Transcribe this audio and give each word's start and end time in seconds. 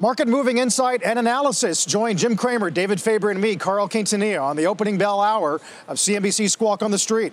Market 0.00 0.28
moving 0.28 0.58
insight 0.58 1.02
and 1.02 1.18
analysis. 1.18 1.84
Join 1.84 2.16
Jim 2.16 2.36
Cramer, 2.36 2.70
David 2.70 3.00
Faber, 3.00 3.32
and 3.32 3.40
me, 3.40 3.56
Carl 3.56 3.88
Quintanilla, 3.88 4.40
on 4.40 4.54
the 4.54 4.64
opening 4.64 4.96
bell 4.96 5.20
hour 5.20 5.60
of 5.88 5.96
CNBC 5.96 6.48
Squawk 6.52 6.84
on 6.84 6.92
the 6.92 6.98
Street. 7.00 7.32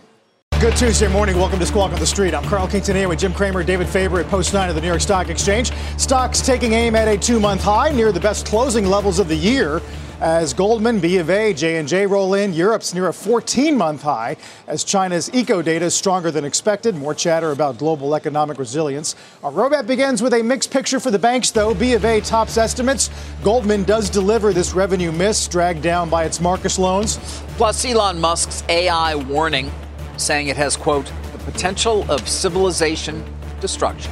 Good 0.60 0.76
Tuesday 0.76 1.08
morning. 1.08 1.38
Welcome 1.38 1.60
to 1.60 1.66
Squawk 1.68 1.92
on 1.94 2.00
the 2.00 2.08
Street. 2.08 2.34
I'm 2.34 2.44
Carl 2.46 2.68
Quintanilla 2.68 3.10
with 3.10 3.20
Jim 3.20 3.34
Cramer, 3.34 3.64
David 3.64 3.88
Faber 3.88 4.20
at 4.20 4.26
Post 4.30 4.52
9 4.56 4.68
of 4.68 4.74
the 4.74 4.82
New 4.82 4.88
York 4.88 5.02
Stock 5.02 5.30
Exchange. 5.30 5.72
Stocks 6.00 6.42
taking 6.42 6.74
aim 6.74 6.96
at 6.96 7.08
a 7.08 7.16
two-month 7.16 7.62
high 7.62 7.92
near 7.92 8.12
the 8.12 8.20
best 8.20 8.48
closing 8.48 8.88
levels 8.88 9.20
of 9.20 9.28
the 9.28 9.36
year 9.36 9.80
as 10.22 10.54
Goldman, 10.54 11.00
B 11.00 11.18
of 11.18 11.30
A, 11.30 11.54
J&J 11.54 12.06
roll 12.06 12.34
in. 12.34 12.54
Europe's 12.54 12.94
near 12.94 13.08
a 13.08 13.12
14-month 13.12 14.02
high 14.02 14.38
as 14.68 14.84
China's 14.84 15.34
eco 15.34 15.62
data 15.62 15.86
is 15.86 15.96
stronger 15.96 16.32
than 16.32 16.46
expected. 16.46 16.96
More 16.96 17.14
chatter 17.14 17.52
about 17.52 17.78
global 17.78 18.16
economic 18.16 18.58
resilience. 18.58 19.16
Our 19.44 19.52
roadmap 19.52 19.88
begins 19.88 20.22
with 20.22 20.34
a 20.34 20.42
mixed 20.42 20.72
picture 20.72 21.00
for 21.00 21.12
the 21.12 21.20
banks, 21.20 21.52
though. 21.52 21.74
B 21.74 21.94
of 21.94 22.06
A 22.06 22.22
tops 22.22 22.58
estimates. 22.58 23.10
Goldman 23.44 23.84
does 23.84 24.10
deliver 24.10 24.54
this 24.54 24.74
revenue 24.74 25.12
miss, 25.12 25.48
dragged 25.48 25.82
down 25.82 26.10
by 26.10 26.24
its 26.24 26.40
Marcus 26.40 26.80
loans. 26.80 27.18
Plus, 27.58 27.86
Elon 27.86 28.20
Musk's 28.20 28.64
AI 28.70 29.16
warning 29.16 29.72
saying 30.18 30.48
it 30.48 30.58
has, 30.58 30.78
quote, 30.78 31.12
the 31.34 31.40
potential 31.40 32.10
of 32.10 32.28
civilization 32.28 33.24
destruction. 33.60 34.12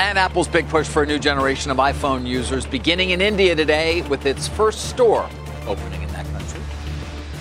And 0.00 0.18
Apple's 0.18 0.48
big 0.48 0.66
push 0.70 0.88
for 0.88 1.02
a 1.02 1.06
new 1.06 1.18
generation 1.18 1.70
of 1.70 1.76
iPhone 1.76 2.26
users 2.26 2.64
beginning 2.64 3.10
in 3.10 3.20
India 3.20 3.54
today 3.54 4.00
with 4.08 4.24
its 4.24 4.48
first 4.48 4.88
store 4.88 5.28
opening 5.66 6.00
in 6.00 6.08
that 6.08 6.24
country. 6.28 6.58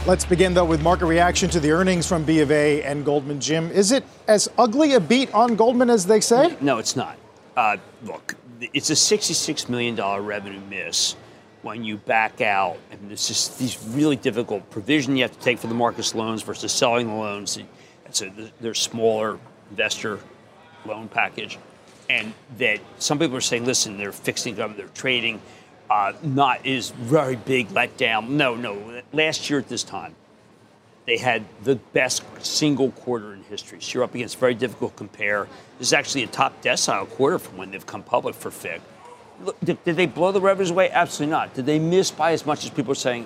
Let's 0.05 0.25
begin, 0.25 0.53
though, 0.53 0.65
with 0.65 0.81
market 0.81 1.05
reaction 1.05 1.49
to 1.51 1.61
the 1.61 1.71
earnings 1.71 2.05
from 2.05 2.25
B 2.25 2.41
of 2.41 2.51
A 2.51 2.83
and 2.83 3.05
Goldman. 3.05 3.39
Jim, 3.39 3.71
is 3.71 3.93
it 3.93 4.03
as 4.27 4.49
ugly 4.57 4.95
a 4.95 4.99
beat 4.99 5.33
on 5.33 5.55
Goldman 5.55 5.89
as 5.89 6.05
they 6.05 6.19
say? 6.19 6.57
No, 6.59 6.79
it's 6.79 6.97
not. 6.97 7.17
Uh, 7.55 7.77
look, 8.03 8.35
it's 8.73 8.89
a 8.89 8.93
$66 8.93 9.69
million 9.69 9.95
revenue 9.95 10.59
miss 10.69 11.15
when 11.61 11.85
you 11.85 11.95
back 11.95 12.41
out, 12.41 12.75
and 12.91 13.09
it's 13.09 13.29
just 13.29 13.57
these 13.57 13.81
really 13.87 14.17
difficult 14.17 14.69
provision 14.69 15.15
you 15.15 15.23
have 15.23 15.31
to 15.31 15.39
take 15.39 15.59
for 15.59 15.67
the 15.67 15.73
Marcus 15.73 16.13
loans 16.13 16.43
versus 16.43 16.73
selling 16.73 17.07
the 17.07 17.13
loans. 17.13 17.57
It's 18.05 18.21
a 18.21 18.33
they're 18.59 18.73
smaller 18.73 19.39
investor 19.71 20.19
loan 20.85 21.07
package 21.07 21.57
and 22.09 22.33
that 22.57 22.79
some 22.97 23.19
people 23.19 23.37
are 23.37 23.41
saying, 23.41 23.65
listen, 23.65 23.97
they're 23.97 24.11
fixed 24.11 24.47
income, 24.47 24.73
they're 24.75 24.87
trading, 24.87 25.39
uh, 25.89 26.13
not 26.23 26.65
is 26.65 26.89
very 26.89 27.35
big 27.35 27.69
letdown. 27.69 28.29
No, 28.29 28.55
no. 28.55 29.01
Last 29.13 29.49
year 29.49 29.59
at 29.59 29.69
this 29.69 29.83
time, 29.83 30.15
they 31.05 31.17
had 31.17 31.43
the 31.63 31.75
best 31.75 32.23
single 32.45 32.91
quarter 32.91 33.33
in 33.33 33.43
history. 33.43 33.81
So 33.81 33.95
you're 33.95 34.03
up 34.03 34.13
against 34.13 34.37
very 34.37 34.53
difficult 34.53 34.95
compare. 34.95 35.47
This 35.77 35.87
is 35.87 35.93
actually 35.93 36.23
a 36.23 36.27
top 36.27 36.61
decile 36.61 37.09
quarter 37.09 37.39
from 37.39 37.57
when 37.57 37.71
they've 37.71 37.85
come 37.85 38.03
public 38.03 38.35
for 38.35 38.51
FICC. 38.51 38.81
Look, 39.43 39.59
did, 39.61 39.83
did, 39.85 39.95
they 39.95 40.05
blow 40.05 40.31
the 40.31 40.41
revenues 40.41 40.69
away? 40.69 40.91
Absolutely 40.91 41.31
not. 41.31 41.53
Did 41.53 41.65
they 41.65 41.79
miss 41.79 42.11
by 42.11 42.33
as 42.33 42.45
much 42.45 42.65
as 42.65 42.69
people 42.71 42.91
are 42.91 42.95
saying? 42.95 43.25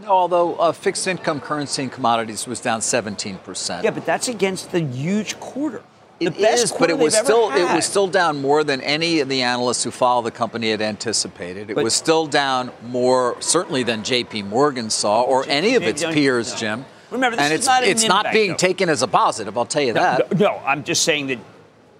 No, 0.00 0.08
although 0.08 0.54
uh, 0.56 0.72
fixed 0.72 1.06
income 1.06 1.40
currency 1.40 1.82
and 1.82 1.90
commodities 1.90 2.46
was 2.46 2.60
down 2.60 2.80
17%. 2.80 3.82
Yeah, 3.82 3.90
but 3.90 4.04
that's 4.04 4.28
against 4.28 4.70
the 4.70 4.80
huge 4.80 5.40
quarter. 5.40 5.82
The 6.18 6.26
it 6.26 6.38
is, 6.38 6.72
but 6.72 6.88
it 6.88 6.96
was 6.96 7.14
still 7.14 7.50
it 7.50 7.74
was 7.74 7.84
still 7.84 8.06
down 8.06 8.40
more 8.40 8.64
than 8.64 8.80
any 8.80 9.20
of 9.20 9.28
the 9.28 9.42
analysts 9.42 9.84
who 9.84 9.90
follow 9.90 10.22
the 10.22 10.30
company 10.30 10.70
had 10.70 10.80
anticipated. 10.80 11.68
It 11.70 11.74
but, 11.74 11.84
was 11.84 11.94
still 11.94 12.26
down 12.26 12.72
more 12.84 13.36
certainly 13.40 13.82
than 13.82 14.02
J.P. 14.02 14.44
Morgan 14.44 14.88
saw 14.88 15.22
or 15.22 15.44
J- 15.44 15.50
any 15.50 15.74
of 15.74 15.82
its 15.82 16.02
peers, 16.02 16.52
no. 16.52 16.58
Jim. 16.58 16.84
Remember, 17.10 17.38
and 17.38 17.52
it's 17.52 17.66
not 17.66 17.84
it's 17.84 18.08
not 18.08 18.32
being 18.32 18.52
though. 18.52 18.56
taken 18.56 18.88
as 18.88 19.02
a 19.02 19.08
positive. 19.08 19.58
I'll 19.58 19.66
tell 19.66 19.82
you 19.82 19.92
no, 19.92 20.00
that. 20.00 20.38
No, 20.38 20.52
no, 20.52 20.62
I'm 20.64 20.84
just 20.84 21.02
saying 21.02 21.26
that. 21.26 21.38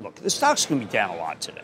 Look, 0.00 0.15
the 0.16 0.31
stock's 0.31 0.65
going 0.65 0.81
to 0.81 0.87
be 0.87 0.93
down 0.93 1.10
a 1.10 1.16
lot 1.16 1.41
today. 1.41 1.62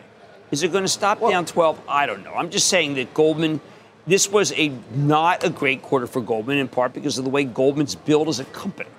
Is 0.51 0.61
it 0.61 0.71
going 0.71 0.83
to 0.83 0.87
stop 0.87 1.19
well, 1.19 1.31
down 1.31 1.45
12? 1.45 1.81
I 1.87 2.05
don't 2.05 2.23
know. 2.23 2.33
I'm 2.33 2.51
just 2.51 2.67
saying 2.67 2.95
that 2.95 3.13
Goldman. 3.13 3.61
This 4.05 4.29
was 4.29 4.51
a 4.53 4.67
not 4.93 5.43
a 5.45 5.49
great 5.49 5.81
quarter 5.81 6.07
for 6.07 6.21
Goldman 6.21 6.57
in 6.57 6.67
part 6.67 6.93
because 6.93 7.17
of 7.17 7.23
the 7.23 7.29
way 7.29 7.45
Goldman's 7.45 7.95
built 7.95 8.27
as 8.27 8.39
a 8.39 8.45
company. 8.45 8.89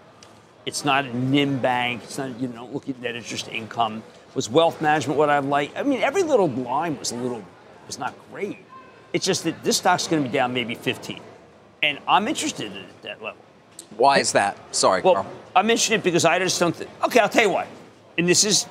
It's 0.67 0.85
not 0.85 1.05
a 1.05 1.17
NIM 1.17 1.59
bank. 1.59 2.03
It's 2.05 2.19
not 2.19 2.39
you 2.41 2.49
know 2.49 2.67
look 2.67 2.89
at 2.89 3.01
net 3.01 3.17
interest 3.17 3.49
income 3.49 4.03
was 4.35 4.51
wealth 4.51 4.81
management 4.83 5.19
what 5.19 5.31
I 5.31 5.39
like? 5.39 5.77
I 5.77 5.83
mean, 5.83 6.01
every 6.01 6.23
little 6.23 6.49
line 6.49 6.99
was 6.99 7.13
a 7.13 7.17
little 7.17 7.43
was 7.87 7.99
not 7.99 8.15
great. 8.31 8.59
It's 9.13 9.25
just 9.25 9.45
that 9.45 9.63
this 9.63 9.77
stock's 9.77 10.09
going 10.09 10.23
to 10.23 10.29
be 10.29 10.33
down 10.33 10.53
maybe 10.53 10.75
15, 10.75 11.21
and 11.83 11.99
I'm 12.09 12.27
interested 12.27 12.73
in 12.73 12.79
at 12.79 13.03
that 13.03 13.23
level. 13.23 13.41
Why 13.97 14.19
is 14.19 14.33
that? 14.33 14.59
Sorry, 14.75 15.03
well, 15.03 15.15
Carl. 15.15 15.33
I'm 15.55 15.71
interested 15.71 16.03
because 16.03 16.25
I 16.25 16.39
just 16.41 16.59
don't. 16.59 16.77
Th- 16.77 16.91
okay, 17.05 17.21
I'll 17.21 17.29
tell 17.29 17.45
you 17.45 17.51
why. 17.51 17.67
And 18.19 18.29
this 18.29 18.45
is 18.45 18.67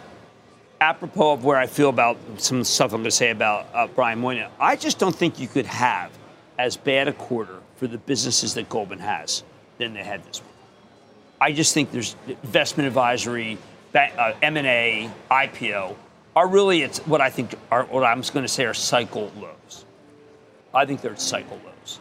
apropos 0.82 1.34
of 1.34 1.46
where 1.46 1.58
I 1.58 1.68
feel 1.68 1.90
about 1.90 2.18
some 2.38 2.64
stuff 2.66 2.92
I'm 2.92 3.00
going 3.00 3.06
to 3.06 3.12
say 3.12 3.30
about 3.30 3.68
uh, 3.74 3.88
Brian 3.88 4.20
Moynihan. 4.20 4.52
I 4.60 4.76
just 4.76 5.00
don't 5.00 5.16
think 5.16 5.40
you 5.40 5.48
could 5.48 5.66
have 5.66 6.12
as 6.60 6.76
bad 6.76 7.08
a 7.08 7.14
quarter 7.14 7.60
for 7.78 7.88
the 7.88 7.98
businesses 7.98 8.54
that 8.56 8.68
Goldman 8.68 9.00
has 9.00 9.44
than 9.78 9.94
they 9.94 10.04
had 10.04 10.26
this 10.26 10.42
one. 10.42 10.53
I 11.44 11.52
just 11.52 11.74
think 11.74 11.92
there's 11.92 12.16
investment 12.26 12.88
advisory 12.88 13.58
uh, 13.94 14.32
M&A, 14.42 15.12
IPO, 15.30 15.94
are 16.38 16.48
really 16.48 16.84
it's 16.84 17.00
what 17.00 17.20
I 17.20 17.30
think 17.30 17.54
are 17.70 17.84
what 17.84 18.06
I'm 18.06 18.22
going 18.22 18.46
to 18.46 18.48
say 18.48 18.64
are 18.66 18.74
cycle 18.74 19.30
lows. 19.38 19.84
I 20.74 20.86
think 20.86 21.02
they're 21.02 21.18
cycle 21.18 21.60
lows. 21.66 22.00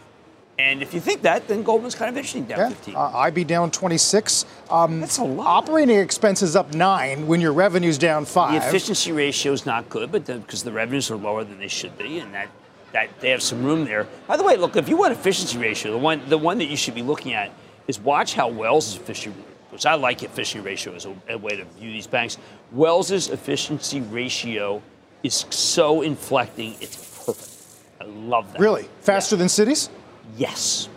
And 0.60 0.80
if 0.80 0.94
you 0.94 1.00
think 1.00 1.22
that, 1.22 1.48
then 1.48 1.64
Goldman's 1.64 1.96
kind 1.96 2.08
of 2.08 2.16
interesting 2.16 2.44
down 2.44 2.58
yeah. 2.60 2.68
15. 2.68 2.94
Uh, 2.94 2.98
IB 2.98 3.42
down 3.42 3.72
26. 3.72 4.46
Um, 4.70 5.00
That's 5.00 5.18
a 5.18 5.24
lot. 5.24 5.64
Operating 5.64 5.98
expenses 5.98 6.54
up 6.54 6.72
nine 6.72 7.26
when 7.26 7.40
your 7.40 7.52
revenue's 7.52 7.98
down 7.98 8.24
five. 8.24 8.62
The 8.62 8.68
efficiency 8.68 9.10
ratio 9.10 9.52
is 9.52 9.66
not 9.66 9.88
good, 9.88 10.12
but 10.12 10.24
because 10.24 10.62
the, 10.62 10.70
the 10.70 10.76
revenues 10.76 11.10
are 11.10 11.16
lower 11.16 11.42
than 11.42 11.58
they 11.58 11.68
should 11.68 11.98
be, 11.98 12.20
and 12.20 12.32
that 12.32 12.48
that 12.92 13.08
they 13.18 13.30
have 13.30 13.42
some 13.42 13.64
room 13.64 13.86
there. 13.86 14.06
By 14.28 14.36
the 14.36 14.44
way, 14.44 14.56
look, 14.56 14.76
if 14.76 14.88
you 14.88 14.96
want 14.96 15.12
efficiency 15.12 15.58
ratio, 15.58 15.90
the 15.90 15.98
one 15.98 16.22
the 16.28 16.38
one 16.38 16.58
that 16.58 16.66
you 16.66 16.76
should 16.76 16.94
be 16.94 17.02
looking 17.02 17.32
at 17.32 17.50
is 17.92 18.00
watch 18.00 18.32
how 18.34 18.48
Wells' 18.48 18.96
efficiency 18.96 19.38
which 19.70 19.86
I 19.86 19.94
like 19.94 20.22
efficiency 20.22 20.60
ratio 20.60 20.94
as 20.94 21.06
a, 21.06 21.14
a 21.30 21.38
way 21.38 21.56
to 21.56 21.64
view 21.64 21.90
these 21.92 22.06
banks. 22.06 22.36
Wells's 22.72 23.30
efficiency 23.30 24.02
ratio 24.02 24.82
is 25.22 25.46
so 25.48 26.02
inflecting, 26.02 26.76
it's 26.80 27.24
perfect. 27.24 27.56
I 28.00 28.04
love 28.04 28.52
that. 28.52 28.60
Really? 28.60 28.86
Faster 29.00 29.34
yeah. 29.34 29.40
than 29.40 29.48
cities? 29.48 29.88
Yes. 30.36 30.90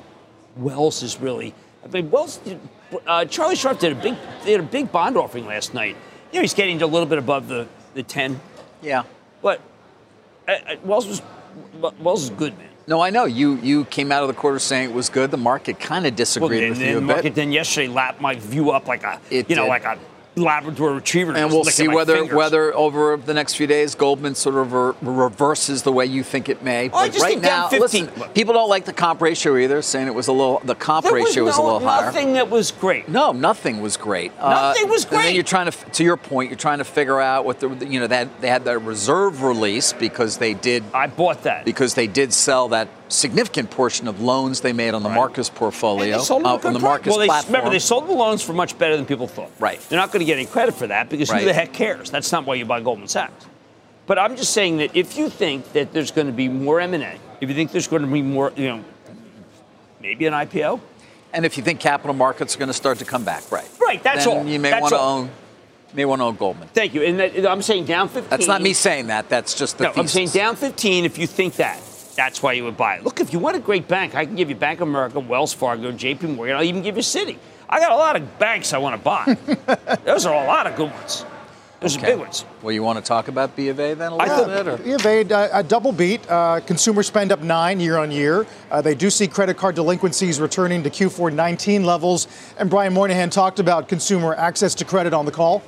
Wells 0.57 1.03
is 1.03 1.19
really. 1.19 1.53
I 1.83 1.88
mean, 1.88 2.11
Wells. 2.11 2.39
Uh, 3.07 3.25
Charlie 3.25 3.56
Scharf 3.56 3.79
did 3.79 3.94
a 3.94 3.95
big. 3.95 4.16
They 4.44 4.51
had 4.51 4.62
a 4.62 4.63
big 4.63 4.91
bond 4.91 5.17
offering 5.17 5.45
last 5.45 5.73
night. 5.73 5.95
You 6.31 6.39
know, 6.39 6.41
he's 6.41 6.53
getting 6.53 6.81
a 6.81 6.88
little 6.88 7.07
bit 7.07 7.17
above 7.17 7.47
the 7.47 7.67
the 7.94 8.03
ten. 8.03 8.39
Yeah. 8.81 9.03
But 9.41 9.62
uh, 10.47 10.51
uh 10.51 10.75
Wells 10.83 11.07
was 11.07 11.22
Wells 12.00 12.23
is 12.23 12.29
good, 12.31 12.57
man. 12.57 12.69
No, 12.88 13.01
I 13.01 13.09
know 13.09 13.25
you. 13.25 13.56
You 13.57 13.85
came 13.85 14.12
out 14.12 14.22
of 14.22 14.28
the 14.28 14.34
quarter 14.35 14.59
saying 14.59 14.91
it 14.91 14.94
was 14.96 15.09
good. 15.09 15.31
The 15.31 15.38
market 15.38 15.79
kind 15.79 16.06
of 16.06 16.16
disagreed 16.16 16.62
well, 16.62 16.69
with 16.69 16.81
you 16.81 16.91
a 16.91 16.94
the 16.96 17.01
market 17.01 17.23
bit. 17.23 17.35
then 17.35 17.51
yesterday 17.51 17.88
lapped 17.88 18.22
my 18.22 18.35
view 18.35 18.72
up 18.72 18.88
like 18.88 19.03
a 19.03 19.19
it 19.31 19.50
you 19.50 19.56
know 19.56 19.63
did. 19.63 19.69
like 19.69 19.85
a 19.85 19.97
Labrador 20.35 20.94
Retriever. 20.94 21.34
And 21.35 21.51
we'll 21.51 21.63
see 21.63 21.88
whether 21.88 22.16
fingers. 22.16 22.35
whether 22.35 22.75
over 22.75 23.18
the 23.18 23.34
next 23.34 23.56
few 23.56 23.68
days 23.68 23.96
Goldman 23.96 24.35
sort 24.35 24.56
of 24.56 24.73
re- 24.73 24.94
reverses 25.01 25.84
the 25.84 25.91
way 25.91 26.06
you 26.06 26.23
think 26.23 26.50
it 26.50 26.62
may. 26.63 26.90
But 26.90 27.18
right 27.19 27.39
now, 27.39 27.69
listen, 27.69 28.07
people 28.33 28.54
don't 28.54 28.69
like 28.69 28.86
the 28.86 28.94
comp 28.94 29.21
ratio 29.21 29.57
either, 29.57 29.81
saying 29.81 30.07
it 30.07 30.15
was 30.15 30.27
a 30.27 30.33
little 30.33 30.60
the 30.63 30.75
comp 30.75 31.06
there 31.06 31.13
ratio 31.13 31.44
was, 31.44 31.51
was, 31.51 31.57
no, 31.57 31.63
a 31.63 31.65
little 31.74 31.88
higher. 31.88 32.06
Nothing 32.06 32.33
that 32.33 32.50
was 32.50 32.71
great. 32.71 33.07
No, 33.07 33.31
nothing 33.31 33.81
was 33.81 33.98
great. 33.98 34.36
Nothing 34.38 34.86
uh, 34.86 34.88
was 34.88 35.06
great. 35.06 35.18
And 35.18 35.27
then 35.27 35.36
you're 35.36 35.44
trying 35.44 35.71
to, 35.71 35.92
to 35.92 36.04
your 36.04 36.18
point, 36.18 36.50
you're 36.50 36.57
trying 36.57 36.80
to 36.80 36.86
figure 36.86 37.19
out 37.19 37.45
what 37.45 37.60
the 37.60 37.69
you 37.86 38.00
know 38.00 38.07
that 38.07 38.42
they 38.42 38.50
had 38.50 38.65
their 38.65 38.80
reserve 38.80 39.44
release 39.44 39.94
because 39.94 40.38
they 40.38 40.54
did. 40.54 40.83
I 40.94 41.07
bought 41.07 41.44
that 41.44 41.65
because 41.65 41.94
they 41.94 42.07
did 42.07 42.33
sell 42.33 42.69
that 42.69 42.88
significant 43.07 43.69
portion 43.69 44.07
of 44.07 44.22
loans 44.22 44.62
they 44.62 44.74
made 44.74 44.94
on 44.94 45.04
the 45.04 45.10
right. 45.10 45.16
Marcus 45.16 45.50
portfolio, 45.50 46.18
uh, 46.18 46.36
on 46.36 46.74
the 46.74 46.80
Marcus 46.80 47.12
well, 47.12 47.19
they, 47.19 47.28
platform. 47.28 47.54
Remember, 47.54 47.69
they 47.72 47.80
sold 47.80 48.07
the 48.07 48.13
loans 48.13 48.42
for 48.42 48.54
much 48.54 48.78
better 48.78 48.96
than 48.96 49.06
people 49.06 49.28
thought. 49.28 49.52
Right. 49.60 49.80
They're 49.90 50.00
not 50.00 50.12
going 50.12 50.22
to 50.22 50.25
get 50.25 50.38
any 50.38 50.46
credit 50.46 50.75
for 50.75 50.88
that 50.88 51.10
because 51.10 51.30
right. 51.30 51.42
who 51.42 51.46
the 51.46 51.54
heck 51.54 51.74
cares? 51.74 52.10
That's 52.10 52.31
not 52.31 52.46
why 52.46 52.56
you 52.56 52.66
buy 52.66 52.81
Goldman 52.81 53.07
Sachs. 53.07 53.46
But 54.07 54.19
I'm 54.19 54.36
just 54.36 54.54
saying 54.54 54.78
that 54.78 54.96
if 54.96 55.18
you 55.18 55.30
think 55.30 55.74
that 55.74 55.94
there's 55.94 56.12
going 56.12 56.28
to 56.28 56.34
be 56.34 56.48
more 56.48 56.80
M&A, 56.80 57.18
if 57.42 57.50
you 57.50 57.56
think 57.56 57.72
there's 57.72 57.88
going 57.88 58.04
to 58.04 58.07
be 58.07 58.22
more, 58.22 58.52
you 58.56 58.68
know, 58.68 58.86
maybe 60.00 60.25
an 60.25 60.34
IPO. 60.34 60.80
And 61.34 61.46
if 61.46 61.58
you 61.58 61.63
think 61.63 61.80
capital 61.80 62.13
markets 62.13 62.56
are 62.56 62.60
going 62.60 62.68
to 62.68 62.74
start 62.74 63.00
to 63.00 63.06
come 63.06 63.24
back, 63.25 63.51
right? 63.51 63.69
Right, 63.81 64.01
that's 64.01 64.25
then 64.25 64.38
all. 64.38 64.46
You 64.46 64.60
may 64.60 64.69
that's 64.69 64.81
want 64.84 64.94
to 64.94 64.98
all. 64.98 65.18
own 65.19 65.31
may 65.96 66.06
want 66.06 66.19
to 66.19 66.25
own 66.25 66.36
Goldman. 66.36 66.68
Thank 66.69 66.94
you. 66.94 67.04
And 67.04 67.19
that, 67.19 67.46
I'm 67.46 67.62
saying 67.62 67.86
down 67.86 68.10
15. 68.10 68.30
That's 68.30 68.48
not 68.48 68.62
me 68.62 68.74
saying 68.74 69.08
that. 69.08 69.30
That's 69.30 69.54
just 69.54 69.78
the 69.78 69.86
No, 69.86 69.90
thesis. 69.92 70.00
I'm 70.00 70.08
saying 70.08 70.30
down 70.30 70.56
15 70.56 71.06
if 71.06 71.18
you 71.18 71.28
think 71.28 71.56
that. 71.56 71.80
That's 72.15 72.41
why 72.41 72.53
you 72.53 72.63
would 72.63 72.77
buy 72.77 72.95
it. 72.95 73.03
Look, 73.03 73.19
if 73.19 73.33
you 73.33 73.39
want 73.39 73.57
a 73.57 73.59
great 73.59 73.88
bank, 73.88 74.15
I 74.15 74.25
can 74.25 74.35
give 74.35 74.50
you 74.50 74.56
Bank 74.56 74.79
of 74.81 74.88
America, 74.88 75.19
Wells 75.19 75.53
Fargo, 75.53 75.91
J.P. 75.91 76.27
Morgan. 76.27 76.56
I'll 76.56 76.63
even 76.63 76.81
give 76.81 76.95
you 76.95 77.01
Citi. 77.03 77.38
I 77.69 77.79
got 77.79 77.91
a 77.91 77.95
lot 77.95 78.15
of 78.15 78.39
banks 78.39 78.71
I 78.73 78.77
want 78.77 78.95
to 78.95 79.03
buy. 79.03 79.38
Those 80.06 80.25
are 80.25 80.33
a 80.33 80.47
lot 80.47 80.65
of 80.67 80.75
good 80.75 80.91
ones. 80.91 81.25
Those 81.81 81.97
Okay. 81.97 82.07
are 82.07 82.09
big 82.12 82.19
ones. 82.19 82.45
Well, 82.62 82.71
you 82.71 82.81
want 82.83 82.97
to 83.00 83.03
talk 83.03 83.27
about 83.27 83.56
B 83.56 83.67
of 83.67 83.79
A 83.81 83.94
then 83.95 84.13
a 84.13 84.15
I 84.15 84.27
little 84.27 84.45
thought- 84.45 84.65
bit? 84.65 84.67
Or? 84.67 84.77
B 84.77 84.91
of 84.94 85.06
A, 85.06 85.33
uh, 85.33 85.59
a 85.59 85.63
double 85.63 85.91
beat. 85.91 86.21
Uh, 86.29 86.62
consumer 86.62 87.03
spend 87.03 87.33
up 87.33 87.41
nine 87.41 87.79
year 87.81 87.97
on 87.97 88.12
year. 88.12 88.47
Uh, 88.71 88.81
they 88.81 88.95
do 88.95 89.09
see 89.09 89.27
credit 89.27 89.57
card 89.57 89.75
delinquencies 89.75 90.39
returning 90.39 90.83
to 90.83 90.89
Q4 90.89 91.33
19 91.33 91.83
levels. 91.85 92.27
And 92.57 92.69
Brian 92.69 92.94
Moynihan 92.94 93.29
talked 93.29 93.59
about 93.59 93.89
consumer 93.89 94.33
access 94.35 94.73
to 94.75 94.85
credit 94.85 95.13
on 95.13 95.25
the 95.25 95.31
call. 95.33 95.62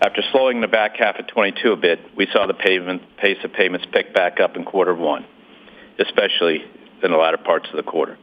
After 0.00 0.22
slowing 0.30 0.60
the 0.60 0.68
back 0.68 0.96
half 0.96 1.18
of 1.18 1.26
22 1.26 1.72
a 1.72 1.76
bit, 1.76 1.98
we 2.16 2.28
saw 2.32 2.46
the 2.46 2.54
payment, 2.54 3.02
pace 3.16 3.38
of 3.42 3.52
payments 3.52 3.86
pick 3.92 4.14
back 4.14 4.38
up 4.38 4.56
in 4.56 4.64
quarter 4.64 4.94
one, 4.94 5.26
especially 5.98 6.64
in 7.02 7.10
the 7.10 7.16
latter 7.16 7.38
parts 7.38 7.68
of 7.70 7.76
the 7.76 7.82
quarter. 7.82 8.16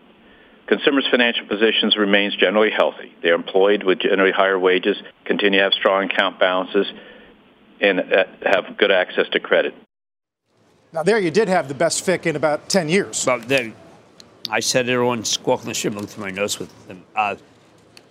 Consumers' 0.67 1.05
financial 1.11 1.45
positions 1.47 1.95
remains 1.97 2.35
generally 2.35 2.71
healthy. 2.71 3.13
They 3.21 3.29
are 3.29 3.35
employed 3.35 3.83
with 3.83 3.99
generally 3.99 4.31
higher 4.31 4.57
wages, 4.57 4.97
continue 5.25 5.59
to 5.59 5.63
have 5.63 5.73
strong 5.73 6.09
account 6.09 6.39
balances, 6.39 6.87
and 7.81 7.99
uh, 7.99 8.23
have 8.41 8.77
good 8.77 8.91
access 8.91 9.27
to 9.33 9.39
credit. 9.39 9.75
Now, 10.93 11.03
there 11.03 11.19
you 11.19 11.29
did 11.29 11.49
have 11.49 11.67
the 11.67 11.73
best 11.73 12.05
FICC 12.05 12.27
in 12.27 12.35
about 12.37 12.69
10 12.69 12.87
years. 12.89 13.25
But 13.25 13.47
then 13.49 13.75
I 14.49 14.61
said 14.61 14.87
it 14.87 14.97
on 14.97 15.25
Squawk 15.25 15.61
the 15.61 15.73
Street. 15.73 15.89
I'm 15.91 15.95
looking 15.95 16.09
through 16.09 16.23
my 16.23 16.31
notes 16.31 16.57
with 16.57 16.87
them. 16.87 17.03
Uh, 17.15 17.35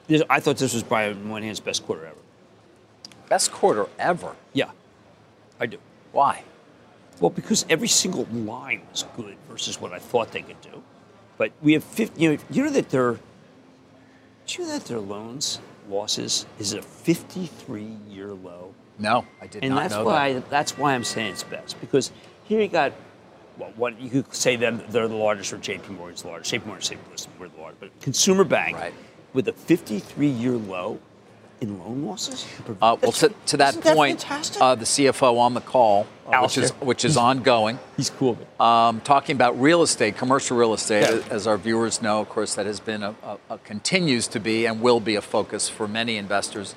this, 0.07 0.23
I 0.29 0.39
thought 0.39 0.59
this 0.59 0.75
was 0.75 0.83
Brian 0.83 1.27
Moynihan's 1.27 1.61
best 1.61 1.85
quarter 1.87 2.07
ever. 2.07 2.17
Best 3.29 3.53
quarter 3.53 3.87
ever. 3.99 4.35
Yeah, 4.53 4.71
I 5.61 5.67
do. 5.67 5.79
Why? 6.13 6.45
Well, 7.21 7.31
because 7.31 7.65
every 7.71 7.89
single 7.89 8.27
line 8.33 8.83
was 8.91 9.05
good 9.17 9.37
versus 9.49 9.81
what 9.81 9.93
I 9.93 9.99
thought 9.99 10.33
they 10.33 10.43
could 10.43 10.61
do. 10.61 10.83
But 11.39 11.53
we 11.63 11.73
have 11.75 11.85
50, 11.85 12.21
you 12.21 12.33
know, 12.33 12.39
you 12.51 12.65
know 12.65 12.71
that 12.71 12.91
their, 12.91 13.13
do 14.47 14.63
you 14.63 14.67
know 14.69 14.73
that 14.79 14.85
their 14.87 14.99
loans 15.01 15.61
losses 15.89 16.47
is 16.59 16.73
a 16.73 16.83
53 16.83 17.97
year 18.09 18.33
low? 18.33 18.75
No, 18.99 19.27
I 19.41 19.47
did 19.49 19.65
and 19.65 19.75
not 19.75 19.83
that's 19.83 19.95
know 19.95 20.05
why 20.05 20.33
that. 20.35 20.51
that's 20.51 20.79
why 20.79 20.95
I'm 20.95 21.03
saying 21.03 21.33
it's 21.33 21.43
best 21.43 21.81
because 21.81 22.13
here 22.45 22.61
you 22.61 22.69
got 22.69 22.93
well, 23.59 23.73
what 23.77 24.01
you 24.01 24.09
could 24.23 24.33
say 24.35 24.55
them 24.57 24.81
they're 24.89 25.09
the 25.09 25.15
largest 25.17 25.53
or 25.53 25.59
JP 25.59 25.89
Morgan's 25.91 26.23
the 26.23 26.29
largest. 26.29 26.55
JP 26.55 26.67
Morgan's 26.67 26.87
St. 26.87 27.01
we're 27.41 27.49
the 27.49 27.61
largest, 27.61 27.81
but 27.81 28.01
consumer 28.01 28.45
bank 28.45 28.77
Right. 28.77 28.95
with 29.33 29.49
a 29.49 29.53
53 29.53 30.29
year 30.29 30.53
low 30.53 31.01
in 31.61 31.79
loan 31.79 32.05
losses. 32.05 32.47
Uh, 32.83 32.97
well, 33.01 33.13
to, 33.13 33.33
to 33.47 33.57
that 33.57 33.81
point, 33.81 34.23
fantastic? 34.23 34.61
uh, 34.63 34.75
the 34.75 34.85
CFO 34.85 35.39
on 35.39 35.55
the 35.55 35.61
call, 35.61 36.07
uh, 36.27 36.41
which 36.41 36.59
is 36.59 36.71
which 36.73 37.05
is 37.05 37.17
ongoing, 37.17 37.79
He's 37.97 38.11
cool. 38.11 38.39
um, 38.61 39.01
talking 39.01 39.37
about 39.37 39.61
real 39.61 39.83
estate, 39.83 40.17
commercial 40.17 40.57
real 40.57 40.75
estate. 40.75 41.03
Yeah. 41.03 41.23
As 41.35 41.47
our 41.47 41.57
viewers 41.57 42.03
know, 42.03 42.21
of 42.21 42.29
course, 42.29 42.55
that 42.55 42.67
has 42.67 42.81
been 42.81 43.03
a, 43.03 43.15
a, 43.23 43.39
a 43.51 43.59
continues 43.59 44.27
to 44.29 44.41
be 44.41 44.67
and 44.67 44.81
will 44.81 45.01
be 45.01 45.17
a 45.17 45.23
focus 45.23 45.69
for 45.69 45.87
many 45.89 46.17
investors, 46.17 46.75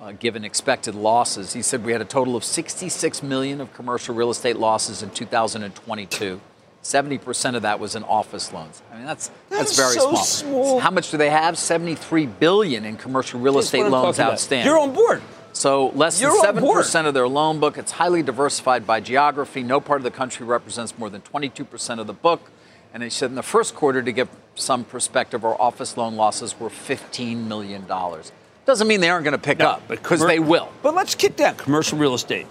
uh, 0.00 0.12
given 0.12 0.44
expected 0.44 0.94
losses. 0.94 1.52
He 1.52 1.62
said 1.62 1.84
we 1.84 1.92
had 1.92 2.00
a 2.00 2.06
total 2.06 2.36
of 2.36 2.44
66 2.44 3.22
million 3.22 3.60
of 3.60 3.72
commercial 3.74 4.14
real 4.14 4.30
estate 4.30 4.56
losses 4.56 5.02
in 5.02 5.10
2022. 5.10 6.40
70% 6.82 7.54
of 7.54 7.62
that 7.62 7.78
was 7.78 7.94
in 7.94 8.02
office 8.04 8.52
loans. 8.52 8.82
I 8.92 8.96
mean, 8.96 9.06
that's 9.06 9.30
that's, 9.48 9.76
That's 9.76 9.76
very 9.76 9.94
so 9.94 10.10
small. 10.10 10.24
small. 10.24 10.78
How 10.80 10.90
much 10.90 11.10
do 11.10 11.16
they 11.16 11.30
have? 11.30 11.56
73 11.56 12.26
billion 12.26 12.84
in 12.84 12.96
commercial 12.96 13.38
real 13.40 13.54
That's 13.54 13.66
estate 13.66 13.82
loans 13.86 13.92
talking 14.16 14.20
about. 14.20 14.32
outstanding. 14.32 14.66
You're 14.66 14.80
on 14.80 14.92
board. 14.92 15.22
So 15.52 15.88
less 15.90 16.18
than 16.18 16.28
You're 16.28 16.38
on 16.38 16.44
seven 16.44 16.62
board. 16.64 16.78
percent 16.78 17.06
of 17.06 17.14
their 17.14 17.28
loan 17.28 17.60
book. 17.60 17.78
It's 17.78 17.92
highly 17.92 18.22
diversified 18.22 18.86
by 18.86 19.00
geography. 19.00 19.62
No 19.62 19.80
part 19.80 20.00
of 20.00 20.04
the 20.04 20.10
country 20.10 20.44
represents 20.46 20.98
more 20.98 21.08
than 21.10 21.20
22 21.20 21.64
percent 21.64 22.00
of 22.00 22.06
the 22.06 22.12
book. 22.14 22.50
And 22.94 23.02
he 23.02 23.10
said 23.10 23.30
in 23.30 23.36
the 23.36 23.42
first 23.42 23.74
quarter, 23.74 24.02
to 24.02 24.12
give 24.12 24.28
some 24.54 24.84
perspective, 24.84 25.44
our 25.44 25.58
office 25.60 25.96
loan 25.96 26.16
losses 26.16 26.58
were 26.58 26.68
15 26.68 27.48
million 27.48 27.86
dollars. 27.86 28.32
Doesn't 28.66 28.86
mean 28.88 29.00
they 29.00 29.08
aren't 29.10 29.24
going 29.24 29.32
to 29.32 29.38
pick 29.42 29.60
up, 29.60 29.86
because 29.88 30.20
commer- 30.20 30.26
they 30.28 30.38
will. 30.38 30.68
But 30.82 30.94
let's 30.94 31.14
kick 31.14 31.36
that 31.36 31.58
commercial 31.58 31.96
real 31.98 32.14
estate. 32.14 32.46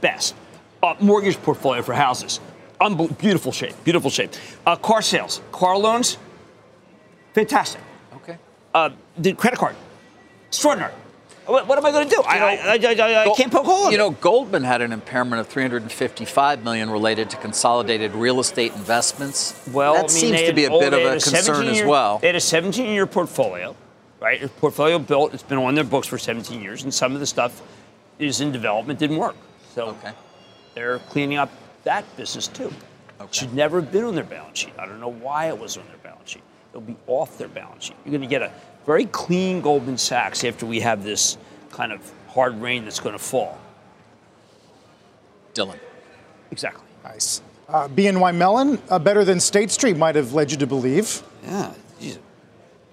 Best. 0.00 0.34
Uh, 0.82 0.94
mortgage 1.00 1.36
portfolio 1.42 1.82
for 1.82 1.92
houses. 1.92 2.40
Unbel- 2.80 3.16
beautiful 3.18 3.52
shape. 3.52 3.74
Beautiful 3.84 4.10
shape. 4.10 4.30
Uh, 4.64 4.76
car 4.76 5.02
sales. 5.02 5.40
Car 5.52 5.76
loans. 5.78 6.18
Fantastic. 7.32 7.80
Okay. 8.16 8.38
Uh, 8.74 8.90
the 9.16 9.32
credit 9.32 9.58
card. 9.58 9.76
Extraordinary. 10.48 10.92
What, 11.46 11.68
what 11.68 11.78
am 11.78 11.86
I 11.86 11.92
going 11.92 12.08
to 12.08 12.14
do? 12.14 12.22
I, 12.22 12.38
I, 12.38 12.72
I, 12.74 13.22
I, 13.22 13.34
can't 13.36 13.52
poke 13.52 13.66
a 13.66 13.68
hole 13.68 13.90
You 13.92 13.98
know, 13.98 14.10
Goldman 14.10 14.64
had 14.64 14.82
an 14.82 14.92
impairment 14.92 15.38
of 15.40 15.46
355 15.46 16.64
million 16.64 16.90
related 16.90 17.30
to 17.30 17.36
consolidated 17.36 18.14
real 18.14 18.40
estate 18.40 18.72
investments. 18.74 19.54
Well, 19.72 19.94
that 19.94 19.98
I 19.98 20.02
mean, 20.02 20.08
seems 20.08 20.42
to 20.42 20.52
be 20.52 20.64
a 20.64 20.70
oh, 20.70 20.80
bit 20.80 20.92
of 20.92 20.98
had 21.00 21.08
a 21.08 21.12
concern 21.12 21.44
17 21.44 21.82
as 21.82 21.86
well. 21.86 22.18
They 22.18 22.26
had 22.26 22.36
a 22.36 22.40
17 22.40 22.86
year 22.86 23.06
portfolio, 23.06 23.76
right? 24.20 24.42
A 24.42 24.48
portfolio 24.48 24.98
built, 24.98 25.34
it's 25.34 25.44
been 25.44 25.58
on 25.58 25.76
their 25.76 25.84
books 25.84 26.08
for 26.08 26.18
17 26.18 26.60
years, 26.60 26.82
and 26.82 26.92
some 26.92 27.14
of 27.14 27.20
the 27.20 27.26
stuff 27.26 27.62
is 28.18 28.40
in 28.40 28.50
development, 28.50 28.98
didn't 28.98 29.18
work. 29.18 29.36
So 29.72 29.88
Okay. 29.88 30.12
they're 30.74 30.98
cleaning 30.98 31.38
up 31.38 31.50
that 31.86 32.04
business 32.16 32.48
too. 32.48 32.72
Okay. 33.20 33.28
Should 33.30 33.54
never 33.54 33.80
have 33.80 33.90
been 33.90 34.04
on 34.04 34.14
their 34.14 34.24
balance 34.24 34.58
sheet. 34.58 34.74
I 34.78 34.86
don't 34.86 35.00
know 35.00 35.08
why 35.08 35.46
it 35.48 35.58
was 35.58 35.78
on 35.78 35.86
their 35.86 35.96
balance 35.98 36.30
sheet. 36.30 36.42
It'll 36.70 36.82
be 36.82 36.96
off 37.06 37.38
their 37.38 37.48
balance 37.48 37.84
sheet. 37.84 37.96
You're 38.04 38.10
going 38.10 38.20
to 38.20 38.26
get 38.26 38.42
a 38.42 38.52
very 38.84 39.06
clean 39.06 39.62
Goldman 39.62 39.96
Sachs 39.96 40.44
after 40.44 40.66
we 40.66 40.80
have 40.80 41.02
this 41.02 41.38
kind 41.70 41.92
of 41.92 42.12
hard 42.28 42.60
rain 42.60 42.84
that's 42.84 43.00
going 43.00 43.14
to 43.14 43.22
fall. 43.22 43.58
Dylan. 45.54 45.78
Exactly. 46.50 46.84
Nice. 47.02 47.40
Uh, 47.68 47.88
BNY 47.88 48.36
Mellon, 48.36 48.78
uh, 48.90 48.98
better 48.98 49.24
than 49.24 49.40
State 49.40 49.70
Street 49.70 49.96
might 49.96 50.14
have 50.14 50.34
led 50.34 50.50
you 50.50 50.56
to 50.58 50.66
believe. 50.66 51.22
Yeah. 51.42 51.72
geez. 51.98 52.18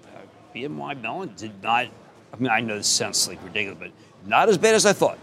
Uh, 0.06 0.18
BNY 0.54 1.00
Mellon 1.02 1.32
did 1.36 1.62
not. 1.62 1.86
I 2.32 2.36
mean, 2.38 2.50
I 2.50 2.60
know 2.60 2.78
this 2.78 2.88
sounds 2.88 3.28
like 3.28 3.42
ridiculous, 3.44 3.78
but 3.78 3.90
not 4.26 4.48
as 4.48 4.56
bad 4.56 4.74
as 4.74 4.86
I 4.86 4.92
thought. 4.92 5.18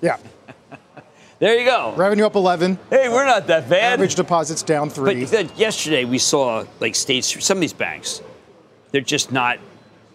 Yeah. 0.00 0.16
There 1.42 1.58
you 1.58 1.64
go. 1.64 1.92
Revenue 1.96 2.24
up 2.24 2.36
11. 2.36 2.78
Hey, 2.88 3.08
we're 3.08 3.24
not 3.26 3.48
that 3.48 3.68
bad. 3.68 3.94
Average 3.94 4.14
deposits 4.14 4.62
down 4.62 4.86
But 4.90 4.94
three. 4.94 5.24
then 5.24 5.50
yesterday 5.56 6.04
we 6.04 6.18
saw 6.18 6.64
like 6.78 6.94
states, 6.94 7.44
some 7.44 7.56
of 7.56 7.60
these 7.60 7.72
banks, 7.72 8.22
they're 8.92 9.00
just 9.00 9.32
not, 9.32 9.58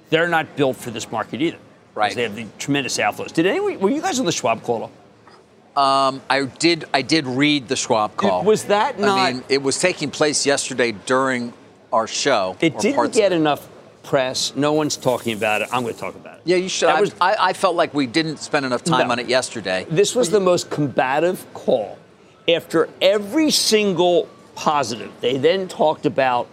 they're 0.09 0.29
not 0.29 0.55
built 0.55 0.77
for 0.77 0.89
this 0.89 1.11
market 1.11 1.41
either. 1.41 1.57
Right. 1.95 2.15
They 2.15 2.23
have 2.23 2.33
the 2.37 2.45
tremendous 2.59 2.97
outflows. 2.97 3.33
Did 3.33 3.45
anyone, 3.45 3.77
were 3.81 3.89
you 3.89 4.01
guys 4.01 4.21
on 4.21 4.25
the 4.25 4.31
Schwab 4.31 4.63
call? 4.63 4.89
Um, 5.75 6.21
I 6.29 6.45
did. 6.45 6.85
I 6.93 7.01
did 7.01 7.27
read 7.27 7.67
the 7.67 7.75
Schwab 7.75 8.15
call. 8.15 8.45
was 8.45 8.63
that 8.63 8.97
not- 8.97 9.19
I 9.19 9.33
mean, 9.33 9.43
it 9.49 9.61
was 9.61 9.77
taking 9.79 10.09
place 10.09 10.45
yesterday 10.45 10.93
during 10.93 11.51
our 11.91 12.07
show. 12.07 12.55
It 12.61 12.79
didn't 12.79 13.11
get 13.11 13.33
enough 13.33 13.67
press. 14.01 14.53
No 14.55 14.71
one's 14.71 14.95
talking 14.95 15.35
about 15.35 15.61
it. 15.61 15.67
I'm 15.73 15.81
going 15.83 15.93
to 15.93 15.99
talk 15.99 16.15
about 16.15 16.36
it. 16.36 16.36
Yeah, 16.47 16.55
you 16.55 16.69
should. 16.69 16.87
I, 16.89 17.01
was- 17.01 17.13
I, 17.19 17.35
I 17.49 17.53
felt 17.53 17.75
like 17.75 17.93
we 17.93 18.07
didn't 18.07 18.37
spend 18.37 18.65
enough 18.65 18.83
time 18.83 19.07
No. 19.07 19.11
on 19.11 19.19
it 19.19 19.27
yesterday. 19.27 19.85
This 19.89 20.15
was 20.15 20.29
the 20.29 20.39
most 20.39 20.69
combative 20.69 21.45
call. 21.53 21.97
After 22.47 22.87
every 23.01 23.51
single 23.51 24.29
positive, 24.55 25.11
they 25.19 25.37
then 25.37 25.67
talked 25.67 26.05
about 26.05 26.47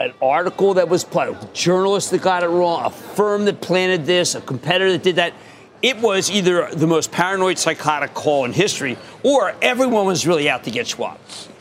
an 0.00 0.12
article 0.20 0.74
that 0.74 0.88
was 0.90 1.02
planted, 1.02 1.42
a 1.42 1.46
journalist 1.54 2.10
that 2.10 2.20
got 2.20 2.42
it 2.42 2.48
wrong, 2.48 2.84
a 2.84 2.90
firm 2.90 3.46
that 3.46 3.60
planted 3.62 4.04
this, 4.04 4.34
a 4.34 4.40
competitor 4.42 4.92
that 4.92 5.02
did 5.02 5.16
that. 5.16 5.32
It 5.80 5.96
was 5.98 6.30
either 6.30 6.68
the 6.74 6.86
most 6.86 7.10
paranoid, 7.10 7.56
psychotic 7.58 8.12
call 8.12 8.44
in 8.44 8.52
history, 8.52 8.98
or 9.22 9.54
everyone 9.62 10.04
was 10.06 10.26
really 10.26 10.50
out 10.50 10.64
to 10.64 10.70
get 10.70 10.86
Schwab. 10.88 11.18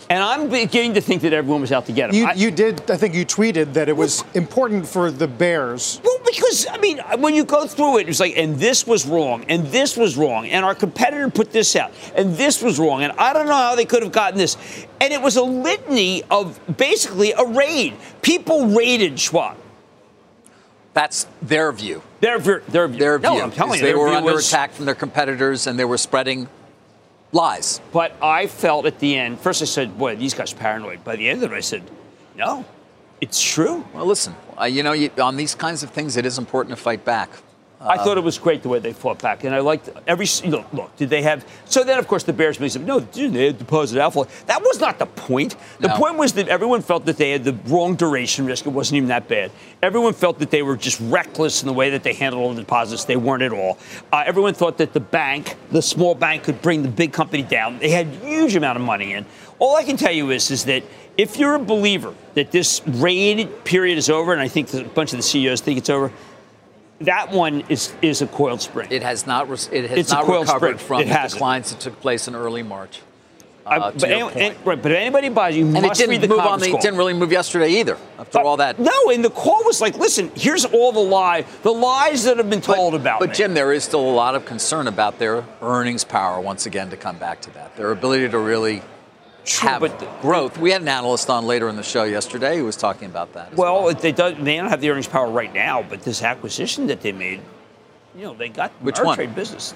And 0.10 0.24
I'm 0.24 0.50
beginning 0.50 0.94
to 0.94 1.02
think 1.02 1.22
that 1.24 1.34
everyone 1.34 1.60
was 1.60 1.74
out 1.74 1.86
to 1.88 1.92
get 1.92 2.10
him. 2.12 2.16
You, 2.16 2.26
I- 2.28 2.34
you 2.34 2.50
did, 2.50 2.90
I 2.90 2.96
think 2.96 3.14
you 3.14 3.26
tweeted 3.26 3.74
that 3.74 3.90
it 3.90 3.98
was 3.98 4.24
important 4.34 4.88
for 4.88 5.12
the 5.12 5.28
Bears. 5.28 6.00
Well, 6.04 6.20
because 6.26 6.66
I 6.72 6.78
mean, 6.78 7.00
when 7.20 7.36
you 7.36 7.44
go 7.44 7.68
through 7.68 7.98
it, 8.00 8.08
it's 8.10 8.20
like, 8.22 8.38
and 8.38 8.56
this 8.56 8.88
was 8.88 9.06
wrong, 9.06 9.44
and 9.50 9.68
this 9.68 9.98
was 9.98 10.16
wrong, 10.16 10.48
and 10.48 10.64
our 10.64 10.76
competitor 10.76 11.30
put 11.30 11.52
this 11.52 11.76
out, 11.76 11.92
and 12.16 12.36
this 12.36 12.62
was 12.62 12.80
wrong, 12.80 13.04
and 13.04 13.12
I 13.18 13.34
don't 13.34 13.48
know 13.48 13.54
how 13.56 13.76
they 13.76 13.86
could 13.86 14.02
have 14.02 14.14
gotten 14.14 14.38
this, 14.38 14.56
and 15.02 15.12
it 15.12 15.22
was 15.22 15.36
a 15.36 15.44
litany 15.44 16.24
of 16.32 16.60
basically 16.78 17.34
a 17.34 17.44
raid. 17.46 17.96
People 18.22 18.68
raided 18.68 19.20
Schwab. 19.20 19.58
That's 20.94 21.28
their 21.42 21.72
view. 21.72 22.02
Their 22.22 22.40
ver- 22.40 22.64
their 22.70 22.88
view. 22.88 23.00
Their 23.00 23.20
no, 23.20 23.34
view. 23.34 23.42
I'm 23.44 23.52
telling 23.52 23.80
you, 23.80 23.86
they 23.86 23.94
were 23.94 24.08
under 24.08 24.34
was- 24.34 24.48
attack 24.48 24.72
from 24.72 24.86
their 24.86 24.96
competitors, 24.96 25.68
and 25.68 25.78
they 25.78 25.86
were 25.86 25.98
spreading 25.98 26.48
lies. 27.32 27.82
But 27.92 28.16
I 28.22 28.48
felt 28.48 28.86
at 28.86 29.00
the 29.00 29.18
end, 29.18 29.40
first 29.40 29.62
I 29.62 29.66
said, 29.66 29.98
boy, 29.98 30.16
these 30.16 30.34
guys 30.34 30.54
are 30.54 30.58
paranoid. 30.58 31.04
By 31.04 31.16
the 31.16 31.28
end 31.28 31.44
of 31.44 31.52
it, 31.52 31.56
I 31.56 31.62
said, 31.62 31.84
no, 32.36 32.66
it's 33.22 33.42
true. 33.42 33.86
Well, 33.94 34.06
listen. 34.06 34.36
Uh, 34.60 34.66
you 34.66 34.84
know, 34.84 34.94
you, 34.94 35.10
on 35.22 35.38
these 35.38 35.56
kinds 35.56 35.84
of 35.84 35.90
things, 35.90 36.18
it 36.18 36.26
is 36.26 36.38
important 36.38 36.76
to 36.76 36.82
fight 36.82 37.04
back. 37.04 37.30
I 37.80 37.98
thought 37.98 38.18
it 38.18 38.24
was 38.24 38.40
great 38.40 38.64
the 38.64 38.70
way 38.70 38.80
they 38.80 38.92
fought 38.92 39.22
back, 39.22 39.44
and 39.44 39.54
I 39.54 39.60
liked 39.60 39.90
every. 40.08 40.26
Look, 40.50 40.66
look, 40.74 40.96
did 40.98 41.12
they 41.12 41.22
have? 41.22 41.46
So 41.66 41.84
then, 41.84 42.00
of 42.00 42.08
course, 42.08 42.24
the 42.24 42.34
Bears 42.34 42.60
made 42.60 42.72
some. 42.72 42.86
No, 42.86 43.00
dude, 43.00 43.34
they 43.34 43.46
had 43.48 43.60
deposit 43.60 44.00
outflow. 44.02 44.26
That 44.48 44.62
was 44.64 44.80
not 44.80 44.98
the 44.98 45.06
point. 45.06 45.56
The 45.80 45.90
No. 45.90 45.96
point 45.96 46.18
was 46.18 46.34
that 46.34 46.48
everyone 46.48 46.82
felt 46.82 47.06
that 47.06 47.18
they 47.18 47.30
had 47.30 47.44
the 47.44 47.54
wrong 47.68 47.96
duration 47.96 48.48
risk. 48.48 48.66
It 48.66 48.70
wasn't 48.72 48.98
even 48.98 49.10
that 49.10 49.28
bad. 49.28 49.52
Everyone 49.84 50.14
felt 50.14 50.40
that 50.40 50.50
they 50.50 50.64
were 50.64 50.76
just 50.76 51.00
reckless 51.02 51.62
in 51.62 51.68
the 51.68 51.74
way 51.74 51.92
that 51.92 52.02
they 52.02 52.14
handled 52.14 52.44
all 52.44 52.54
the 52.54 52.62
deposits. 52.62 53.06
They 53.06 53.16
weren't 53.16 53.44
at 53.44 53.52
all. 53.54 53.78
Uh, 54.12 54.24
everyone 54.26 54.56
thought 54.56 54.80
that 54.80 54.94
the 54.94 55.00
bank, 55.00 55.56
the 55.72 55.82
small 55.84 56.16
bank, 56.16 56.44
could 56.44 56.62
bring 56.64 56.82
the 56.82 56.90
big 56.90 57.14
company 57.14 57.44
down. 57.44 57.78
They 57.78 57.90
had 57.90 58.08
huge 58.08 58.56
amount 58.56 58.78
of 58.80 58.84
money 58.84 59.14
in. 59.14 59.26
All 59.60 59.76
I 59.76 59.84
can 59.84 59.98
tell 59.98 60.12
you 60.12 60.32
is, 60.32 60.50
is 60.50 60.66
that 60.66 60.84
if 61.16 61.38
you're 61.38 61.56
a 61.56 61.60
believer 61.60 62.14
that 62.34 62.52
this 62.52 62.82
raid 62.88 63.64
period 63.66 63.98
is 64.00 64.10
over, 64.10 64.34
and 64.34 64.42
I 64.42 64.48
think 64.48 64.74
a 64.74 64.84
bunch 64.84 65.14
of 65.14 65.18
the 65.18 65.24
CEOs 65.24 65.62
think 65.62 65.78
it's 65.78 65.90
over, 65.90 66.12
that 67.02 67.32
one 67.32 67.64
is 67.70 67.94
is 68.02 68.22
a 68.22 68.28
coiled 68.28 68.62
spring. 68.62 68.88
It 68.92 69.04
has 69.04 69.28
not. 69.28 69.50
Re- 69.50 69.58
it 69.72 69.90
has 69.90 70.00
It's 70.00 70.12
not 70.12 70.28
recovered 70.28 70.48
spring. 70.50 70.78
from 70.78 71.02
It 71.02 71.06
the 71.06 71.14
hasn't. 71.14 71.34
declines 71.40 71.72
that 71.72 71.80
took 71.80 72.00
place 72.02 72.28
in 72.28 72.36
early 72.36 72.64
March. 72.64 73.02
I- 73.66 73.78
Uh, 73.78 73.92
to 73.92 74.00
but, 74.00 74.10
any- 74.12 74.22
and- 74.48 74.56
right, 74.66 74.82
but 74.82 74.92
anybody 74.94 75.28
buys 75.28 75.58
you, 75.58 75.66
and 75.66 75.76
it 75.78 75.82
must 75.82 76.00
read 76.00 76.08
didn't 76.22 76.22
the 76.22 76.28
move 76.30 76.40
on. 76.46 76.60
The, 76.62 76.70
it 76.70 76.80
didn't 76.82 76.98
really 76.98 77.14
move 77.14 77.34
yesterday 77.34 77.70
either. 77.82 77.98
After 78.18 78.40
all 78.40 78.56
that. 78.58 78.80
No, 78.80 79.10
and 79.12 79.24
the 79.26 79.30
call 79.30 79.62
was 79.66 79.82
like, 79.82 79.98
listen, 79.98 80.32
here's 80.36 80.64
all 80.64 80.94
the 80.94 81.02
lie, 81.02 81.44
the 81.64 81.74
lies 81.74 82.24
that 82.24 82.38
have 82.38 82.50
been 82.50 82.62
told 82.62 82.96
about 82.96 83.20
But 83.20 83.30
me. 83.30 83.36
Jim, 83.36 83.54
there 83.54 83.74
is 83.74 83.84
still 83.84 84.00
a 84.00 84.16
lot 84.16 84.36
of 84.36 84.46
concern 84.46 84.88
about 84.88 85.20
their 85.20 85.44
earnings 85.62 86.06
power. 86.06 86.40
Once 86.40 86.66
again, 86.66 86.90
to 86.92 86.96
come 86.98 87.18
back 87.18 87.42
to 87.42 87.54
that, 87.56 87.76
their 87.76 87.92
ability 87.92 88.30
to 88.30 88.40
really 88.40 88.82
True, 89.48 89.70
have 89.70 89.82
but 89.82 90.00
the- 90.00 90.08
growth. 90.22 90.58
We 90.58 90.72
had 90.72 90.82
an 90.82 90.88
analyst 90.88 91.30
on 91.30 91.46
later 91.46 91.70
in 91.70 91.76
the 91.76 91.84
show 91.84 92.04
yesterday 92.04 92.58
who 92.58 92.66
was 92.66 92.76
talking 92.76 93.10
about 93.10 93.34
that. 93.34 93.52
as 93.54 93.58
well, 93.58 93.94
they 93.94 94.12
don't, 94.12 94.44
they 94.44 94.58
don't 94.58 94.70
have 94.70 94.82
the 94.82 94.90
earnings 94.90 95.08
power 95.08 95.30
right 95.30 95.54
now, 95.54 95.84
but 95.84 96.04
this 96.04 96.22
acquisition 96.22 96.88
that 96.88 97.02
they 97.02 97.12
made, 97.12 97.42
you 98.16 98.24
know, 98.26 98.34
they 98.34 98.50
got 98.50 98.72
Which 98.82 98.96
Ameritrade 98.98 99.04
one? 99.28 99.34
business. 99.34 99.74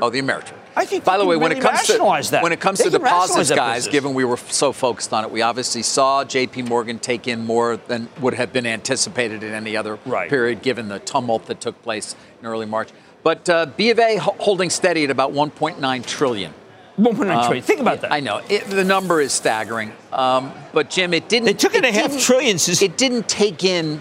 Oh, 0.00 0.08
the 0.08 0.20
Ameritrade. 0.22 0.54
I 0.76 0.86
think 0.86 1.04
By 1.04 1.18
the 1.18 1.26
way, 1.26 1.34
can 1.34 1.42
when 1.42 1.50
really 1.50 1.60
it 1.60 1.62
comes 1.62 1.86
to 1.88 2.30
that. 2.30 2.42
when 2.42 2.52
it 2.52 2.60
comes 2.60 2.78
They 2.78 2.84
to 2.84 2.90
deposits, 2.90 3.50
guys, 3.50 3.76
business. 3.84 3.92
given 3.92 4.14
we 4.14 4.24
were 4.24 4.38
so 4.38 4.72
focused 4.72 5.12
on 5.12 5.24
it, 5.24 5.30
we 5.30 5.42
obviously 5.42 5.82
saw 5.82 6.24
J.P. 6.24 6.62
Morgan 6.62 6.98
take 6.98 7.28
in 7.28 7.44
more 7.44 7.76
than 7.76 8.08
would 8.20 8.32
have 8.32 8.50
been 8.50 8.64
anticipated 8.66 9.42
in 9.42 9.52
any 9.52 9.76
other 9.76 9.98
Right. 10.06 10.30
period, 10.30 10.62
given 10.62 10.88
the 10.88 11.00
tumult 11.00 11.44
that 11.46 11.60
took 11.60 11.80
place 11.82 12.16
in 12.40 12.46
early 12.46 12.64
March. 12.64 12.88
But 13.22 13.46
uh, 13.50 13.66
B 13.66 13.90
of 13.90 13.98
A 13.98 14.16
holding 14.16 14.70
steady 14.70 15.04
at 15.04 15.10
about 15.10 15.32
1.9 15.32 16.06
trillion. 16.06 16.54
1.9 16.98 17.16
trillion. 17.46 17.64
Think 17.64 17.80
about 17.80 18.00
that. 18.02 18.12
I 18.12 18.20
know 18.20 18.40
it, 18.48 18.64
the 18.66 18.84
number 18.84 19.20
is 19.20 19.32
staggering, 19.32 19.92
um, 20.12 20.52
but 20.72 20.90
Jim, 20.90 21.12
it 21.12 21.28
didn't. 21.28 21.46
They 21.46 21.52
took 21.54 21.74
in 21.74 21.84
it 21.84 21.88
a 21.88 21.92
half 21.92 22.18
trillion 22.20 22.58
since- 22.58 22.82
It 22.82 22.96
didn't 22.96 23.28
take 23.28 23.64
in 23.64 24.00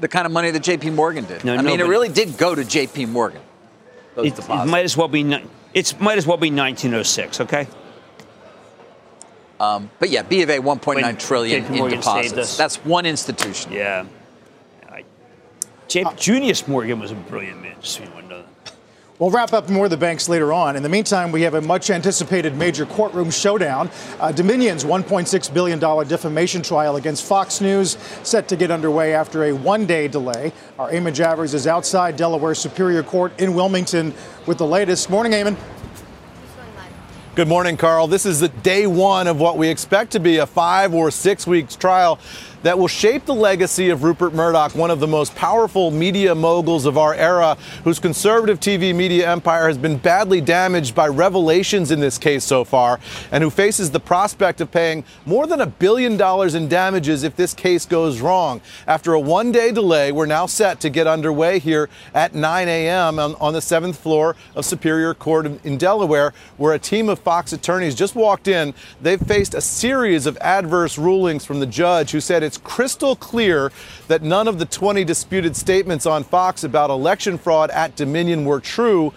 the 0.00 0.08
kind 0.08 0.26
of 0.26 0.32
money 0.32 0.50
that 0.50 0.60
J.P. 0.60 0.90
Morgan 0.90 1.24
did. 1.24 1.44
No, 1.44 1.54
I 1.54 1.56
no, 1.56 1.62
mean, 1.62 1.80
it 1.80 1.86
really 1.86 2.08
did 2.08 2.36
go 2.36 2.54
to 2.54 2.64
J.P. 2.64 3.06
Morgan. 3.06 3.40
Those 4.16 4.26
It, 4.26 4.38
it 4.38 4.66
might 4.66 4.84
as 4.84 4.96
well 4.96 5.08
be. 5.08 5.40
It's 5.72 5.98
might 6.00 6.18
as 6.18 6.26
well 6.26 6.36
be 6.36 6.50
1906. 6.50 7.42
Okay. 7.42 7.68
But 9.58 10.08
yeah, 10.08 10.22
B 10.22 10.42
of 10.42 10.50
A 10.50 10.58
1.9 10.58 10.96
When 10.96 11.04
in 11.52 11.90
deposits. 11.90 12.56
That's 12.56 12.76
one 12.84 13.04
institution. 13.06 13.72
Yeah. 13.72 14.06
I, 14.88 15.04
J- 15.86 16.04
Junius 16.16 16.66
Morgan 16.66 16.98
was 16.98 17.10
a 17.10 17.14
brilliant 17.14 17.62
man. 17.62 17.76
We'll 19.20 19.30
wrap 19.30 19.52
up 19.52 19.68
more 19.68 19.84
of 19.84 19.90
the 19.90 19.98
banks 19.98 20.30
later 20.30 20.50
on. 20.50 20.76
In 20.76 20.82
the 20.82 20.88
meantime, 20.88 21.30
we 21.30 21.42
have 21.42 21.52
a 21.52 21.60
much 21.60 21.90
anticipated 21.90 22.56
major 22.56 22.86
courtroom 22.86 23.30
showdown. 23.30 23.90
Uh, 24.18 24.32
Dominion's 24.32 24.82
$1.6 24.82 25.52
billion 25.52 25.78
defamation 26.08 26.62
trial 26.62 26.96
against 26.96 27.26
Fox 27.26 27.60
News 27.60 27.98
set 28.22 28.48
to 28.48 28.56
get 28.56 28.70
underway 28.70 29.12
after 29.12 29.44
a 29.44 29.52
one 29.52 29.84
day 29.84 30.08
delay. 30.08 30.54
Our 30.78 30.90
Eamon 30.90 31.12
Javers 31.14 31.52
is 31.52 31.66
outside 31.66 32.16
Delaware 32.16 32.54
Superior 32.54 33.02
Court 33.02 33.38
in 33.38 33.52
Wilmington 33.52 34.14
with 34.46 34.56
the 34.56 34.66
latest. 34.66 35.10
Morning, 35.10 35.32
Eamon. 35.32 35.58
Good 37.40 37.48
morning, 37.48 37.78
Carl. 37.78 38.06
This 38.06 38.26
is 38.26 38.40
the 38.40 38.48
day 38.48 38.86
one 38.86 39.26
of 39.26 39.40
what 39.40 39.56
we 39.56 39.68
expect 39.68 40.12
to 40.12 40.20
be 40.20 40.36
a 40.36 40.46
five 40.46 40.92
or 40.92 41.10
six 41.10 41.46
weeks 41.46 41.74
trial 41.74 42.18
that 42.62 42.78
will 42.78 42.88
shape 42.88 43.24
the 43.24 43.34
legacy 43.34 43.88
of 43.88 44.02
Rupert 44.02 44.34
Murdoch, 44.34 44.74
one 44.74 44.90
of 44.90 45.00
the 45.00 45.06
most 45.06 45.34
powerful 45.34 45.90
media 45.90 46.34
moguls 46.34 46.84
of 46.84 46.98
our 46.98 47.14
era, 47.14 47.56
whose 47.84 47.98
conservative 47.98 48.60
TV 48.60 48.94
media 48.94 49.30
empire 49.30 49.66
has 49.66 49.78
been 49.78 49.96
badly 49.96 50.40
damaged 50.40 50.94
by 50.94 51.08
revelations 51.08 51.90
in 51.90 52.00
this 52.00 52.18
case 52.18 52.44
so 52.44 52.64
far, 52.64 53.00
and 53.32 53.42
who 53.42 53.50
faces 53.50 53.90
the 53.90 54.00
prospect 54.00 54.60
of 54.60 54.70
paying 54.70 55.04
more 55.24 55.46
than 55.46 55.60
a 55.62 55.66
billion 55.66 56.16
dollars 56.16 56.54
in 56.54 56.68
damages 56.68 57.22
if 57.22 57.34
this 57.36 57.54
case 57.54 57.86
goes 57.86 58.20
wrong. 58.20 58.60
After 58.86 59.14
a 59.14 59.20
one 59.20 59.52
day 59.52 59.72
delay, 59.72 60.12
we're 60.12 60.26
now 60.26 60.46
set 60.46 60.80
to 60.80 60.90
get 60.90 61.06
underway 61.06 61.58
here 61.58 61.88
at 62.14 62.34
9 62.34 62.68
a.m. 62.68 63.18
on, 63.18 63.34
on 63.36 63.54
the 63.54 63.62
seventh 63.62 63.98
floor 63.98 64.36
of 64.54 64.64
Superior 64.64 65.14
Court 65.14 65.46
in- 65.64 65.78
Delaware, 65.78 66.34
where 66.58 66.74
a 66.74 66.78
team 66.78 67.08
of 67.08 67.24
Fox 67.30 67.52
attorneys 67.52 67.94
just 67.94 68.16
walked 68.16 68.48
in. 68.48 68.74
They've 69.00 69.24
faced 69.24 69.54
a 69.54 69.60
series 69.60 70.26
of 70.26 70.36
adverse 70.38 70.98
rulings 70.98 71.44
from 71.44 71.60
the 71.60 71.66
judge 71.66 72.10
who 72.10 72.18
said 72.18 72.42
it's 72.42 72.58
crystal 72.58 73.14
clear 73.14 73.70
that 74.08 74.20
none 74.20 74.48
of 74.48 74.58
the 74.58 74.64
20 74.64 75.04
disputed 75.04 75.54
statements 75.54 76.06
on 76.06 76.24
Fox 76.24 76.64
about 76.64 76.90
election 76.90 77.38
fraud 77.38 77.70
at 77.70 77.94
Dominion 77.94 78.44
were 78.44 78.58
true. 78.58 79.12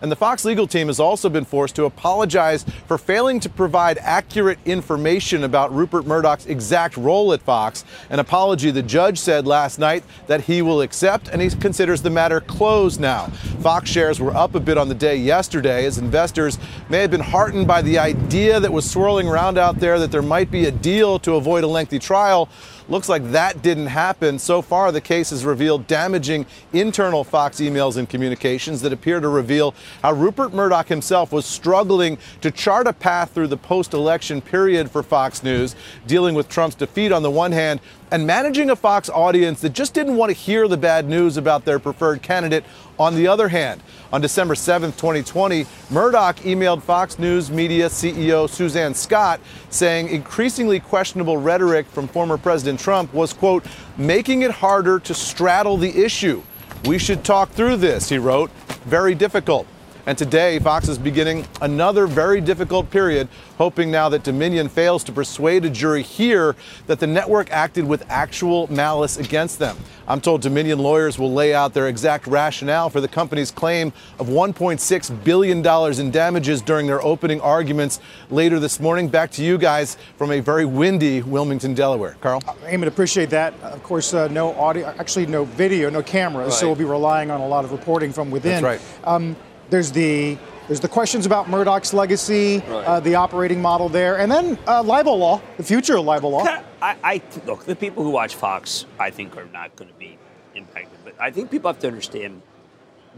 And 0.00 0.12
the 0.12 0.16
Fox 0.16 0.44
legal 0.44 0.66
team 0.66 0.86
has 0.86 1.00
also 1.00 1.28
been 1.28 1.44
forced 1.44 1.74
to 1.76 1.84
apologize 1.84 2.64
for 2.86 2.98
failing 2.98 3.40
to 3.40 3.48
provide 3.48 3.98
accurate 3.98 4.58
information 4.64 5.44
about 5.44 5.74
Rupert 5.74 6.06
Murdoch's 6.06 6.46
exact 6.46 6.96
role 6.96 7.32
at 7.32 7.42
Fox, 7.42 7.84
an 8.10 8.20
apology 8.20 8.70
the 8.70 8.82
judge 8.82 9.18
said 9.18 9.46
last 9.46 9.78
night 9.78 10.04
that 10.28 10.42
he 10.42 10.62
will 10.62 10.82
accept, 10.82 11.28
and 11.28 11.42
he 11.42 11.50
considers 11.50 12.02
the 12.02 12.10
matter 12.10 12.40
closed 12.40 13.00
now. 13.00 13.26
Fox 13.60 13.90
shares 13.90 14.20
were 14.20 14.34
up 14.36 14.54
a 14.54 14.60
bit 14.60 14.78
on 14.78 14.88
the 14.88 14.94
day 14.94 15.16
yesterday 15.16 15.84
as 15.84 15.98
investors 15.98 16.58
may 16.88 16.98
have 16.98 17.10
been 17.10 17.20
heartened 17.20 17.66
by 17.66 17.82
the 17.82 17.98
idea 17.98 18.60
that 18.60 18.72
was 18.72 18.88
swirling 18.88 19.28
around 19.28 19.58
out 19.58 19.80
there 19.80 19.98
that 19.98 20.12
there 20.12 20.22
might 20.22 20.50
be 20.50 20.66
a 20.66 20.70
deal 20.70 21.18
to 21.18 21.34
avoid 21.34 21.64
a 21.64 21.66
lengthy 21.66 21.98
trial. 21.98 22.48
Looks 22.88 23.08
like 23.08 23.32
that 23.32 23.60
didn't 23.60 23.88
happen. 23.88 24.38
So 24.38 24.62
far, 24.62 24.90
the 24.92 25.00
case 25.00 25.28
has 25.28 25.44
revealed 25.44 25.86
damaging 25.86 26.46
internal 26.72 27.22
Fox 27.22 27.60
emails 27.60 27.98
and 27.98 28.08
communications 28.08 28.80
that 28.80 28.94
appear 28.94 29.20
to 29.20 29.28
reveal 29.28 29.74
how 30.02 30.12
Rupert 30.12 30.54
Murdoch 30.54 30.88
himself 30.88 31.30
was 31.30 31.44
struggling 31.44 32.16
to 32.40 32.50
chart 32.50 32.86
a 32.86 32.94
path 32.94 33.32
through 33.32 33.48
the 33.48 33.58
post 33.58 33.92
election 33.92 34.40
period 34.40 34.90
for 34.90 35.02
Fox 35.02 35.42
News, 35.42 35.76
dealing 36.06 36.34
with 36.34 36.48
Trump's 36.48 36.76
defeat 36.76 37.12
on 37.12 37.22
the 37.22 37.30
one 37.30 37.52
hand 37.52 37.80
and 38.10 38.26
managing 38.26 38.70
a 38.70 38.76
Fox 38.76 39.10
audience 39.10 39.60
that 39.60 39.74
just 39.74 39.92
didn't 39.92 40.16
want 40.16 40.30
to 40.30 40.34
hear 40.34 40.66
the 40.66 40.78
bad 40.78 41.06
news 41.06 41.36
about 41.36 41.66
their 41.66 41.78
preferred 41.78 42.22
candidate 42.22 42.64
on 42.98 43.14
the 43.14 43.26
other 43.26 43.48
hand. 43.48 43.82
On 44.12 44.20
December 44.20 44.54
7, 44.54 44.92
2020, 44.92 45.66
Murdoch 45.90 46.36
emailed 46.38 46.82
Fox 46.82 47.18
News 47.18 47.50
Media 47.50 47.86
CEO 47.86 48.48
Suzanne 48.48 48.94
Scott 48.94 49.40
saying 49.70 50.08
increasingly 50.08 50.80
questionable 50.80 51.36
rhetoric 51.36 51.86
from 51.86 52.08
former 52.08 52.38
President 52.38 52.80
Trump 52.80 53.12
was, 53.12 53.32
quote, 53.32 53.64
making 53.96 54.42
it 54.42 54.50
harder 54.50 54.98
to 55.00 55.14
straddle 55.14 55.76
the 55.76 56.04
issue. 56.04 56.42
We 56.84 56.98
should 56.98 57.24
talk 57.24 57.50
through 57.50 57.76
this, 57.76 58.08
he 58.08 58.18
wrote. 58.18 58.50
Very 58.86 59.14
difficult. 59.14 59.66
And 60.08 60.16
today, 60.16 60.58
Fox 60.60 60.88
is 60.88 60.96
beginning 60.96 61.46
another 61.60 62.06
very 62.06 62.40
difficult 62.40 62.90
period, 62.90 63.28
hoping 63.58 63.90
now 63.90 64.08
that 64.08 64.22
Dominion 64.22 64.66
fails 64.66 65.04
to 65.04 65.12
persuade 65.12 65.66
a 65.66 65.68
jury 65.68 66.02
here 66.02 66.56
that 66.86 66.98
the 66.98 67.06
network 67.06 67.50
acted 67.50 67.86
with 67.86 68.10
actual 68.10 68.72
malice 68.72 69.18
against 69.18 69.58
them. 69.58 69.76
I'm 70.06 70.22
told 70.22 70.40
Dominion 70.40 70.78
lawyers 70.78 71.18
will 71.18 71.34
lay 71.34 71.52
out 71.52 71.74
their 71.74 71.88
exact 71.88 72.26
rationale 72.26 72.88
for 72.88 73.02
the 73.02 73.08
company's 73.08 73.50
claim 73.50 73.92
of 74.18 74.28
$1.6 74.28 75.24
billion 75.24 76.00
in 76.00 76.10
damages 76.10 76.62
during 76.62 76.86
their 76.86 77.02
opening 77.02 77.42
arguments 77.42 78.00
later 78.30 78.58
this 78.58 78.80
morning. 78.80 79.08
Back 79.08 79.30
to 79.32 79.44
you 79.44 79.58
guys 79.58 79.98
from 80.16 80.30
a 80.30 80.40
very 80.40 80.64
windy 80.64 81.20
Wilmington, 81.20 81.74
Delaware. 81.74 82.16
Carl? 82.22 82.40
Eamon, 82.40 82.86
appreciate 82.86 83.28
that. 83.28 83.52
Of 83.60 83.82
course, 83.82 84.14
uh, 84.14 84.28
no 84.28 84.54
audio, 84.54 84.86
actually, 84.98 85.26
no 85.26 85.44
video, 85.44 85.90
no 85.90 86.02
cameras, 86.02 86.56
so 86.56 86.66
we'll 86.66 86.76
be 86.76 86.84
relying 86.84 87.30
on 87.30 87.42
a 87.42 87.46
lot 87.46 87.66
of 87.66 87.72
reporting 87.72 88.10
from 88.10 88.30
within. 88.30 88.62
That's 88.62 88.80
right. 88.80 89.06
Um, 89.06 89.36
there's 89.70 89.92
the 89.92 90.36
there's 90.66 90.80
the 90.80 90.88
questions 90.88 91.24
about 91.24 91.48
Murdoch's 91.48 91.94
legacy, 91.94 92.62
uh, 92.68 93.00
the 93.00 93.14
operating 93.14 93.62
model 93.62 93.88
there, 93.88 94.18
and 94.18 94.30
then 94.30 94.58
uh, 94.66 94.82
libel 94.82 95.16
law, 95.16 95.40
the 95.56 95.62
future 95.62 95.96
of 95.96 96.04
libel 96.04 96.30
law. 96.30 96.44
I, 96.82 96.96
I 97.02 97.22
look 97.46 97.64
the 97.64 97.74
people 97.74 98.04
who 98.04 98.10
watch 98.10 98.34
Fox. 98.34 98.84
I 98.98 99.10
think 99.10 99.36
are 99.36 99.46
not 99.46 99.74
going 99.76 99.90
to 99.90 99.96
be 99.98 100.18
impacted, 100.54 100.98
but 101.04 101.14
I 101.18 101.30
think 101.30 101.50
people 101.50 101.70
have 101.70 101.80
to 101.80 101.86
understand 101.86 102.42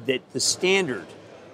that 0.06 0.20
the 0.32 0.40
standard 0.40 1.06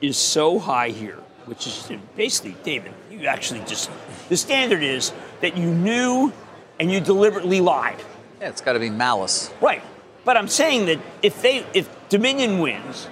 is 0.03 0.19
so 0.19 0.59
high 0.59 0.91
here, 0.91 1.19
which 1.47 1.67
is 1.67 1.91
basically, 2.15 2.57
David, 2.63 2.93
you 3.11 3.27
actually 3.27 3.61
just 3.61 3.91
the 4.29 4.37
standard 4.37 4.83
is 4.83 5.13
that 5.41 5.57
you 5.57 5.71
knew 5.73 6.33
and 6.79 6.93
you 6.93 7.01
deliberately 7.01 7.61
lied. 7.61 7.99
Yeah, 8.41 8.51
it's 8.51 8.61
got 8.61 8.75
to 8.75 8.79
be 8.79 8.91
malice. 8.91 9.51
Right. 9.63 9.83
But 10.25 10.37
I'm 10.37 10.49
saying 10.49 10.87
that 10.87 10.99
if 11.23 11.41
they 11.41 11.65
if 11.73 11.89
Dominion 12.09 12.59
wins, 12.59 13.09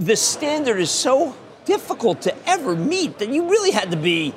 the 0.00 0.16
standard 0.16 0.78
is 0.78 0.90
so 0.90 1.36
difficult 1.66 2.22
to 2.22 2.34
ever 2.48 2.74
meet 2.74 3.18
that 3.18 3.28
you 3.28 3.48
really 3.48 3.70
had 3.70 3.90
to 3.90 3.96
be 3.96 4.34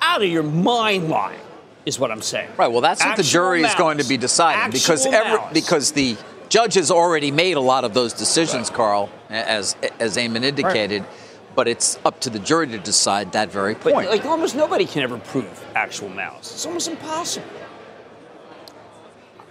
out 0.00 0.22
of 0.22 0.28
your 0.28 0.42
mind 0.42 1.08
lying, 1.08 1.40
is 1.86 1.98
what 1.98 2.12
I'm 2.12 2.22
saying. 2.22 2.50
Right. 2.56 2.68
Well, 2.68 2.82
that's 2.82 3.00
what 3.00 3.16
the 3.16 3.22
Actual 3.22 3.32
jury 3.32 3.62
is 3.64 3.74
going 3.74 3.98
to 3.98 4.04
be 4.04 4.16
deciding 4.16 4.70
because 4.70 5.06
every 5.06 5.40
because 5.52 5.92
the 5.92 6.16
Judge 6.48 6.74
has 6.74 6.90
already 6.90 7.30
made 7.30 7.56
a 7.56 7.60
lot 7.60 7.84
of 7.84 7.94
those 7.94 8.12
decisions, 8.12 8.68
right. 8.68 8.76
Carl, 8.76 9.10
as 9.30 9.74
as 9.98 10.16
Eamon 10.16 10.44
indicated. 10.44 11.02
Right. 11.02 11.10
But 11.54 11.66
it's 11.66 11.98
up 12.04 12.20
to 12.20 12.30
the 12.30 12.38
jury 12.38 12.68
to 12.68 12.78
decide 12.78 13.32
that 13.32 13.50
very 13.50 13.74
point. 13.74 13.96
But, 13.96 14.08
like 14.08 14.24
almost 14.24 14.54
nobody 14.54 14.84
can 14.84 15.02
ever 15.02 15.18
prove 15.18 15.66
actual 15.74 16.08
malice. 16.08 16.52
It's 16.52 16.64
almost 16.64 16.86
impossible. 16.86 17.48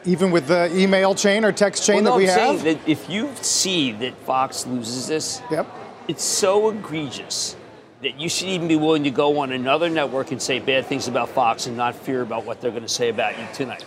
Even 0.07 0.31
with 0.31 0.47
the 0.47 0.73
email 0.73 1.13
chain 1.13 1.43
or 1.43 1.51
text 1.51 1.85
chain 1.85 2.05
well, 2.05 2.13
that 2.13 2.17
we 2.17 2.29
I'm 2.29 2.39
have. 2.39 2.63
That 2.63 2.79
if 2.87 3.09
you 3.09 3.29
see 3.41 3.91
that 3.91 4.15
Fox 4.19 4.65
loses 4.65 5.07
this, 5.07 5.41
yep. 5.51 5.67
it's 6.07 6.23
so 6.23 6.69
egregious 6.69 7.57
that 8.01 8.17
you 8.19 8.29
should 8.29 8.47
even 8.47 8.69
be 8.69 8.77
willing 8.77 9.03
to 9.03 9.11
go 9.11 9.39
on 9.39 9.51
another 9.51 9.89
network 9.89 10.31
and 10.31 10.41
say 10.41 10.59
bad 10.59 10.85
things 10.85 11.09
about 11.09 11.27
Fox 11.29 11.67
and 11.67 11.75
not 11.75 11.93
fear 11.93 12.21
about 12.21 12.45
what 12.45 12.61
they're 12.61 12.71
going 12.71 12.83
to 12.83 12.89
say 12.89 13.09
about 13.09 13.37
you 13.37 13.45
tonight. 13.53 13.83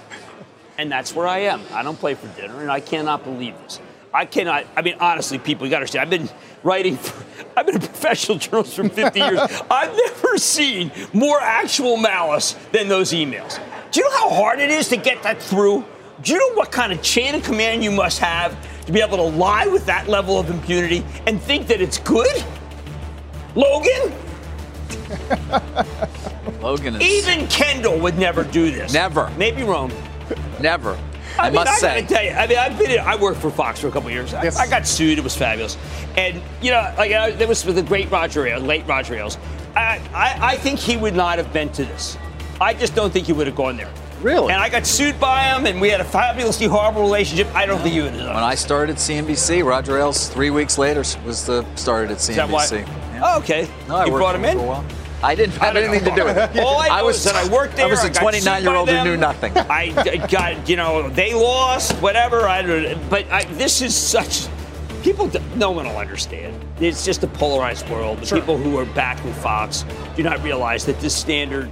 And 0.76 0.92
that's 0.92 1.14
where 1.14 1.26
I 1.26 1.38
am. 1.38 1.62
I 1.72 1.82
don't 1.82 1.98
play 1.98 2.14
for 2.14 2.26
dinner, 2.38 2.60
and 2.60 2.70
I 2.70 2.80
cannot 2.80 3.24
believe 3.24 3.56
this. 3.62 3.80
I 4.12 4.26
cannot. 4.26 4.66
I 4.76 4.82
mean, 4.82 4.96
honestly, 5.00 5.38
people, 5.38 5.66
you 5.66 5.70
got 5.70 5.76
to 5.76 5.80
understand. 5.82 6.02
I've 6.02 6.10
been 6.10 6.28
writing. 6.62 6.96
For, 6.96 7.24
I've 7.56 7.66
been 7.66 7.76
a 7.76 7.80
professional 7.80 8.36
journalist 8.36 8.76
for 8.76 8.88
50 8.88 9.18
years. 9.20 9.40
I've 9.70 9.96
never 9.96 10.36
seen 10.36 10.90
more 11.12 11.40
actual 11.40 11.96
malice 11.96 12.56
than 12.72 12.88
those 12.88 13.12
emails. 13.12 13.58
Do 13.90 14.00
you 14.00 14.10
know 14.10 14.18
how 14.18 14.30
hard 14.30 14.60
it 14.60 14.70
is 14.70 14.88
to 14.88 14.96
get 14.96 15.22
that 15.22 15.40
through? 15.42 15.84
Do 16.22 16.32
you 16.32 16.38
know 16.38 16.54
what 16.54 16.70
kind 16.70 16.92
of 16.92 17.02
chain 17.02 17.34
of 17.34 17.42
command 17.42 17.82
you 17.82 17.90
must 17.90 18.18
have 18.18 18.56
to 18.86 18.92
be 18.92 19.00
able 19.00 19.16
to 19.16 19.22
lie 19.22 19.66
with 19.66 19.86
that 19.86 20.08
level 20.08 20.38
of 20.38 20.50
impunity 20.50 21.04
and 21.26 21.40
think 21.40 21.66
that 21.68 21.80
it's 21.80 21.98
good? 21.98 22.44
Logan? 23.54 24.12
Logan 26.60 26.96
is. 26.96 27.02
Even 27.02 27.46
Kendall 27.48 27.98
would 28.00 28.18
never 28.18 28.44
do 28.44 28.70
this. 28.70 28.92
Never. 28.92 29.30
Maybe 29.38 29.62
Rome. 29.62 29.92
Never. 30.60 30.98
I, 31.38 31.46
I 31.46 31.50
mean, 31.50 31.54
must 31.54 31.82
I 31.84 32.00
say. 32.00 32.06
tell 32.06 32.22
you, 32.22 32.30
I 32.30 32.46
mean, 32.46 32.58
I've 32.58 32.78
been. 32.78 32.90
In, 32.90 32.98
I 32.98 33.16
worked 33.16 33.40
for 33.40 33.50
Fox 33.50 33.80
for 33.80 33.88
a 33.88 33.90
couple 33.90 34.10
years. 34.10 34.32
Yes. 34.32 34.58
I, 34.58 34.64
I, 34.64 34.68
got 34.68 34.86
sued. 34.86 35.16
It 35.16 35.24
was 35.24 35.34
fabulous, 35.34 35.78
and 36.16 36.42
you 36.60 36.70
know, 36.70 36.92
like 36.98 37.12
uh, 37.12 37.30
there 37.30 37.48
was 37.48 37.62
the 37.62 37.82
great 37.82 38.10
Roger 38.10 38.46
Ailes, 38.46 38.62
late 38.62 38.86
Roger 38.86 39.14
Ailes. 39.14 39.38
I, 39.74 40.00
I, 40.12 40.38
I 40.40 40.56
think 40.56 40.78
he 40.78 40.96
would 40.96 41.14
not 41.14 41.38
have 41.38 41.52
been 41.52 41.70
to 41.72 41.84
this. 41.84 42.18
I 42.60 42.74
just 42.74 42.94
don't 42.94 43.12
think 43.12 43.26
he 43.26 43.32
would 43.32 43.46
have 43.46 43.56
gone 43.56 43.76
there. 43.76 43.90
Really? 44.22 44.52
And 44.52 44.62
I 44.62 44.68
got 44.68 44.86
sued 44.86 45.18
by 45.18 45.44
him, 45.44 45.66
and 45.66 45.80
we 45.80 45.88
had 45.88 46.00
a 46.00 46.04
fabulously 46.04 46.66
horrible 46.66 47.00
relationship. 47.00 47.46
I 47.54 47.64
don't 47.64 47.80
think 47.80 47.94
you 47.94 48.02
would 48.02 48.12
have 48.12 48.20
done. 48.20 48.34
When 48.34 48.44
I 48.44 48.54
started 48.54 48.96
CNBC, 48.96 49.64
Roger 49.64 49.96
Ailes 49.96 50.28
three 50.28 50.50
weeks 50.50 50.76
later 50.76 51.00
was 51.24 51.46
the 51.46 51.64
started 51.76 52.10
at 52.10 52.18
CNBC. 52.18 52.86
Yeah. 52.86 53.20
Oh, 53.22 53.38
okay. 53.38 53.68
No, 53.88 54.04
you 54.04 54.12
brought 54.12 54.36
him 54.36 54.44
in. 54.44 54.58
I 55.22 55.34
didn't 55.34 55.54
have 55.56 55.76
anything 55.76 56.04
to 56.04 56.14
do 56.14 56.24
with 56.24 56.36
it. 56.36 56.58
All 56.60 56.78
I, 56.78 56.88
I 57.00 57.02
was 57.02 57.22
that 57.24 57.34
I 57.34 57.46
worked 57.52 57.76
there. 57.76 57.86
I 57.86 57.90
was 57.90 58.04
a 58.04 58.10
29 58.10 58.62
year 58.62 58.74
old 58.74 58.88
who 58.88 59.04
knew 59.04 59.16
nothing. 59.16 59.56
I 59.56 60.26
got, 60.26 60.68
you 60.68 60.76
know, 60.76 61.08
they 61.10 61.34
lost, 61.34 61.92
whatever. 62.02 62.48
I, 62.48 62.94
but 63.08 63.30
I, 63.30 63.44
this 63.44 63.82
is 63.82 63.94
such. 63.94 64.48
People, 65.02 65.30
no 65.56 65.70
one 65.70 65.86
will 65.86 65.96
understand. 65.96 66.62
It's 66.78 67.04
just 67.04 67.22
a 67.22 67.26
polarized 67.26 67.88
world. 67.88 68.18
The 68.18 68.26
sure. 68.26 68.38
people 68.38 68.58
who 68.58 68.76
are 68.78 68.84
back 68.84 69.22
with 69.24 69.36
Fox 69.42 69.84
do 70.14 70.22
not 70.22 70.42
realize 70.42 70.84
that 70.86 71.00
this 71.00 71.14
standard 71.14 71.70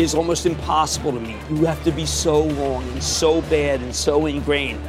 is 0.00 0.14
almost 0.14 0.46
impossible 0.46 1.12
to 1.12 1.20
meet. 1.20 1.36
You 1.50 1.66
have 1.66 1.82
to 1.84 1.92
be 1.92 2.06
so 2.06 2.48
wrong 2.50 2.82
and 2.88 3.02
so 3.02 3.42
bad 3.42 3.80
and 3.82 3.94
so 3.94 4.26
ingrained. 4.26 4.80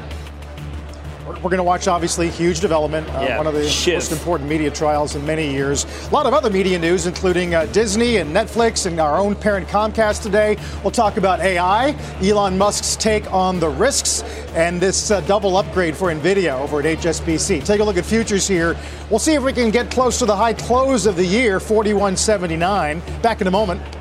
We're 1.28 1.50
going 1.50 1.58
to 1.58 1.64
watch, 1.64 1.88
obviously, 1.88 2.30
huge 2.30 2.60
development. 2.60 3.08
Uh, 3.10 3.22
yeah, 3.22 3.38
one 3.38 3.48
of 3.48 3.54
the 3.54 3.68
Shiv. 3.68 3.96
most 3.96 4.12
important 4.12 4.50
media 4.50 4.70
trials 4.70 5.16
in 5.16 5.26
many 5.26 5.52
years. 5.52 5.86
A 6.08 6.14
lot 6.14 6.26
of 6.26 6.34
other 6.34 6.50
media 6.50 6.78
news, 6.78 7.08
including 7.08 7.56
uh, 7.56 7.66
Disney 7.68 8.18
and 8.18 8.36
Netflix 8.36 8.86
and 8.86 9.00
our 9.00 9.18
own 9.18 9.36
parent 9.36 9.68
Comcast 9.68 10.24
today. 10.24 10.58
We'll 10.84 10.92
talk 10.92 11.18
about 11.18 11.40
AI, 11.40 11.96
Elon 12.22 12.58
Musk's 12.58 12.96
take 12.96 13.32
on 13.32 13.60
the 13.60 13.70
risks, 13.70 14.24
and 14.54 14.80
this 14.80 15.10
uh, 15.10 15.22
double 15.22 15.58
upgrade 15.58 15.96
for 15.96 16.14
NVIDIA 16.14 16.60
over 16.60 16.80
at 16.80 17.00
HSBC. 17.00 17.64
Take 17.66 17.80
a 17.80 17.84
look 17.84 17.98
at 17.98 18.06
futures 18.06 18.48
here. 18.48 18.76
We'll 19.10 19.20
see 19.20 19.34
if 19.34 19.44
we 19.44 19.54
can 19.54 19.72
get 19.72 19.90
close 19.90 20.20
to 20.20 20.26
the 20.26 20.36
high 20.36 20.54
close 20.54 21.06
of 21.06 21.16
the 21.16 21.26
year, 21.26 21.60
41.79. 21.60 23.22
Back 23.22 23.42
in 23.42 23.48
a 23.48 23.52
moment. 23.52 24.01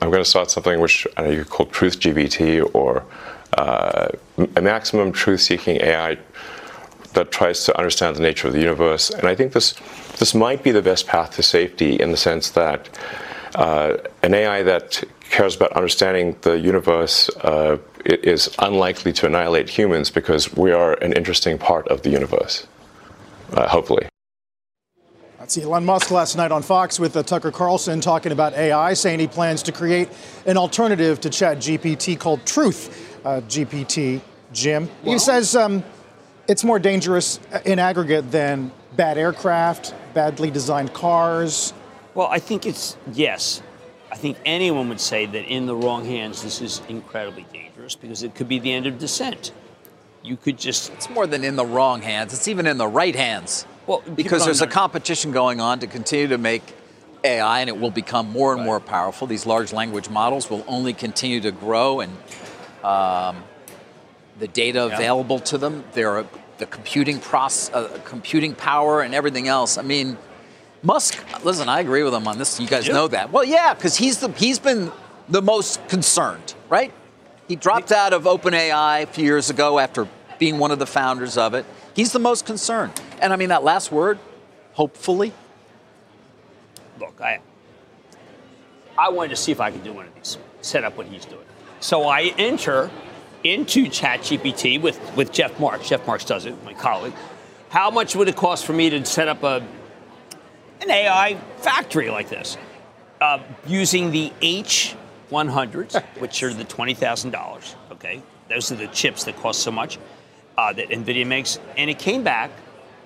I'm 0.00 0.10
going 0.10 0.22
to 0.22 0.28
start 0.28 0.50
something 0.50 0.80
which 0.80 1.06
I 1.16 1.22
know 1.22 1.30
you 1.30 1.44
could 1.44 1.50
call 1.50 1.66
Truth 1.66 2.00
GPT 2.00 2.68
or 2.74 3.04
uh, 3.58 4.08
a 4.56 4.62
maximum 4.62 5.12
truth-seeking 5.12 5.76
AI 5.82 6.18
that 7.12 7.30
tries 7.30 7.64
to 7.64 7.76
understand 7.76 8.16
the 8.16 8.22
nature 8.22 8.46
of 8.48 8.54
the 8.54 8.60
universe. 8.60 9.10
And 9.10 9.26
I 9.26 9.34
think 9.34 9.52
this 9.52 9.74
this 10.18 10.34
might 10.34 10.62
be 10.62 10.70
the 10.70 10.82
best 10.82 11.06
path 11.06 11.34
to 11.36 11.42
safety 11.42 11.96
in 11.96 12.10
the 12.10 12.16
sense 12.16 12.50
that 12.50 12.88
uh, 13.54 13.96
an 14.22 14.34
AI 14.34 14.62
that 14.62 15.02
cares 15.28 15.56
about 15.56 15.72
understanding 15.72 16.36
the 16.42 16.58
universe 16.58 17.28
uh, 17.40 17.78
is 18.04 18.54
unlikely 18.58 19.12
to 19.14 19.26
annihilate 19.26 19.68
humans 19.68 20.10
because 20.10 20.54
we 20.54 20.72
are 20.72 20.94
an 20.94 21.12
interesting 21.12 21.58
part 21.58 21.88
of 21.88 22.02
the 22.02 22.10
universe, 22.10 22.66
uh, 23.54 23.68
hopefully. 23.68 24.08
That's 25.50 25.66
Elon 25.66 25.84
Musk 25.84 26.12
last 26.12 26.36
night 26.36 26.52
on 26.52 26.62
Fox 26.62 27.00
with 27.00 27.16
uh, 27.16 27.24
Tucker 27.24 27.50
Carlson 27.50 28.00
talking 28.00 28.30
about 28.30 28.52
AI, 28.52 28.94
saying 28.94 29.18
he 29.18 29.26
plans 29.26 29.64
to 29.64 29.72
create 29.72 30.08
an 30.46 30.56
alternative 30.56 31.20
to 31.22 31.28
ChatGPT 31.28 32.16
called 32.16 32.46
Truth 32.46 33.18
uh, 33.24 33.40
GPT. 33.48 34.20
Jim, 34.52 34.88
well, 35.02 35.14
he 35.14 35.18
says 35.18 35.56
um, 35.56 35.82
it's 36.46 36.62
more 36.62 36.78
dangerous 36.78 37.40
in 37.64 37.80
aggregate 37.80 38.30
than 38.30 38.70
bad 38.94 39.18
aircraft, 39.18 39.92
badly 40.14 40.52
designed 40.52 40.94
cars. 40.94 41.72
Well, 42.14 42.28
I 42.28 42.38
think 42.38 42.64
it's 42.64 42.96
yes. 43.12 43.60
I 44.12 44.14
think 44.14 44.36
anyone 44.44 44.88
would 44.88 45.00
say 45.00 45.26
that 45.26 45.46
in 45.46 45.66
the 45.66 45.74
wrong 45.74 46.04
hands, 46.04 46.44
this 46.44 46.60
is 46.60 46.80
incredibly 46.88 47.44
dangerous 47.52 47.96
because 47.96 48.22
it 48.22 48.36
could 48.36 48.46
be 48.46 48.60
the 48.60 48.72
end 48.72 48.86
of 48.86 49.00
dissent. 49.00 49.50
You 50.22 50.36
could 50.36 50.58
just. 50.58 50.92
It's 50.92 51.10
more 51.10 51.26
than 51.26 51.42
in 51.42 51.56
the 51.56 51.66
wrong 51.66 52.02
hands, 52.02 52.32
it's 52.34 52.46
even 52.46 52.68
in 52.68 52.78
the 52.78 52.86
right 52.86 53.16
hands. 53.16 53.66
Well, 53.90 54.04
because 54.14 54.44
there's 54.44 54.62
a 54.62 54.68
competition 54.68 55.32
going 55.32 55.60
on 55.60 55.80
to 55.80 55.88
continue 55.88 56.28
to 56.28 56.38
make 56.38 56.62
AI, 57.24 57.58
and 57.58 57.68
it 57.68 57.76
will 57.76 57.90
become 57.90 58.30
more 58.30 58.52
and 58.52 58.60
right. 58.60 58.66
more 58.66 58.78
powerful. 58.78 59.26
These 59.26 59.46
large 59.46 59.72
language 59.72 60.08
models 60.08 60.48
will 60.48 60.64
only 60.68 60.92
continue 60.92 61.40
to 61.40 61.50
grow, 61.50 61.98
and 61.98 62.16
um, 62.84 63.42
the 64.38 64.46
data 64.46 64.86
yeah. 64.88 64.94
available 64.94 65.40
to 65.40 65.58
them, 65.58 65.82
their 65.94 66.24
the 66.58 66.66
computing 66.66 67.18
process, 67.18 67.74
uh, 67.74 67.98
computing 68.04 68.54
power, 68.54 69.00
and 69.00 69.12
everything 69.12 69.48
else. 69.48 69.76
I 69.76 69.82
mean, 69.82 70.16
Musk. 70.84 71.18
Listen, 71.44 71.68
I 71.68 71.80
agree 71.80 72.04
with 72.04 72.14
him 72.14 72.28
on 72.28 72.38
this. 72.38 72.60
You 72.60 72.68
guys 72.68 72.88
know 72.88 73.08
that. 73.08 73.32
Well, 73.32 73.42
yeah, 73.42 73.74
because 73.74 73.96
he's 73.96 74.18
the 74.18 74.28
he's 74.28 74.60
been 74.60 74.92
the 75.28 75.42
most 75.42 75.84
concerned, 75.88 76.54
right? 76.68 76.92
He 77.48 77.56
dropped 77.56 77.90
out 77.90 78.12
of 78.12 78.22
OpenAI 78.22 79.02
a 79.02 79.06
few 79.06 79.24
years 79.24 79.50
ago 79.50 79.80
after 79.80 80.06
being 80.38 80.58
one 80.58 80.70
of 80.70 80.78
the 80.78 80.86
founders 80.86 81.36
of 81.36 81.54
it. 81.54 81.66
He's 81.96 82.12
the 82.12 82.20
most 82.20 82.46
concerned. 82.46 82.92
And 83.20 83.32
I 83.32 83.36
mean, 83.36 83.50
that 83.50 83.62
last 83.62 83.92
word, 83.92 84.18
hopefully. 84.72 85.32
Look, 86.98 87.20
I, 87.20 87.40
I 88.98 89.10
wanted 89.10 89.30
to 89.30 89.36
see 89.36 89.52
if 89.52 89.60
I 89.60 89.70
could 89.70 89.84
do 89.84 89.92
one 89.92 90.06
of 90.06 90.14
these, 90.14 90.38
set 90.62 90.84
up 90.84 90.96
what 90.96 91.06
he's 91.06 91.24
doing. 91.24 91.44
So 91.80 92.08
I 92.08 92.34
enter 92.38 92.90
into 93.44 93.86
ChatGPT 93.86 94.80
with, 94.80 94.98
with 95.16 95.32
Jeff 95.32 95.58
Marks. 95.60 95.88
Jeff 95.88 96.06
Marks 96.06 96.24
does 96.24 96.46
it, 96.46 96.62
my 96.64 96.74
colleague. 96.74 97.14
How 97.68 97.90
much 97.90 98.16
would 98.16 98.28
it 98.28 98.36
cost 98.36 98.66
for 98.66 98.72
me 98.72 98.90
to 98.90 99.04
set 99.04 99.28
up 99.28 99.42
a, 99.42 99.62
an 100.80 100.90
AI 100.90 101.38
factory 101.58 102.10
like 102.10 102.28
this? 102.28 102.58
Uh, 103.20 103.38
using 103.66 104.10
the 104.10 104.32
H100s, 104.40 106.02
which 106.18 106.42
are 106.42 106.52
the 106.52 106.64
$20,000, 106.64 107.74
okay? 107.92 108.22
Those 108.48 108.72
are 108.72 108.76
the 108.76 108.88
chips 108.88 109.24
that 109.24 109.36
cost 109.36 109.60
so 109.60 109.70
much 109.70 109.98
uh, 110.58 110.72
that 110.72 110.88
NVIDIA 110.88 111.26
makes. 111.26 111.58
And 111.76 111.88
it 111.88 111.98
came 111.98 112.22
back 112.24 112.50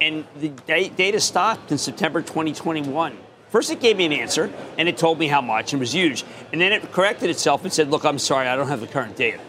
and 0.04 0.26
the 0.38 0.48
data 0.68 1.18
stopped 1.18 1.72
in 1.72 1.78
September 1.78 2.20
2021. 2.20 3.16
First, 3.48 3.70
it 3.70 3.80
gave 3.80 3.96
me 3.96 4.04
an 4.04 4.12
answer, 4.12 4.52
and 4.76 4.86
it 4.86 4.98
told 4.98 5.18
me 5.18 5.28
how 5.28 5.40
much, 5.40 5.72
and 5.72 5.80
was 5.80 5.94
huge. 5.94 6.24
And 6.52 6.60
then 6.60 6.72
it 6.72 6.92
corrected 6.92 7.30
itself 7.30 7.64
and 7.64 7.72
said, 7.72 7.90
look, 7.90 8.04
I'm 8.04 8.18
sorry, 8.18 8.46
I 8.46 8.54
don't 8.54 8.68
have 8.68 8.80
the 8.80 8.86
current 8.86 9.16
data. 9.16 9.40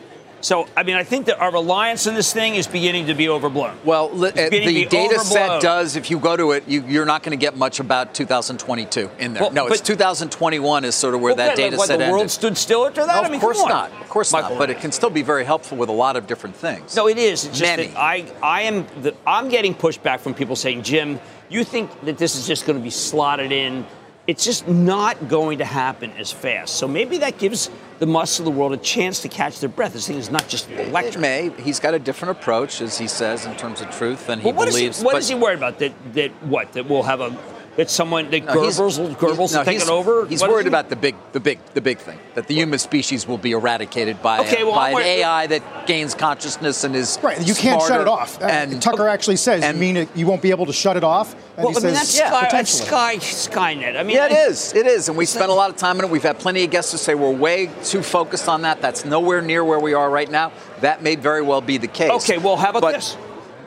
So, 0.45 0.67
I 0.77 0.84
mean, 0.84 0.95
I 0.95 1.03
think 1.03 1.25
that 1.25 1.39
our 1.39 1.51
reliance 1.51 2.05
on 2.05 2.13
this 2.13 2.31
thing 2.31 2.53
is 2.53 2.67
beginning 2.67 3.08
to 3.08 3.15
be 3.15 3.29
overblown. 3.29 3.79
Well, 3.84 4.12
uh, 4.13 4.29
the 4.29 4.86
data 4.86 5.15
overblown. 5.15 5.23
set 5.25 5.60
does, 5.60 5.95
if 5.95 6.12
you 6.12 6.19
go 6.19 6.38
to 6.38 6.51
it, 6.51 6.67
you, 6.67 7.01
are 7.01 7.05
not 7.05 7.23
going 7.23 7.36
to 7.36 7.41
get 7.43 7.58
much 7.58 7.79
about 7.79 8.13
2022 8.13 9.10
in 9.17 9.34
there. 9.34 9.41
Well, 9.41 9.51
no, 9.51 9.65
it's 9.65 9.81
2021 9.81 10.86
is 10.86 10.93
sort 10.93 11.15
of 11.15 11.21
where 11.21 11.34
well, 11.34 11.47
that 11.47 11.58
data 11.58 11.75
what, 11.77 11.88
set 11.88 11.97
the 11.97 12.03
ended. 12.03 12.15
world 12.15 12.29
stood 12.29 12.60
still 12.60 12.86
after 12.86 13.08
that? 13.08 13.15
No, 13.15 13.21
I 13.21 13.23
mean, 13.23 13.38
of 13.38 13.41
course 13.41 13.65
not. 13.65 13.91
Of 13.99 14.08
course 14.08 14.31
Michael 14.31 14.51
not. 14.51 14.60
But 14.60 14.69
it 14.69 14.79
can 14.79 14.91
still 14.91 15.10
be 15.10 15.23
very 15.23 15.45
helpful 15.45 15.79
with 15.79 15.89
a 15.89 15.93
lot 15.93 16.15
of 16.15 16.27
different 16.27 16.55
things. 16.55 16.95
No, 16.95 17.08
it 17.08 17.17
is. 17.17 17.45
It's 17.45 17.60
Many. 17.60 17.91
I, 17.95 18.31
I 18.43 18.62
am 18.62 18.86
the, 19.01 19.15
I'm 19.25 19.49
getting 19.49 19.73
pushback 19.73 20.19
from 20.19 20.36
people 20.36 20.55
saying, 20.55 20.84
Jim, 20.84 21.19
you 21.49 21.63
think 21.63 21.89
that 22.01 22.19
this 22.19 22.36
is 22.36 22.45
just 22.45 22.67
going 22.67 22.77
to 22.77 22.84
be 22.84 22.91
slotted 22.91 23.51
in 23.51 23.84
it's 24.28 24.44
just 24.44 24.68
not 24.68 25.28
going 25.28 25.60
to 25.60 25.66
happen 25.66 26.12
as 26.14 26.32
fast. 26.32 26.76
So 26.76 26.88
maybe 26.88 27.20
that 27.20 27.38
gives 27.38 27.70
the 28.00 28.06
Musks 28.06 28.40
of 28.40 28.46
the 28.46 28.52
world 28.52 28.74
a 28.74 28.78
chance 28.78 29.22
to 29.22 29.30
catch 29.30 29.60
their 29.60 29.70
breath. 29.70 29.94
This 29.94 30.08
thing 30.08 30.18
is 30.18 30.30
not 30.30 30.48
just 30.48 30.70
electric. 30.70 31.16
It 31.16 31.20
may. 31.20 31.50
He's 31.62 31.80
got 31.80 31.94
a 31.94 32.00
different 32.00 32.38
approach, 32.38 32.82
as 32.82 32.98
he 32.98 33.08
says, 33.08 33.46
in 33.46 33.56
terms 33.56 33.82
of 33.82 33.90
truth 33.92 34.28
than 34.28 34.40
he 34.40 34.52
what 34.52 34.68
believes. 34.68 34.98
Is 34.98 35.02
he, 35.02 35.06
what 35.06 35.18
is 35.18 35.30
he 35.30 35.36
worried 35.36 35.58
about? 35.58 35.80
That 35.80 35.94
that 36.14 36.32
what? 36.44 36.74
That 36.74 36.90
we'll 36.90 37.04
have 37.04 37.22
a 37.22 37.38
that 37.76 37.90
someone 37.90 38.30
that 38.32 38.46
no, 38.46 38.54
Goebbels 38.54 39.00
will 39.00 39.16
Goebbels 39.16 39.54
no, 39.54 39.64
take 39.64 39.82
it 39.82 39.90
over? 39.90 40.26
He's 40.26 40.42
what 40.42 40.50
worried 40.50 40.64
he? 40.64 40.70
about 40.70 40.90
the 40.90 40.96
big, 40.96 41.16
the 41.34 41.40
big, 41.40 41.60
the 41.74 41.82
big 41.82 42.00
thing 42.00 42.20
that 42.36 42.48
the 42.48 42.56
human 42.56 42.80
species 42.80 43.28
will 43.28 43.38
be 43.38 43.52
eradicated 43.52 44.22
by, 44.22 44.40
okay, 44.40 44.64
well, 44.64 44.76
by 44.76 44.92
an 44.92 44.98
AI 44.98 45.48
that 45.48 45.88
gains 45.88 46.16
consciousness 46.16 46.84
and 46.84 46.96
is 46.96 47.20
right. 47.22 47.46
You 47.46 47.54
can't 47.54 47.82
shut 47.82 48.02
it 48.02 48.08
off. 48.08 48.42
Uh, 48.42 48.46
and 48.46 48.82
Tucker 48.82 49.08
actually 49.08 49.38
says, 49.38 49.64
and, 49.64 49.76
"You 49.76 49.82
mean 49.82 49.98
it, 49.98 50.10
you 50.16 50.26
won't 50.28 50.42
be 50.42 50.52
able 50.52 50.66
to 50.68 50.74
shut 50.74 50.98
it 50.98 51.04
off?" 51.04 51.34
And 51.58 51.66
well, 51.66 51.78
I 51.78 51.82
mean 51.82 51.94
that's 51.94 52.18
yeah, 52.18 52.30
Sky, 52.30 52.48
that's 52.52 52.72
Sky 52.72 53.16
Skynet. 53.18 54.00
I 54.00 54.04
mean, 54.04 54.16
yeah, 54.16 54.26
it 54.28 54.50
is. 54.50 54.74
It 54.74 54.88
is, 54.88 55.10
and 55.10 55.18
we 55.18 55.26
spent 55.26 55.50
a 55.50 55.54
lot 55.54 55.70
of 55.70 55.78
time 55.78 55.98
on 55.98 56.06
it. 56.06 56.10
We've 56.10 56.24
had 56.24 56.40
plenty 56.40 56.64
of 56.64 56.72
guests 56.72 56.92
who 56.92 56.98
say 56.98 57.16
we're 57.16 57.32
way 57.32 57.70
too 57.84 58.02
focused 58.02 58.48
on 58.48 58.62
that. 58.64 58.82
That's 58.82 59.06
nowhere 59.06 59.42
near 59.42 59.64
where 59.64 59.80
we 59.80 59.94
are 59.94 60.10
right 60.10 60.30
now. 60.30 60.52
That 60.82 61.04
may 61.04 61.16
very 61.16 61.42
well 61.42 61.62
be 61.62 61.78
the 61.78 61.88
case. 61.88 62.12
Okay, 62.12 62.38
well, 62.38 62.58
how 62.58 62.70
about 62.70 62.82
but 62.82 62.94
this? 62.94 63.18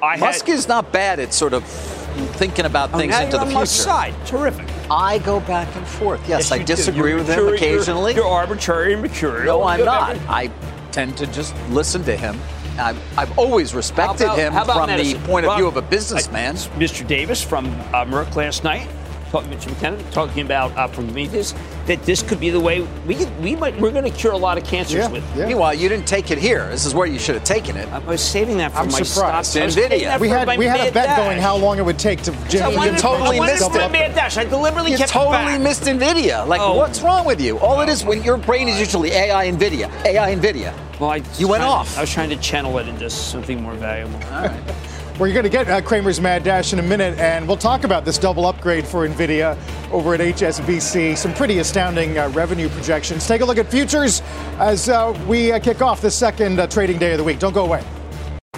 I 0.02 0.16
Musk 0.16 0.46
had, 0.46 0.54
is 0.54 0.68
not 0.68 0.92
bad 0.92 1.18
at 1.18 1.34
sort 1.34 1.52
of 1.52 1.64
thinking 2.26 2.64
about 2.64 2.90
things 2.92 3.14
oh, 3.16 3.22
into 3.22 3.38
the 3.38 3.46
future. 3.46 3.66
side, 3.66 4.14
terrific. 4.26 4.66
I 4.90 5.18
go 5.18 5.40
back 5.40 5.74
and 5.76 5.86
forth. 5.86 6.20
Yes, 6.28 6.50
yes 6.50 6.52
I 6.52 6.62
disagree 6.62 7.14
with 7.14 7.28
him 7.28 7.48
occasionally. 7.48 8.14
You're, 8.14 8.24
you're, 8.24 8.32
arbitrary 8.32 8.92
and 8.94 9.02
mercurial. 9.02 9.44
No, 9.44 9.64
I'm 9.64 9.84
not. 9.84 10.16
I 10.28 10.50
tend 10.92 11.16
to 11.18 11.26
just 11.26 11.54
listen 11.68 12.04
to 12.04 12.16
him. 12.16 12.38
I've, 12.78 13.18
I've 13.18 13.38
always 13.38 13.74
respected 13.74 14.24
about, 14.24 14.38
him 14.38 14.52
from 14.52 14.86
medicine? 14.86 15.20
the 15.20 15.26
point 15.26 15.46
of 15.46 15.56
view 15.56 15.66
of 15.66 15.76
a 15.76 15.82
businessman. 15.82 16.54
I, 16.54 16.58
Mr. 16.78 17.06
Davis 17.06 17.42
from 17.42 17.66
uh, 17.66 18.04
Merck 18.04 18.36
last 18.36 18.62
night 18.62 18.88
talking 19.30 19.50
Mr. 19.50 19.68
McKenna, 19.68 20.02
talking 20.10 20.44
about 20.44 20.76
uh, 20.76 20.86
from 20.88 21.06
Prometheus, 21.06 21.54
that 21.86 22.02
this 22.04 22.22
could 22.22 22.40
be 22.40 22.50
the 22.50 22.60
way 22.60 22.82
we 23.06 23.14
could, 23.14 23.40
we 23.40 23.56
might 23.56 23.78
we're 23.80 23.90
going 23.90 24.04
to 24.04 24.10
cure 24.10 24.32
a 24.32 24.36
lot 24.36 24.58
of 24.58 24.64
cancers 24.64 24.96
yeah, 24.96 25.08
with. 25.08 25.36
Yeah. 25.36 25.46
Meanwhile, 25.46 25.74
you 25.74 25.88
didn't 25.88 26.06
take 26.06 26.30
it 26.30 26.38
here. 26.38 26.68
This 26.68 26.86
is 26.86 26.94
where 26.94 27.06
you 27.06 27.18
should 27.18 27.34
have 27.34 27.44
taken 27.44 27.76
it. 27.76 27.88
I 27.88 27.98
was 27.98 28.22
saving 28.22 28.58
that 28.58 28.72
for 28.72 28.78
I'm 28.78 28.90
my 28.90 29.02
surprised. 29.02 29.50
stock. 29.50 29.68
Nvidia. 29.68 30.18
We 30.20 30.28
had 30.28 30.58
we 30.58 30.66
had 30.66 30.80
a 30.80 30.92
bet 30.92 31.06
dash. 31.06 31.18
going 31.18 31.38
how 31.38 31.56
long 31.56 31.78
it 31.78 31.84
would 31.84 31.98
take 31.98 32.22
to. 32.22 32.32
Jim, 32.48 32.72
you 32.72 32.96
totally 32.96 33.40
missed 33.40 33.70
it. 33.74 33.92
Mad 33.92 34.14
dash. 34.14 34.36
I 34.36 34.44
deliberately 34.44 34.92
you 34.92 34.98
kept 34.98 35.12
totally 35.12 35.58
missed 35.58 35.82
Nvidia. 35.82 36.46
Like, 36.46 36.60
oh. 36.60 36.76
what's 36.76 37.00
wrong 37.00 37.24
with 37.24 37.40
you? 37.40 37.58
All 37.58 37.80
it 37.80 37.88
is 37.88 38.04
when 38.04 38.22
your 38.22 38.36
brain 38.36 38.68
is 38.68 38.78
usually 38.78 39.10
AI 39.10 39.50
Nvidia, 39.50 39.90
AI 40.04 40.34
Nvidia. 40.34 40.74
Well, 41.00 41.10
I 41.10 41.22
you 41.38 41.48
went 41.48 41.62
off. 41.62 41.96
I 41.96 42.00
was 42.00 42.12
trying 42.12 42.30
to 42.30 42.36
channel 42.36 42.76
it 42.78 42.88
into 42.88 43.08
something 43.08 43.62
more 43.62 43.74
valuable. 43.74 44.16
All 44.32 44.42
right. 44.42 44.87
We're 45.18 45.32
going 45.32 45.42
to 45.42 45.50
get 45.50 45.68
uh, 45.68 45.80
Cramer's 45.80 46.20
Mad 46.20 46.44
Dash 46.44 46.72
in 46.72 46.78
a 46.78 46.82
minute, 46.82 47.18
and 47.18 47.48
we'll 47.48 47.56
talk 47.56 47.82
about 47.82 48.04
this 48.04 48.18
double 48.18 48.46
upgrade 48.46 48.86
for 48.86 49.06
NVIDIA 49.06 49.58
over 49.90 50.14
at 50.14 50.20
HSBC. 50.20 51.16
Some 51.16 51.34
pretty 51.34 51.58
astounding 51.58 52.18
uh, 52.18 52.28
revenue 52.28 52.68
projections. 52.68 53.26
Take 53.26 53.40
a 53.40 53.44
look 53.44 53.58
at 53.58 53.68
futures 53.68 54.22
as 54.58 54.88
uh, 54.88 55.18
we 55.26 55.50
uh, 55.50 55.58
kick 55.58 55.82
off 55.82 56.00
the 56.00 56.10
second 56.10 56.60
uh, 56.60 56.68
trading 56.68 56.98
day 56.98 57.10
of 57.12 57.18
the 57.18 57.24
week. 57.24 57.40
Don't 57.40 57.52
go 57.52 57.64
away. 57.64 57.82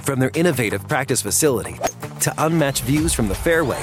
From 0.02 0.18
their 0.18 0.30
innovative 0.34 0.86
practice 0.86 1.22
facility 1.22 1.78
to 2.20 2.34
unmatched 2.36 2.82
views 2.82 3.14
from 3.14 3.28
the 3.28 3.34
fairway. 3.34 3.82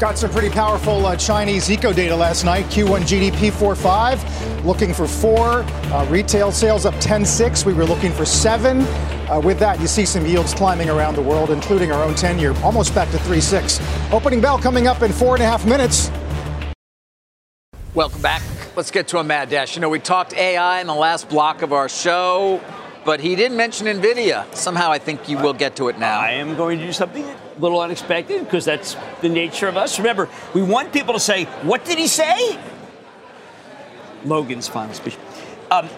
Got 0.00 0.18
some 0.18 0.30
pretty 0.30 0.50
powerful 0.50 1.06
uh, 1.06 1.14
Chinese 1.14 1.70
eco 1.70 1.92
data 1.92 2.16
last 2.16 2.44
night. 2.44 2.64
Q1 2.64 3.02
GDP 3.02 3.52
4.5, 3.52 4.64
looking 4.64 4.92
for 4.92 5.06
four. 5.06 5.62
Uh, 5.92 6.04
retail 6.10 6.50
sales 6.50 6.84
up 6.84 6.94
10.6. 6.94 7.64
We 7.64 7.74
were 7.74 7.84
looking 7.84 8.10
for 8.10 8.24
seven. 8.24 8.80
Uh, 9.28 9.40
with 9.42 9.60
that, 9.60 9.80
you 9.80 9.86
see 9.86 10.04
some 10.04 10.26
yields 10.26 10.52
climbing 10.52 10.90
around 10.90 11.14
the 11.14 11.22
world, 11.22 11.50
including 11.50 11.92
our 11.92 12.02
own 12.02 12.16
10 12.16 12.40
year, 12.40 12.56
almost 12.64 12.92
back 12.92 13.08
to 13.12 13.18
3.6. 13.18 14.12
Opening 14.12 14.40
bell 14.40 14.58
coming 14.58 14.88
up 14.88 15.00
in 15.02 15.12
four 15.12 15.36
and 15.36 15.44
a 15.44 15.46
half 15.46 15.64
minutes. 15.64 16.10
Welcome 17.94 18.20
back. 18.20 18.42
Let's 18.74 18.90
get 18.90 19.06
to 19.08 19.18
a 19.18 19.24
mad 19.24 19.48
dash. 19.50 19.76
You 19.76 19.80
know, 19.80 19.88
we 19.88 20.00
talked 20.00 20.34
AI 20.34 20.80
in 20.80 20.88
the 20.88 20.94
last 20.94 21.28
block 21.28 21.62
of 21.62 21.72
our 21.72 21.88
show 21.88 22.60
but 23.04 23.20
he 23.20 23.36
didn't 23.36 23.58
mention 23.58 23.86
NVIDIA. 23.86 24.52
Somehow 24.54 24.90
I 24.90 24.98
think 24.98 25.28
you 25.28 25.36
will 25.36 25.52
get 25.52 25.76
to 25.76 25.88
it 25.88 25.98
now. 25.98 26.20
I 26.20 26.30
am 26.30 26.56
going 26.56 26.78
to 26.78 26.86
do 26.86 26.92
something 26.92 27.22
a 27.56 27.60
little 27.60 27.80
unexpected 27.80 28.44
because 28.44 28.64
that's 28.64 28.96
the 29.20 29.28
nature 29.28 29.68
of 29.68 29.76
us. 29.76 29.98
Remember, 29.98 30.28
we 30.54 30.62
want 30.62 30.92
people 30.92 31.14
to 31.14 31.20
say, 31.20 31.44
What 31.62 31.84
did 31.84 31.98
he 31.98 32.06
say? 32.06 32.58
Logan's 34.24 34.68
final 34.68 34.94
speech. 34.94 35.16
Um, 35.70 35.88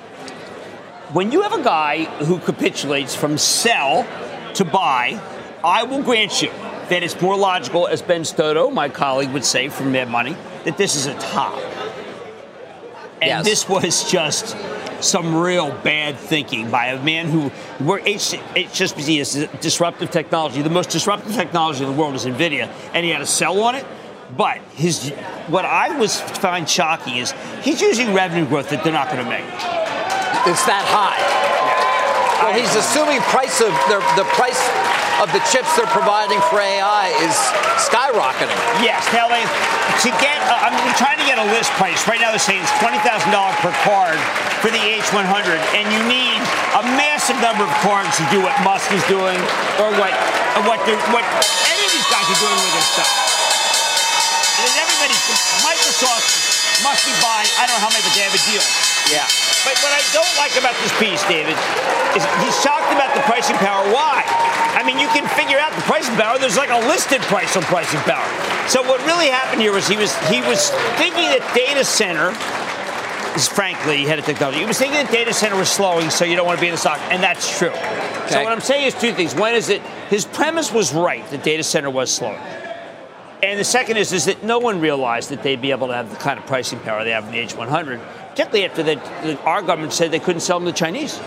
when 1.13 1.31
you 1.31 1.43
have 1.43 1.53
a 1.53 1.63
guy 1.63 2.05
who 2.25 2.39
capitulates 2.39 3.15
from 3.15 3.39
sell 3.39 4.07
to 4.55 4.65
buy, 4.65 5.21
I 5.63 5.85
will 5.85 6.03
grant 6.03 6.43
you 6.43 6.51
that 6.89 7.03
it's 7.03 7.21
more 7.21 7.37
logical, 7.37 7.87
as 7.87 8.03
Ben 8.03 8.23
Stoto, 8.23 8.71
my 8.71 8.89
colleague, 8.89 9.31
would 9.31 9.45
say 9.45 9.69
from 9.69 9.93
Mad 9.93 10.09
Money, 10.09 10.37
that 10.65 10.77
this 10.77 10.95
is 10.97 11.07
a 11.07 11.15
top. 11.19 11.55
And 13.21 13.29
yes. 13.29 13.45
this 13.45 13.69
was 13.69 14.11
just 14.11 14.57
some 15.01 15.35
real 15.35 15.71
bad 15.83 16.17
thinking 16.17 16.71
by 16.71 16.87
a 16.87 17.03
man 17.03 17.29
who 17.29 17.49
where 17.85 18.01
HSBC 18.01 19.21
is 19.21 19.49
disruptive 19.61 20.11
technology. 20.11 20.63
The 20.63 20.71
most 20.71 20.91
disruptive 20.91 21.35
technology 21.35 21.85
in 21.85 21.91
the 21.91 21.97
world 21.97 22.15
is 22.15 22.25
NVIDIA, 22.25 22.71
and 22.95 23.05
he 23.05 23.11
had 23.11 23.21
a 23.21 23.27
sell 23.27 23.61
on 23.63 23.75
it. 23.75 23.87
But 24.37 24.59
his 24.75 25.11
what 25.49 25.65
I 25.65 25.97
was 25.99 26.21
find 26.21 26.69
shocking 26.69 27.17
is 27.17 27.33
he's 27.63 27.81
using 27.81 28.13
revenue 28.13 28.47
growth 28.47 28.71
that 28.71 28.83
they're 28.83 28.93
not 28.93 29.11
going 29.11 29.23
to 29.23 29.31
make. 29.31 29.45
It's 30.47 30.65
that 30.67 30.85
high. 30.87 31.47
Well, 32.43 32.55
he's 32.55 32.75
assuming 32.77 33.21
price 33.33 33.61
of 33.61 33.75
the, 33.91 33.99
the 34.15 34.25
price 34.39 34.61
of 35.23 35.33
the 35.33 35.41
chips 35.49 35.73
they're 35.77 35.89
providing 35.89 36.41
for 36.53 36.61
AI 36.61 37.09
is 37.25 37.37
skyrocketing. 37.81 38.57
Yes. 38.85 39.01
Now, 39.17 39.29
they, 39.33 39.41
to 40.05 40.11
get, 40.21 40.37
uh, 40.45 40.69
I'm 40.69 40.77
trying 41.01 41.17
to 41.17 41.25
get 41.25 41.41
a 41.41 41.47
list 41.53 41.73
price. 41.81 42.05
Right 42.05 42.21
now, 42.21 42.29
they're 42.29 42.43
saying 42.43 42.61
it's 42.61 42.77
$20,000 42.85 43.01
per 43.65 43.73
card 43.85 44.21
for 44.61 44.69
the 44.69 44.81
H100, 44.81 45.57
and 45.73 45.85
you 45.89 46.01
need 46.05 46.37
a 46.77 46.83
massive 47.01 47.41
number 47.41 47.65
of 47.65 47.73
cards 47.81 48.13
to 48.21 48.25
do 48.29 48.45
what 48.45 48.53
Musk 48.61 48.93
is 48.93 49.05
doing 49.09 49.41
or 49.81 49.89
what, 49.97 50.13
what, 50.69 50.81
what 51.13 51.25
any 51.25 51.83
of 51.85 51.93
these 51.93 52.09
guys 52.13 52.27
are 52.29 52.41
doing 52.41 52.59
with 52.61 52.75
their 52.77 52.89
stuff. 52.93 53.11
And 54.61 54.73
everybody, 54.81 55.17
Microsoft 55.65 56.29
must 56.85 57.09
be 57.09 57.13
buying, 57.25 57.49
I 57.57 57.65
don't 57.65 57.77
know 57.81 57.89
how 57.89 57.93
many, 57.93 58.05
but 58.05 58.13
they 58.13 58.25
have 58.25 58.37
a 58.37 58.43
deal. 58.45 58.86
Yeah. 59.11 59.27
But 59.67 59.75
what 59.83 59.93
I 59.95 60.03
don't 60.15 60.35
like 60.39 60.55
about 60.59 60.79
this 60.83 60.95
piece, 60.99 61.23
David, 61.27 61.59
is 62.15 62.23
he's 62.43 62.57
shocked 62.63 62.91
about 62.95 63.15
the 63.15 63.23
pricing 63.27 63.57
power. 63.57 63.83
Why? 63.91 64.23
I 64.79 64.83
mean, 64.87 64.99
you 64.99 65.09
can 65.09 65.27
figure 65.35 65.59
out 65.59 65.75
the 65.75 65.83
pricing 65.83 66.15
power. 66.15 66.39
There's 66.39 66.57
like 66.57 66.71
a 66.71 66.79
listed 66.87 67.21
price 67.23 67.57
on 67.57 67.63
pricing 67.65 68.01
power. 68.01 68.27
So 68.69 68.83
what 68.83 69.05
really 69.07 69.27
happened 69.27 69.63
here 69.63 69.73
was 69.73 69.89
he 69.89 69.97
was 69.97 70.15
he 70.29 70.41
was 70.43 70.71
thinking 70.99 71.27
that 71.35 71.43
data 71.55 71.85
center 71.85 72.31
is 73.35 73.49
frankly 73.49 74.05
head 74.05 74.19
of 74.19 74.25
technology. 74.25 74.61
He 74.61 74.67
was 74.67 74.79
thinking 74.79 75.03
that 75.03 75.11
data 75.11 75.33
center 75.33 75.57
was 75.57 75.69
slowing, 75.69 76.11
so 76.11 76.25
you 76.25 76.37
don't 76.37 76.47
want 76.47 76.59
to 76.59 76.63
be 76.63 76.69
in 76.69 76.75
the 76.75 76.79
stock, 76.79 76.99
and 77.11 77.23
that's 77.23 77.59
true. 77.59 77.69
Okay. 77.69 78.29
So 78.29 78.43
what 78.43 78.53
I'm 78.53 78.61
saying 78.61 78.87
is 78.87 78.95
two 78.95 79.13
things. 79.13 79.35
One 79.35 79.55
is 79.55 79.69
that 79.69 79.81
his 80.11 80.25
premise 80.25 80.73
was 80.73 80.95
right. 80.95 81.27
The 81.31 81.39
data 81.39 81.63
center 81.63 81.91
was 81.91 82.11
slowing. 82.11 82.41
And 83.43 83.61
the 83.61 83.65
second 83.65 83.99
is, 83.99 84.13
is 84.13 84.25
that 84.25 84.43
no 84.43 84.59
one 84.59 84.81
realized 84.81 85.31
that 85.31 85.43
they'd 85.43 85.61
be 85.61 85.71
able 85.71 85.89
to 85.89 85.95
have 85.95 86.11
the 86.11 86.17
kind 86.17 86.39
of 86.39 86.47
pricing 86.47 86.81
power 86.81 87.05
they 87.05 87.11
have 87.11 87.25
in 87.27 87.33
the 87.33 87.39
H100 87.39 88.01
particularly 88.37 88.67
after 88.69 88.83
the, 88.83 88.95
the, 89.27 89.41
our 89.45 89.63
government 89.63 89.95
said 89.95 90.11
they 90.11 90.19
couldn't 90.19 90.41
sell 90.43 90.59
them 90.61 90.67
to 90.67 90.73
the 90.73 90.77
Chinese. 90.79 91.19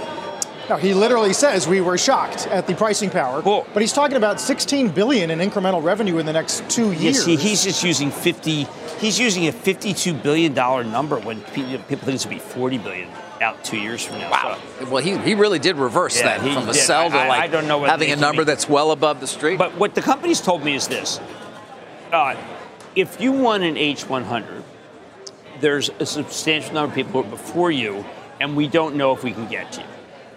Now, 0.69 0.78
he 0.78 0.93
literally 0.93 1.34
says 1.34 1.67
we 1.67 1.82
were 1.82 1.98
shocked 1.98 2.45
at 2.48 2.67
the 2.67 2.76
pricing 2.76 3.10
power, 3.10 3.41
Well- 3.41 3.65
but 3.74 3.82
he's 3.82 3.91
talking 3.93 4.15
about 4.17 4.39
16 4.39 4.89
billion 4.89 5.32
in 5.32 5.39
incremental 5.39 5.84
revenue 5.84 6.19
in 6.19 6.28
the 6.28 6.34
next 6.34 6.69
two 6.69 6.91
Yeah, 6.91 7.00
years. 7.00 7.26
see, 7.26 7.36
he's 7.36 7.63
just 7.63 7.84
using 7.84 8.12
50. 8.12 8.67
He's 9.00 9.17
using 9.19 9.48
a 9.48 9.52
52 9.52 10.13
billion 10.13 10.54
dollar 10.54 10.84
number 10.84 11.17
when 11.19 11.41
people, 11.41 11.80
people 11.88 12.06
think 12.06 12.15
it's 12.15 12.26
going 12.26 12.38
to 12.39 12.45
be 12.45 12.52
40 12.54 12.78
billion 12.78 13.10
out 13.41 13.63
two 13.63 13.78
years 13.78 14.06
from 14.06 14.19
now. 14.19 14.30
Wow. 14.30 14.58
So- 14.80 14.89
Well, 14.91 15.02
he, 15.04 15.17
he 15.17 15.34
really 15.34 15.58
did 15.58 15.78
reverse 15.78 16.17
Yeah, 16.19 16.38
that 16.38 16.41
he 16.41 16.54
from 16.54 16.69
a 16.69 16.74
did. 16.74 16.82
sell 16.84 17.10
to 17.10 17.15
I- 17.17 17.24
I- 17.24 17.28
like 17.30 17.41
I 17.41 17.48
don't 17.48 17.67
know 17.67 17.80
whether 17.80 17.89
having 17.91 18.12
a 18.12 18.15
number 18.15 18.41
be- 18.43 18.45
that's 18.52 18.69
well 18.69 18.91
above 18.91 19.19
the 19.22 19.28
street. 19.28 19.58
But 19.58 19.74
what 19.78 19.95
the 19.95 20.02
company's 20.04 20.39
told 20.41 20.63
me 20.63 20.76
is 20.76 20.88
this: 20.88 21.19
uh, 22.12 22.36
if 22.95 23.19
you 23.19 23.32
want 23.32 23.63
an 23.63 23.76
H100, 23.76 24.62
there's 25.62 25.89
a 26.00 26.06
substantial 26.06 26.74
number 26.74 26.89
of 26.89 26.95
people 26.95 27.24
before 27.24 27.72
you, 27.72 28.06
and 28.39 28.56
we 28.56 28.67
don't 28.67 28.95
know 28.95 29.13
if 29.13 29.24
we 29.24 29.32
can 29.32 29.48
get 29.48 29.72
to 29.74 29.82
you. 29.82 29.88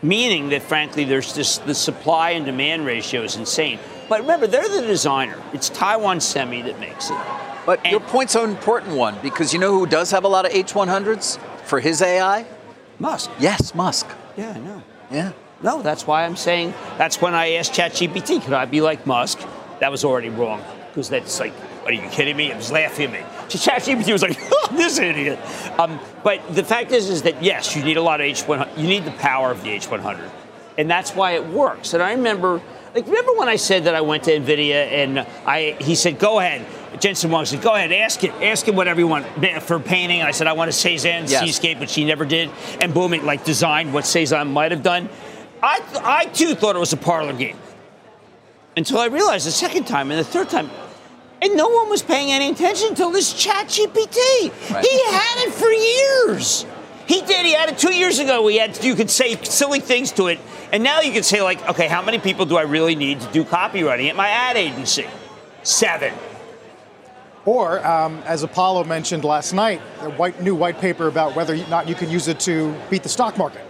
Meaning 0.05 0.49
that, 0.49 0.63
frankly, 0.63 1.05
there's 1.05 1.33
this 1.35 1.59
the 1.59 1.75
supply 1.75 2.31
and 2.31 2.45
demand 2.45 2.85
ratio 2.87 3.23
is 3.23 3.37
insane. 3.37 3.79
But 4.09 4.21
remember, 4.23 4.47
they're 4.49 4.69
the 4.69 4.83
designer. 4.87 5.41
It's 5.53 5.69
Taiwan 5.69 6.21
Semi 6.21 6.63
that 6.63 6.81
makes 6.81 7.11
it. 7.11 7.17
But 7.65 7.81
And- 7.85 7.93
your 7.93 8.01
point's 8.01 8.35
an 8.35 8.51
important 8.51 8.97
one 8.97 9.17
because 9.23 9.53
you 9.53 9.61
know 9.61 9.71
who 9.79 9.87
does 9.87 10.11
have 10.11 10.25
a 10.25 10.29
lot 10.29 10.45
of 10.45 10.53
H100s 10.53 11.39
for 11.65 11.79
his 11.79 12.03
AI? 12.03 12.45
Musk. 12.99 13.31
Yes, 13.39 13.75
Musk. 13.75 14.09
Yeah, 14.37 14.53
I 14.57 14.59
know. 14.59 14.83
Yeah. 15.11 15.31
No, 15.63 15.81
that's 15.83 16.05
why 16.07 16.25
I'm 16.25 16.35
saying 16.37 16.75
that's 16.99 17.21
when 17.23 17.35
I 17.35 17.53
asked 17.53 17.73
ChatGPT, 17.73 18.43
could 18.43 18.53
I 18.55 18.65
be 18.65 18.81
like 18.81 19.07
Musk? 19.07 19.39
That 19.79 19.93
was 19.93 20.05
already 20.05 20.29
wrong 20.31 20.61
because 20.91 21.09
that's 21.09 21.39
like, 21.39 21.53
are 21.85 21.93
you 21.93 22.03
kidding 22.11 22.37
me? 22.37 22.51
It 22.51 22.57
was 22.57 22.73
laughing 22.73 23.07
at 23.07 23.13
me. 23.13 23.21
ChatGPT 23.59 24.13
was 24.13 24.23
like, 24.23 24.37
oh, 24.41 24.69
this 24.73 24.99
idiot. 24.99 25.39
Um, 25.79 25.99
but 26.23 26.55
the 26.55 26.65
fact 26.65 26.93
is, 26.93 27.09
is 27.11 27.23
that 27.23 27.43
yes, 27.43 27.77
you 27.77 27.83
need 27.85 27.97
a 27.97 28.03
lot 28.03 28.21
of 28.21 28.27
H100. 28.27 28.79
You 28.79 28.87
need 28.87 29.05
the 29.05 29.11
power 29.13 29.51
of 29.51 29.63
the 29.63 29.71
H100, 29.71 30.31
and 30.79 30.91
that's 30.91 31.15
why 31.15 31.33
it 31.33 31.47
works. 31.47 31.95
And 31.95 32.03
I 32.03 32.13
remember, 32.13 32.61
like, 32.95 33.07
remember 33.07 33.33
when 33.35 33.49
I 33.49 33.57
said 33.57 33.85
that 33.85 33.95
I 33.95 34.01
went 34.01 34.25
to 34.25 34.39
Nvidia 34.39 34.91
and 34.93 35.21
I, 35.47 35.77
he 35.81 35.95
said, 35.95 36.19
go 36.19 36.39
ahead. 36.41 36.67
Jensen 37.01 37.31
Huang 37.31 37.47
said, 37.47 37.63
"Go 37.63 37.75
ahead, 37.75 37.91
ask 37.91 38.23
it, 38.23 38.33
ask 38.43 38.69
it 38.69 38.75
whatever 38.75 39.01
you 39.01 39.07
want 39.07 39.25
for 39.63 39.81
painting." 39.81 40.21
I 40.21 40.31
said, 40.31 40.47
"I 40.47 40.53
want 40.53 40.69
a 40.69 40.73
Cezanne 40.73 41.25
Yes. 41.27 41.41
seascape," 41.41 41.81
which 41.81 41.95
he 41.95 42.05
never 42.05 42.27
did, 42.27 42.51
and 42.83 42.93
boom, 42.93 43.15
it 43.15 43.25
like 43.25 43.45
designed 43.47 43.95
what 43.95 44.05
Cezanne 44.05 44.53
might 44.53 44.73
have 44.73 44.83
done. 44.83 45.09
I, 45.63 45.81
I 46.05 46.25
too 46.27 46.55
thought 46.55 46.77
it 46.77 46.81
was 46.81 46.93
a 46.93 46.99
parlor 46.99 47.33
game 47.33 47.57
until 48.77 48.99
I 48.99 49.07
realized 49.07 49.47
the 49.47 49.53
second 49.53 49.87
time 49.87 50.11
and 50.11 50.21
the 50.21 50.25
third 50.25 50.51
time, 50.51 50.71
and 51.43 51.57
no 51.57 51.69
one 51.69 51.91
was 51.91 52.03
paying 52.03 52.31
any 52.31 52.51
attention 52.51 52.89
until 52.89 53.11
this 53.11 53.33
Chat 53.35 53.67
GPT. 53.67 54.71
Right. 54.71 54.87
He 54.87 55.05
had 55.11 55.47
it 55.47 55.53
for 55.53 55.71
years. 55.71 56.65
He 57.07 57.21
did. 57.21 57.45
He 57.45 57.53
had 57.53 57.69
it 57.69 57.79
two 57.79 57.93
years 57.93 58.21
ago. 58.21 58.43
We 58.43 58.59
had 58.59 58.83
you 58.83 58.95
could 58.95 59.11
say 59.11 59.35
silly 59.43 59.81
things 59.81 60.13
to 60.13 60.29
it, 60.29 60.39
and 60.73 60.85
now 60.85 61.01
you 61.01 61.13
can 61.13 61.25
say 61.25 61.43
like, 61.43 61.69
okay, 61.69 61.89
how 61.89 62.01
many 62.01 62.19
people 62.19 62.47
do 62.47 62.57
I 62.57 62.63
really 62.63 62.95
need 62.95 63.21
to 63.21 63.33
do 63.33 63.45
copywriting 63.45 64.09
at 64.09 64.15
my 64.15 64.29
ad 64.29 64.57
agency? 64.57 65.07
Seven. 65.65 66.15
Or, 67.45 67.85
um, 67.85 68.23
as 68.25 68.45
Apollo 68.45 68.85
mentioned 68.85 69.25
last 69.25 69.53
night, 69.53 69.83
a 70.01 70.11
white, 70.11 70.41
new 70.41 70.55
white 70.55 70.79
paper 70.79 71.09
about 71.09 71.35
whether 71.35 71.55
or 71.55 71.67
not 71.69 71.89
you 71.89 71.97
can 71.97 72.09
use 72.09 72.29
it 72.29 72.39
to 72.41 72.73
beat 72.89 73.03
the 73.03 73.09
stock 73.09 73.37
market. 73.37 73.67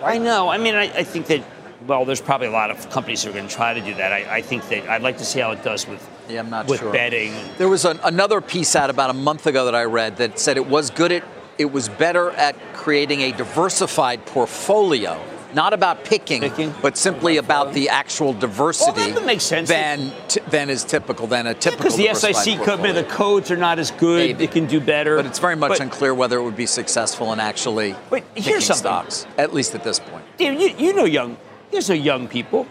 I 0.00 0.18
know. 0.18 0.48
I 0.48 0.56
mean, 0.56 0.76
I, 0.76 0.84
I 0.84 1.02
think 1.02 1.26
that. 1.26 1.42
Well, 1.84 2.04
there's 2.04 2.20
probably 2.20 2.46
a 2.46 2.52
lot 2.52 2.70
of 2.70 2.88
companies 2.90 3.24
who 3.24 3.30
are 3.30 3.32
going 3.32 3.48
to 3.48 3.54
try 3.54 3.74
to 3.74 3.80
do 3.80 3.94
that. 3.94 4.12
I, 4.12 4.36
I 4.36 4.42
think 4.42 4.68
that 4.68 4.88
I'd 4.88 5.02
like 5.02 5.18
to 5.18 5.24
see 5.24 5.40
how 5.40 5.50
it 5.50 5.64
does 5.64 5.86
with 5.88 6.00
Yeah, 6.28 6.40
I'm 6.40 6.50
not 6.50 6.66
with 6.68 6.80
sure. 6.80 6.92
betting. 6.92 7.32
There 7.56 7.68
was 7.68 7.84
an, 7.84 7.98
another 8.04 8.40
piece 8.40 8.76
out 8.76 8.90
about 8.90 9.10
a 9.10 9.14
month 9.14 9.46
ago 9.46 9.64
that 9.66 9.74
I 9.74 9.84
read 9.84 10.16
that 10.18 10.38
said 10.38 10.56
it 10.56 10.66
was 10.66 10.90
good 10.90 11.12
at, 11.12 11.24
it 11.56 11.72
was 11.72 11.88
better 11.88 12.30
at 12.32 12.54
creating 12.74 13.22
a 13.22 13.32
diversified 13.32 14.24
portfolio, 14.26 15.20
not 15.54 15.72
about 15.72 16.04
picking, 16.04 16.42
Picking? 16.42 16.74
but 16.82 16.96
simply 16.98 17.38
about 17.38 17.72
the 17.72 17.88
actual 17.88 18.34
diversity. 18.34 18.92
Well, 19.00 19.14
that 19.14 19.24
makes 19.24 19.44
sense. 19.44 19.68
Than 19.70 20.12
t- 20.28 20.40
than 20.50 20.68
is 20.68 20.84
typical 20.84 21.26
than 21.26 21.46
a 21.46 21.54
typical. 21.54 21.84
Because 21.84 21.96
the 21.96 22.14
SIC 22.14 22.58
code, 22.58 22.66
portfolio. 22.66 22.92
the 22.92 23.04
codes 23.04 23.50
are 23.50 23.56
not 23.56 23.78
as 23.78 23.90
good. 23.92 24.18
Maybe. 24.36 24.44
It 24.44 24.52
can 24.52 24.66
do 24.66 24.80
better. 24.80 25.16
But 25.16 25.24
it's 25.26 25.38
very 25.38 25.56
much 25.56 25.70
But- 25.70 25.80
unclear 25.80 26.12
whether 26.14 26.38
it 26.38 26.42
would 26.42 26.56
be 26.56 26.66
successful 26.66 27.32
in 27.32 27.40
actually 27.40 27.94
But 28.10 28.22
picking 28.34 28.42
here's 28.42 28.66
something. 28.66 28.82
stocks, 28.82 29.26
at 29.38 29.54
least 29.54 29.74
at 29.74 29.82
this 29.82 29.98
point. 29.98 30.24
Dude, 30.36 30.60
you, 30.60 30.74
you 30.78 30.92
know 30.94 31.04
young. 31.06 31.38
There's 31.70 31.88
no 31.88 31.94
young 31.94 32.28
people. 32.28 32.66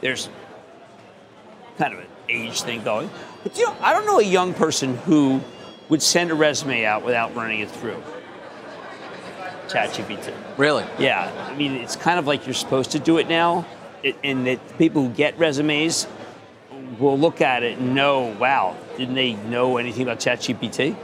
There's 0.00 0.28
kind 1.82 1.94
of 1.94 2.00
an 2.00 2.06
age 2.28 2.62
thing 2.62 2.80
going. 2.84 3.10
But 3.42 3.58
you 3.58 3.66
know, 3.66 3.76
I 3.80 3.92
don't 3.92 4.06
know 4.06 4.20
a 4.20 4.24
young 4.24 4.54
person 4.54 4.96
who 4.98 5.40
would 5.88 6.00
send 6.00 6.30
a 6.30 6.34
resume 6.34 6.84
out 6.84 7.04
without 7.04 7.34
running 7.34 7.58
it 7.58 7.70
through 7.70 8.00
ChatGPT. 9.66 10.32
Really? 10.56 10.84
Yeah, 10.98 11.32
I 11.50 11.56
mean, 11.56 11.72
it's 11.72 11.96
kind 11.96 12.20
of 12.20 12.26
like 12.26 12.46
you're 12.46 12.54
supposed 12.54 12.92
to 12.92 13.00
do 13.00 13.18
it 13.18 13.28
now, 13.28 13.66
it, 14.04 14.16
and 14.22 14.46
that 14.46 14.78
people 14.78 15.02
who 15.02 15.08
get 15.12 15.36
resumes 15.38 16.06
will 17.00 17.18
look 17.18 17.40
at 17.40 17.64
it 17.64 17.78
and 17.78 17.96
know, 17.96 18.36
wow, 18.38 18.76
didn't 18.96 19.16
they 19.16 19.32
know 19.32 19.76
anything 19.76 20.02
about 20.02 20.20
ChatGPT? 20.20 20.94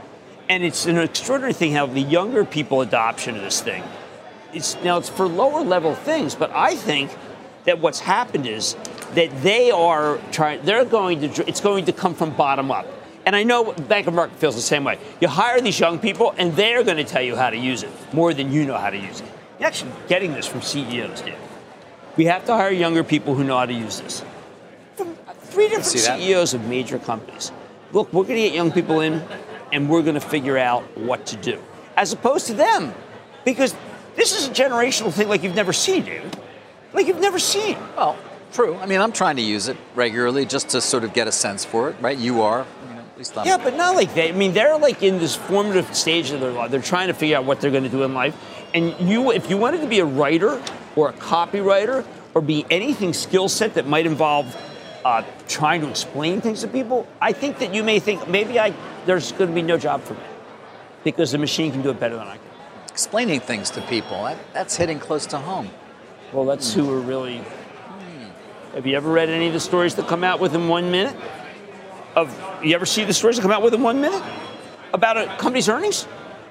And 0.47 0.63
it's 0.63 0.85
an 0.85 0.97
extraordinary 0.97 1.53
thing 1.53 1.73
how 1.73 1.87
the 1.87 1.99
younger 1.99 2.45
people 2.45 2.79
adoption 2.81 3.35
of 3.35 3.41
this 3.41 3.59
thing. 3.59 3.83
It's 4.53 4.81
now 4.81 4.97
it's 4.97 5.09
for 5.09 5.27
lower 5.27 5.61
level 5.61 5.93
things, 5.93 6.35
but 6.35 6.51
I 6.51 6.75
think 6.75 7.15
that 7.65 7.79
what's 7.79 7.99
happened 7.99 8.47
is 8.47 8.77
that 9.15 9.41
they 9.41 9.71
are 9.71 10.19
trying. 10.31 10.63
They're 10.63 10.85
going 10.85 11.21
to. 11.31 11.47
It's 11.47 11.61
going 11.61 11.85
to 11.85 11.93
come 11.93 12.13
from 12.13 12.31
bottom 12.31 12.71
up. 12.71 12.87
And 13.25 13.35
I 13.35 13.43
know 13.43 13.73
Bank 13.73 14.07
of 14.07 14.13
America 14.13 14.33
feels 14.35 14.55
the 14.55 14.61
same 14.61 14.83
way. 14.83 14.97
You 15.21 15.27
hire 15.27 15.61
these 15.61 15.79
young 15.79 15.99
people, 15.99 16.33
and 16.37 16.53
they're 16.55 16.83
going 16.83 16.97
to 16.97 17.03
tell 17.03 17.21
you 17.21 17.35
how 17.35 17.49
to 17.49 17.57
use 17.57 17.83
it 17.83 17.91
more 18.13 18.33
than 18.33 18.51
you 18.51 18.65
know 18.65 18.77
how 18.77 18.89
to 18.89 18.97
use 18.97 19.21
it. 19.21 19.27
You're 19.59 19.67
actually 19.67 19.91
getting 20.07 20.33
this 20.33 20.47
from 20.47 20.61
CEOs, 20.61 21.21
Dan. 21.21 21.37
We 22.17 22.25
have 22.25 22.45
to 22.45 22.53
hire 22.53 22.71
younger 22.71 23.03
people 23.03 23.35
who 23.35 23.43
know 23.43 23.57
how 23.57 23.65
to 23.65 23.73
use 23.73 23.99
this. 23.99 24.23
From 24.95 25.15
three 25.41 25.67
different. 25.67 25.85
CEOs 25.85 26.53
of 26.53 26.65
major 26.67 26.97
companies. 26.97 27.51
Look, 27.91 28.11
we're 28.13 28.23
going 28.23 28.37
to 28.37 28.41
get 28.47 28.53
young 28.53 28.71
people 28.71 29.01
in, 29.01 29.21
and 29.71 29.89
we're 29.89 30.01
going 30.01 30.15
to 30.15 30.21
figure 30.21 30.57
out 30.57 30.83
what 30.97 31.25
to 31.27 31.35
do, 31.35 31.61
as 31.97 32.13
opposed 32.13 32.47
to 32.47 32.53
them, 32.53 32.93
because 33.45 33.75
this 34.15 34.37
is 34.37 34.47
a 34.47 34.51
generational 34.51 35.13
thing 35.13 35.27
like 35.27 35.43
you've 35.43 35.55
never 35.55 35.73
seen, 35.73 36.05
dude. 36.05 36.37
Like 36.93 37.05
you've 37.05 37.19
never 37.19 37.39
seen. 37.39 37.77
Well, 37.95 38.17
true. 38.51 38.75
I 38.75 38.85
mean, 38.85 39.01
I'm 39.01 39.11
trying 39.11 39.35
to 39.37 39.41
use 39.41 39.67
it 39.67 39.77
regularly 39.95 40.45
just 40.45 40.69
to 40.69 40.81
sort 40.81 41.03
of 41.03 41.13
get 41.13 41.27
a 41.27 41.31
sense 41.31 41.65
for 41.65 41.89
it, 41.89 41.95
right? 41.99 42.17
You 42.17 42.41
are. 42.41 42.65
You 42.87 42.95
know, 42.95 43.01
at 43.01 43.17
least 43.17 43.37
I'm. 43.37 43.45
Yeah, 43.45 43.57
but 43.57 43.75
not 43.75 43.95
like 43.95 44.13
that. 44.15 44.29
I 44.29 44.31
mean, 44.31 44.53
they're 44.53 44.77
like 44.77 45.03
in 45.03 45.19
this 45.19 45.35
formative 45.35 45.93
stage 45.95 46.31
of 46.31 46.39
their 46.39 46.51
life. 46.51 46.71
They're 46.71 46.81
trying 46.81 47.07
to 47.07 47.13
figure 47.13 47.37
out 47.37 47.45
what 47.45 47.61
they're 47.61 47.71
going 47.71 47.83
to 47.83 47.89
do 47.89 48.03
in 48.03 48.13
life. 48.13 48.35
And 48.73 48.93
you, 49.09 49.31
if 49.31 49.49
you 49.49 49.57
wanted 49.57 49.81
to 49.81 49.87
be 49.87 49.99
a 49.99 50.05
writer 50.05 50.61
or 50.95 51.09
a 51.09 51.13
copywriter 51.13 52.05
or 52.33 52.41
be 52.41 52.65
anything 52.69 53.13
skill 53.13 53.49
set 53.49 53.73
that 53.75 53.87
might 53.87 54.05
involve 54.05 54.55
uh, 55.03 55.23
trying 55.47 55.81
to 55.81 55.89
explain 55.89 56.41
things 56.41 56.61
to 56.61 56.67
people, 56.67 57.07
I 57.19 57.31
think 57.31 57.59
that 57.59 57.73
you 57.73 57.83
may 57.83 57.99
think 57.99 58.27
maybe 58.27 58.59
I 58.59 58.73
there's 59.05 59.31
going 59.31 59.49
to 59.49 59.55
be 59.55 59.61
no 59.61 59.77
job 59.77 60.01
for 60.03 60.13
me 60.13 60.19
because 61.03 61.31
the 61.31 61.37
machine 61.37 61.71
can 61.71 61.81
do 61.81 61.89
it 61.89 61.99
better 61.99 62.15
than 62.15 62.27
I 62.27 62.37
can. 62.37 62.45
Explaining 62.89 63.39
things 63.39 63.69
to 63.71 63.81
people, 63.83 64.23
that, 64.25 64.37
that's 64.53 64.75
hitting 64.75 64.99
close 64.99 65.25
to 65.27 65.37
home. 65.37 65.69
Well, 66.33 66.45
that's 66.45 66.73
who 66.73 66.85
we're 66.85 66.99
really. 66.99 67.41
Have 68.75 68.85
you 68.85 68.95
ever 68.95 69.11
read 69.11 69.29
any 69.29 69.47
of 69.47 69.53
the 69.53 69.59
stories 69.59 69.95
that 69.95 70.07
come 70.07 70.23
out 70.23 70.39
within 70.39 70.67
one 70.67 70.91
minute? 70.91 71.15
Of 72.15 72.35
you 72.63 72.75
ever 72.75 72.85
see 72.85 73.03
the 73.03 73.13
stories 73.13 73.37
that 73.37 73.41
come 73.41 73.51
out 73.51 73.61
within 73.61 73.81
one 73.81 74.01
minute 74.01 74.21
about 74.93 75.17
a 75.17 75.25
company's 75.37 75.69
earnings? 75.69 76.07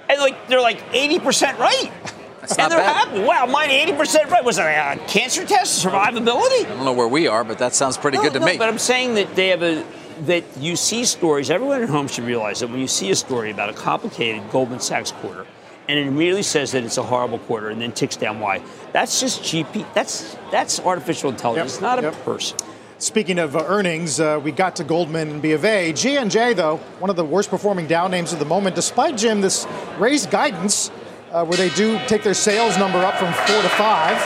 And 0.08 0.18
like 0.20 0.48
they're 0.48 0.60
like 0.60 0.82
eighty 0.92 1.18
percent 1.18 1.58
right, 1.58 1.92
That's 2.40 2.52
and 2.52 2.58
not 2.58 2.70
they're 2.70 2.78
bad. 2.78 3.08
happy. 3.08 3.20
Wow, 3.22 3.46
mine 3.46 3.70
eighty 3.70 3.92
percent 3.92 4.30
right. 4.30 4.42
Was 4.42 4.58
it 4.58 4.62
a 4.62 4.98
cancer 5.06 5.44
test, 5.44 5.84
survivability? 5.84 6.64
I 6.64 6.74
don't 6.74 6.84
know 6.84 6.92
where 6.92 7.08
we 7.08 7.26
are, 7.28 7.44
but 7.44 7.58
that 7.58 7.74
sounds 7.74 7.96
pretty 7.98 8.16
No, 8.16 8.24
good 8.24 8.32
to 8.34 8.40
no, 8.40 8.46
me. 8.46 8.56
But 8.58 8.68
I'm 8.68 8.78
saying 8.78 9.14
that 9.14 9.34
they 9.36 9.48
have 9.48 9.62
a 9.62 9.84
that 10.26 10.44
you 10.58 10.74
see 10.76 11.04
stories. 11.04 11.50
Everyone 11.50 11.82
at 11.82 11.88
home 11.88 12.08
should 12.08 12.24
realize 12.24 12.60
that 12.60 12.70
when 12.70 12.80
you 12.80 12.88
see 12.88 13.10
a 13.10 13.16
story 13.16 13.50
about 13.50 13.68
a 13.68 13.74
complicated 13.74 14.50
Goldman 14.50 14.80
Sachs 14.80 15.12
quarter, 15.12 15.46
and 15.88 15.98
it 15.98 16.06
immediately 16.06 16.42
says 16.42 16.72
that 16.72 16.84
it's 16.84 16.98
a 16.98 17.02
horrible 17.02 17.38
quarter, 17.40 17.70
and 17.70 17.80
then 17.80 17.92
ticks 17.92 18.16
down 18.16 18.40
why. 18.40 18.62
That's 18.92 19.20
just 19.20 19.42
GP. 19.42 19.92
That's 19.94 20.36
that's 20.50 20.80
artificial 20.80 21.30
intelligence, 21.30 21.74
Yep, 21.74 21.82
not 21.82 22.04
a 22.04 22.12
person. 22.12 22.58
Speaking 23.00 23.38
of 23.38 23.54
uh, 23.54 23.64
earnings, 23.66 24.18
uh, 24.18 24.40
we 24.42 24.50
got 24.50 24.74
to 24.76 24.84
Goldman 24.84 25.30
and 25.30 25.40
B 25.40 25.52
of 25.52 25.64
A. 25.64 25.92
J&J, 25.92 26.54
though, 26.54 26.78
one 26.98 27.10
of 27.10 27.16
the 27.16 27.24
worst 27.24 27.48
performing 27.48 27.86
down 27.86 28.10
names 28.10 28.32
at 28.32 28.40
the 28.40 28.44
moment, 28.44 28.74
despite, 28.74 29.16
Jim, 29.16 29.40
this 29.40 29.68
raised 30.00 30.32
guidance 30.32 30.90
uh, 31.30 31.44
where 31.44 31.56
they 31.56 31.68
do 31.70 31.96
take 32.08 32.24
their 32.24 32.34
sales 32.34 32.76
number 32.76 32.98
up 32.98 33.14
from 33.14 33.32
four 33.32 33.62
to 33.62 33.68
five. 33.68 34.16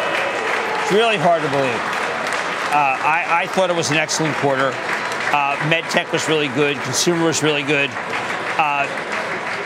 It's 0.82 0.92
really 0.92 1.18
hard 1.18 1.42
to 1.42 1.50
believe. 1.50 1.74
Uh, 2.72 2.96
I, 3.04 3.42
I 3.42 3.46
thought 3.48 3.68
it 3.68 3.76
was 3.76 3.90
an 3.90 3.98
excellent 3.98 4.34
quarter. 4.36 4.68
Uh, 4.68 5.56
MedTech 5.68 6.10
was 6.10 6.26
really 6.26 6.48
good. 6.48 6.78
Consumer 6.78 7.26
was 7.26 7.42
really 7.42 7.62
good. 7.64 7.90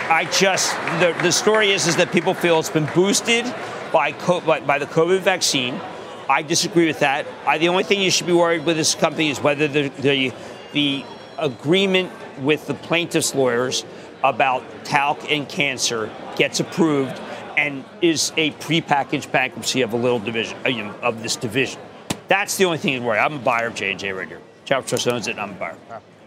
I 0.08 0.24
just 0.26 0.72
the, 1.00 1.16
the 1.22 1.32
story 1.32 1.72
is 1.72 1.88
is 1.88 1.96
that 1.96 2.12
people 2.12 2.32
feel 2.32 2.60
it's 2.60 2.70
been 2.70 2.88
boosted 2.94 3.44
by, 3.92 4.12
co- 4.12 4.40
by 4.40 4.60
by 4.60 4.78
the 4.78 4.86
COVID 4.86 5.20
vaccine. 5.20 5.80
I 6.28 6.42
disagree 6.42 6.86
with 6.86 7.00
that. 7.00 7.26
I, 7.46 7.58
the 7.58 7.68
only 7.68 7.82
thing 7.82 8.00
you 8.00 8.10
should 8.10 8.26
be 8.26 8.32
worried 8.32 8.64
with 8.64 8.76
this 8.76 8.94
company 8.94 9.30
is 9.30 9.40
whether 9.40 9.66
the 9.66 9.88
the, 9.88 10.32
the 10.72 11.04
agreement 11.38 12.12
with 12.38 12.66
the 12.68 12.74
plaintiffs' 12.74 13.34
lawyers 13.34 13.84
about 14.22 14.62
talc 14.84 15.30
and 15.30 15.48
cancer 15.48 16.10
gets 16.36 16.60
approved, 16.60 17.20
and 17.56 17.84
is 18.00 18.32
a 18.36 18.52
prepackaged 18.52 19.32
bankruptcy 19.32 19.82
of 19.82 19.92
a 19.92 19.96
little 19.96 20.18
division 20.18 20.56
uh, 20.64 20.68
you 20.68 20.84
know, 20.84 20.94
of 21.02 21.22
this 21.22 21.34
division. 21.34 21.80
That's 22.28 22.56
the 22.56 22.64
only 22.64 22.78
thing 22.78 23.00
to 23.00 23.04
worry. 23.04 23.18
I'm 23.18 23.34
a 23.34 23.38
buyer 23.38 23.66
of 23.66 23.74
J&J 23.74 24.12
right 24.12 24.28
here. 24.28 24.40
Charitable 24.64 24.88
Trust 24.88 25.08
owns 25.08 25.28
it, 25.28 25.38
I'm 25.38 25.50
a 25.50 25.54
buyer. 25.54 25.76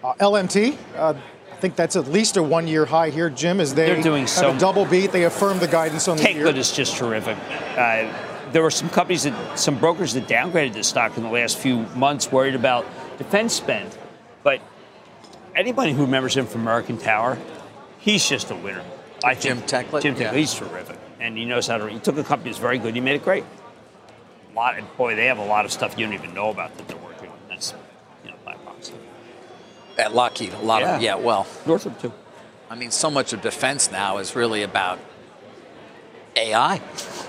Uh, 0.04 0.14
LMT, 0.16 0.78
uh, 0.96 1.14
think 1.60 1.76
that's 1.76 1.96
at 1.96 2.08
least 2.08 2.38
a 2.38 2.44
one-year 2.44 2.86
high 2.86 3.10
here, 3.10 3.30
Jim. 3.30 3.60
As 3.60 3.74
they 3.74 3.88
They're 3.88 4.02
doing 4.02 4.22
have 4.24 4.30
so 4.30 4.56
a 4.56 4.58
double 4.60 4.86
beat, 4.86 5.12
they 5.12 5.24
affirmed 5.26 5.60
the 5.60 5.68
guidance 5.68 6.08
on 6.08 6.18
the 6.18 6.24
Take 6.24 6.36
year. 6.36 6.46
good 6.46 6.58
is 6.58 6.72
just 6.72 6.96
terrific. 6.96 7.38
Uh, 7.78 8.12
there 8.52 8.64
were 8.64 8.72
some 8.72 8.90
companies 8.90 9.24
that, 9.24 9.60
some 9.60 9.78
brokers 9.78 10.14
that 10.14 10.28
downgraded 10.28 10.74
the 10.74 10.84
stock 10.84 11.16
in 11.18 11.24
the 11.24 11.30
last 11.30 11.58
few 11.58 11.80
months, 11.96 12.32
worried 12.32 12.56
about 12.56 12.86
defense 13.18 13.54
spend. 13.54 13.96
But 14.44 14.62
anybody 15.56 15.92
who 15.94 16.04
remembers 16.04 16.36
him 16.36 16.48
from 16.48 16.62
American 16.62 16.98
Tower, 16.98 17.38
he's 18.00 18.28
just 18.28 18.50
a 18.52 18.56
winner. 18.56 18.84
I 19.24 19.36
Jim 19.36 19.58
think, 19.58 19.90
Taiclet? 19.90 20.02
Jim 20.02 20.16
Taiclet, 20.16 20.20
Yeah. 20.20 20.34
he's 20.34 20.54
terrific, 20.54 20.98
and 21.20 21.38
he 21.38 21.44
knows 21.46 21.68
how 21.68 21.78
to. 21.78 21.90
He 21.90 22.00
took 22.00 22.18
a 22.18 22.24
company 22.24 22.52
that's 22.52 22.62
very 22.62 22.78
good. 22.80 22.96
He 22.96 23.02
made 23.02 23.16
it 23.16 23.24
great. 23.24 23.44
A 24.52 24.56
lot, 24.56 24.76
boy, 24.98 25.16
they 25.16 25.26
have 25.26 25.38
a 25.38 25.46
lot 25.46 25.66
of 25.66 25.72
stuff 25.72 25.98
you 26.00 26.06
don't 26.06 26.14
even 26.16 26.34
know 26.34 26.50
about 26.50 26.76
that 26.78 26.88
they're 26.88 26.98
working 26.98 27.28
on. 27.30 27.36
That's, 27.50 27.74
you 28.24 28.32
know, 28.32 28.38
black 28.46 28.64
box. 28.66 28.92
At 30.00 30.16
Lockheed, 30.16 30.54
a 30.54 30.66
lot 30.66 30.82
of 30.82 31.02
Yeah. 31.02 31.16
yeah. 31.18 31.24
Well, 31.24 31.46
Northrop 31.66 32.02
too. 32.02 32.12
I 32.72 32.76
mean, 32.76 32.90
so 32.92 33.12
much 33.12 33.34
of 33.34 33.42
defense 33.42 33.92
now 33.92 34.18
is 34.18 34.36
really 34.36 34.64
about 34.64 35.00
AI. 36.36 36.80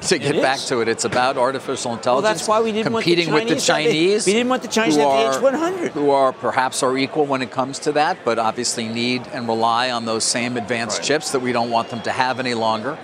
To 0.02 0.18
get 0.18 0.36
It 0.36 0.42
back 0.42 0.56
is. 0.58 0.66
to 0.66 0.80
it, 0.80 0.88
it's 0.88 1.04
about 1.04 1.36
artificial 1.36 1.92
intelligence. 1.92 2.38
that's 2.38 2.48
why 2.48 2.60
we 2.60 2.70
didn't 2.72 2.92
want 2.92 3.04
the 3.04 3.10
competing 3.14 3.34
with 3.34 3.48
the 3.48 3.56
Chinese 3.60 4.24
the- 4.24 4.30
we 4.30 4.34
didn't 4.36 4.48
want 4.50 4.62
the 4.62 4.68
Chinese 4.68 4.96
who 4.96 5.00
have 5.02 5.34
the 5.34 5.40
H100. 5.50 5.88
Who 5.92 6.10
are 6.10 6.32
perhaps 6.32 6.82
are 6.82 6.96
equal 6.96 7.26
when 7.26 7.42
it 7.42 7.50
comes 7.50 7.78
to 7.80 7.92
that, 7.92 8.18
but 8.24 8.38
obviously 8.38 8.86
need 8.88 9.22
and 9.32 9.48
rely 9.48 9.90
on 9.90 10.04
those 10.06 10.24
same 10.24 10.56
advanced 10.56 10.98
Right. 10.98 11.06
chips 11.06 11.32
that 11.32 11.40
we 11.40 11.52
don't 11.52 11.70
want 11.70 11.88
them 11.90 12.00
to 12.02 12.12
have 12.12 12.38
any 12.38 12.54
longer. 12.54 12.96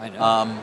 I 0.00 0.08
know. 0.10 0.22
Um, 0.22 0.60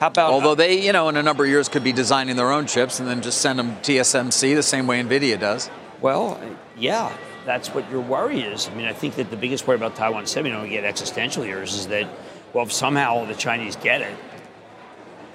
How 0.00 0.06
about 0.06 0.30
Although 0.32 0.54
they, 0.54 0.78
you 0.78 0.92
know, 0.92 1.08
in 1.08 1.16
a 1.16 1.22
number 1.22 1.42
of 1.44 1.50
years 1.50 1.68
could 1.68 1.82
be 1.82 1.92
designing 1.92 2.36
their 2.36 2.52
own 2.52 2.66
chips 2.66 3.00
and 3.00 3.08
then 3.08 3.20
just 3.20 3.40
send 3.40 3.58
them 3.58 3.76
TSMC 3.82 4.54
the 4.54 4.62
same 4.62 4.86
way 4.86 5.02
Nvidia 5.02 5.40
does. 5.40 5.70
Well, 6.00 6.38
yeah, 6.78 7.10
that's 7.44 7.68
what 7.74 7.90
your 7.90 8.00
worry 8.00 8.40
is. 8.40 8.68
I 8.68 8.74
mean, 8.74 8.86
I 8.86 8.92
think 8.92 9.14
that 9.16 9.30
the 9.30 9.36
biggest 9.36 9.66
worry 9.66 9.76
about 9.76 9.96
Taiwan 9.96 10.26
Semi, 10.26 10.50
don't 10.50 10.68
get 10.68 10.84
existential 10.84 11.42
here, 11.42 11.62
is, 11.62 11.74
is 11.74 11.86
that, 11.88 12.08
well, 12.52 12.64
if 12.64 12.72
somehow 12.72 13.24
the 13.24 13.34
Chinese 13.34 13.76
get 13.76 14.00
it, 14.00 14.14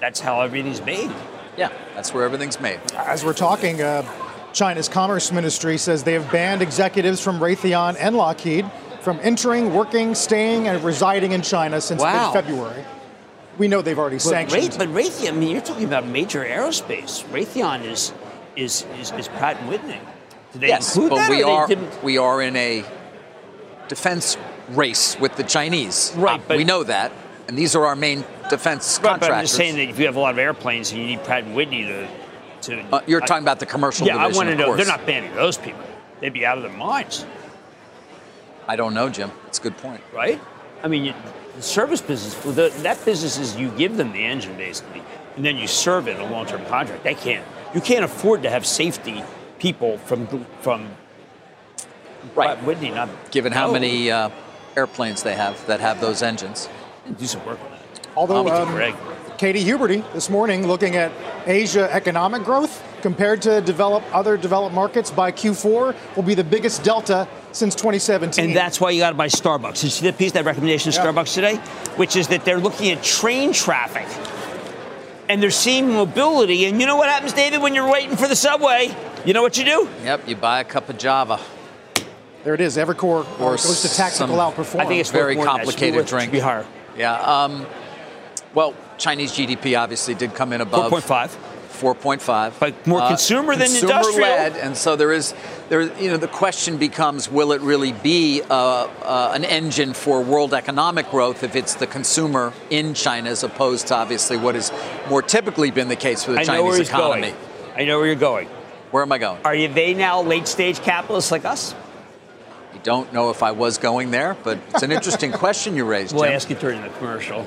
that's 0.00 0.20
how 0.20 0.40
everything's 0.42 0.82
made. 0.82 1.10
Yeah, 1.56 1.70
that's 1.94 2.12
where 2.12 2.24
everything's 2.24 2.60
made. 2.60 2.80
As 2.96 3.24
we're 3.24 3.32
talking, 3.32 3.80
uh, 3.80 4.02
China's 4.52 4.88
Commerce 4.88 5.32
Ministry 5.32 5.78
says 5.78 6.02
they 6.04 6.12
have 6.14 6.30
banned 6.30 6.62
executives 6.62 7.20
from 7.20 7.38
Raytheon 7.40 7.96
and 7.98 8.16
Lockheed 8.16 8.70
from 9.00 9.18
entering, 9.22 9.74
working, 9.74 10.14
staying, 10.14 10.66
and 10.66 10.82
residing 10.82 11.32
in 11.32 11.42
China 11.42 11.80
since 11.80 12.00
Wow. 12.00 12.32
mid-February. 12.32 12.84
We 13.58 13.68
know 13.68 13.82
they've 13.82 13.98
already 13.98 14.16
But, 14.16 14.22
sanctioned. 14.22 14.62
Ray, 14.62 14.78
but 14.78 14.88
Raytheon, 14.88 15.28
I 15.28 15.32
mean, 15.32 15.50
you're 15.50 15.60
talking 15.60 15.84
about 15.84 16.06
major 16.06 16.44
aerospace. 16.44 17.22
Raytheon 17.26 17.84
is 17.84 18.12
is 18.56 18.84
is, 19.00 19.12
is 19.12 19.28
Pratt 19.28 19.58
and 19.60 19.68
Whitney. 19.68 20.00
Did 20.54 20.60
they 20.62 20.68
yes, 20.68 20.94
include 20.96 21.10
but 21.10 21.16
that, 21.16 21.28
or 21.30 21.34
we 21.34 21.42
they 21.42 21.42
are 21.50 21.66
didn't? 21.66 22.02
we 22.04 22.16
are 22.18 22.40
in 22.40 22.56
a 22.56 22.84
defense 23.88 24.36
race 24.70 25.18
with 25.20 25.36
the 25.36 25.42
Chinese. 25.42 26.12
Right, 26.16 26.40
Uh, 26.40 26.42
but- 26.48 26.56
we 26.56 26.64
know 26.64 26.82
that, 26.84 27.12
and 27.48 27.58
these 27.58 27.76
are 27.76 27.84
our 27.84 27.96
main 27.96 28.24
defense 28.48 28.98
Right, 29.02 29.20
but. 29.20 29.30
I'm 29.30 29.42
just 29.44 29.56
saying 29.56 29.76
that 29.76 29.88
if 29.90 29.98
you 29.98 30.06
have 30.06 30.16
a 30.16 30.20
lot 30.20 30.32
of 30.32 30.38
airplanes 30.38 30.90
and 30.92 31.00
you 31.00 31.06
need 31.06 31.22
Pratt 31.24 31.44
and 31.44 31.54
Whitney 31.54 31.84
to, 31.84 32.08
to 32.62 32.80
Uh, 32.92 33.00
you're 33.06 33.22
I- 33.22 33.26
talking 33.26 33.44
about 33.44 33.60
the 33.60 33.66
commercial 33.66 34.06
Yeah, 34.06 34.16
I 34.16 34.28
want 34.28 34.48
to 34.48 34.54
know. 34.54 34.66
course. 34.66 34.78
They're 34.78 34.86
not 34.96 35.04
banning 35.04 35.34
those 35.34 35.58
people. 35.58 35.82
They'd 36.20 36.32
be 36.32 36.46
out 36.46 36.56
of 36.56 36.62
their 36.62 36.72
minds, 36.72 37.26
I 38.66 38.76
don't 38.76 38.94
know, 38.94 39.10
Jim. 39.10 39.30
That's 39.44 39.58
a 39.58 39.62
good 39.62 39.76
point. 39.76 40.00
right? 40.14 40.40
I 40.82 40.88
mean, 40.88 41.04
you, 41.06 41.14
the 41.56 41.62
service 41.62 42.00
business, 42.00 42.34
the, 42.54 42.72
that 42.82 43.04
business 43.04 43.38
is 43.38 43.56
you 43.56 43.68
give 43.70 43.96
them 43.96 44.12
the 44.12 44.24
engine 44.24 44.56
basically, 44.56 45.02
and 45.36 45.44
then 45.44 45.56
you 45.56 45.66
serve 45.66 46.08
it 46.08 46.18
a 46.20 46.24
long-term 46.24 46.64
contract. 46.66 47.02
They 47.04 47.14
can't. 47.14 47.44
You 47.74 47.80
can't 47.80 48.04
afford 48.04 48.42
to 48.44 48.50
have 48.50 48.64
safety 48.64 49.22
people 49.64 49.96
from 49.96 50.26
from 50.60 50.80
Right. 52.34 52.46
Pratt 52.56 52.64
Whitney 52.64 52.90
not 52.90 53.08
Given 53.30 53.52
how 53.52 53.68
Oh, 53.68 53.72
many 53.72 54.10
uh, 54.10 54.28
airplanes 54.76 55.22
they 55.22 55.34
have 55.34 55.54
that 55.66 55.80
have 55.80 56.00
those 56.02 56.22
engines. 56.22 56.68
do 57.18 57.26
some 57.26 57.44
work 57.46 57.58
on 57.64 57.70
that. 57.70 58.06
Although 58.16 58.46
Um, 58.48 58.72
Greg. 58.74 58.94
Katy 59.38 59.64
Huberty 59.64 60.00
this 60.12 60.28
morning 60.30 60.66
looking 60.66 60.96
at 60.96 61.10
Asia 61.46 61.88
economic 61.92 62.44
growth 62.44 62.82
compared 63.02 63.40
to 63.42 63.60
develop 63.62 64.02
other 64.12 64.36
developed 64.36 64.74
markets 64.74 65.10
by 65.10 65.32
Q4 65.32 65.94
will 66.16 66.22
be 66.22 66.34
the 66.34 66.44
biggest 66.44 66.82
delta 66.82 67.26
since 67.52 67.74
2017. 67.74 68.44
And 68.44 68.56
that's 68.56 68.80
why 68.80 68.90
you 68.90 69.00
got 69.00 69.10
to 69.10 69.16
buy 69.16 69.28
Starbucks. 69.28 69.82
You 69.82 69.90
see 69.90 70.04
that 70.06 70.16
piece, 70.18 70.32
that 70.32 70.44
recommendation 70.44 70.88
of 70.90 70.94
Yeah. 70.94 71.04
Starbucks 71.04 71.34
today, 71.34 71.56
which 71.96 72.16
is 72.16 72.28
that 72.28 72.44
they're 72.44 72.60
looking 72.68 72.90
at 72.90 73.02
train 73.02 73.52
traffic, 73.52 74.06
and 75.28 75.42
they're 75.42 75.50
seeing 75.66 75.92
mobility. 75.92 76.64
And 76.66 76.80
you 76.80 76.86
know 76.86 76.96
what 76.96 77.08
happens, 77.10 77.32
David, 77.32 77.60
when 77.60 77.74
you're 77.74 77.90
waiting 77.90 78.16
for 78.16 78.28
the 78.28 78.36
subway? 78.36 78.94
You 79.24 79.32
know 79.32 79.42
what 79.42 79.56
you 79.56 79.64
do? 79.64 79.88
Yep, 80.04 80.28
you 80.28 80.36
buy 80.36 80.60
a 80.60 80.64
cup 80.64 80.88
of 80.88 80.98
Java. 80.98 81.40
there 82.44 82.54
it 82.54 82.60
is. 82.60 82.76
Evercore 82.76 83.24
uh, 83.40 83.42
Or 83.44 83.50
goes 83.52 83.82
to 83.82 83.88
tactical 83.96 84.28
some- 84.28 84.36
outperform. 84.36 84.80
I 84.80 84.86
think 84.86 85.00
it's 85.00 85.10
Very 85.10 85.36
worth 85.36 85.46
more 85.46 85.46
than 85.46 85.56
that. 85.56 85.68
It 85.68 85.70
should 85.70 85.76
be 85.80 85.80
complicated 85.92 85.96
worth- 85.96 86.08
drink. 86.08 86.24
should 86.24 86.32
Be 86.32 86.38
higher. 86.40 86.66
Yeah. 86.96 87.14
Um, 87.14 87.66
well, 88.54 88.74
Chinese 88.98 89.32
GDP 89.32 89.78
obviously 89.80 90.14
did 90.14 90.34
come 90.34 90.52
in 90.52 90.60
above 90.60 90.92
4.5. 90.92 91.36
4.5. 91.80 92.52
But 92.60 92.86
more 92.86 93.00
consumer 93.08 93.56
than 93.56 93.66
consumer 93.66 93.92
industrial. 93.96 94.28
led, 94.28 94.56
and 94.58 94.76
so 94.76 94.94
there 94.94 95.12
is, 95.12 95.34
there, 95.70 95.82
you 96.00 96.08
know, 96.08 96.16
the 96.16 96.28
question 96.28 96.76
becomes: 96.76 97.28
Will 97.28 97.50
it 97.50 97.60
really 97.62 97.90
be 97.92 98.42
uh, 98.48 98.54
uh, 98.54 99.32
an 99.34 99.44
engine 99.44 99.92
for 99.92 100.22
world 100.22 100.54
economic 100.54 101.10
growth 101.10 101.42
if 101.42 101.56
it's 101.56 101.74
the 101.74 101.88
consumer 101.88 102.52
in 102.70 102.94
China, 102.94 103.28
as 103.30 103.42
opposed 103.42 103.88
to 103.88 103.96
obviously 103.96 104.36
what 104.36 104.54
has 104.54 104.72
more 105.10 105.20
typically 105.20 105.72
been 105.72 105.88
the 105.88 105.96
case 105.96 106.22
for 106.22 106.32
the 106.32 106.40
I 106.40 106.44
know 106.44 106.62
where 106.62 106.72
Chinese 106.74 106.78
he's 106.78 106.88
economy? 106.90 107.20
going. 107.32 107.34
I 107.76 107.84
know 107.86 107.98
where 107.98 108.06
you're 108.06 108.14
going. 108.14 108.48
Where 108.94 109.02
am 109.02 109.10
I 109.10 109.18
going? 109.18 109.40
Are 109.44 109.56
you 109.56 109.66
they 109.66 109.92
now 109.92 110.22
late 110.22 110.46
stage 110.46 110.78
capitalists 110.80 111.32
like 111.32 111.44
us? 111.44 111.74
I 112.72 112.76
don't 112.84 113.12
know 113.12 113.30
if 113.30 113.42
I 113.42 113.50
was 113.50 113.76
going 113.76 114.12
there, 114.12 114.36
but 114.44 114.60
it's 114.68 114.84
an 114.84 114.92
interesting 114.92 115.32
question 115.42 115.74
you 115.74 115.84
raised. 115.84 116.14
We'll 116.14 116.26
Jim. 116.26 116.32
ask 116.34 116.48
you 116.48 116.54
during 116.54 116.80
the 116.80 116.90
commercial 116.90 117.44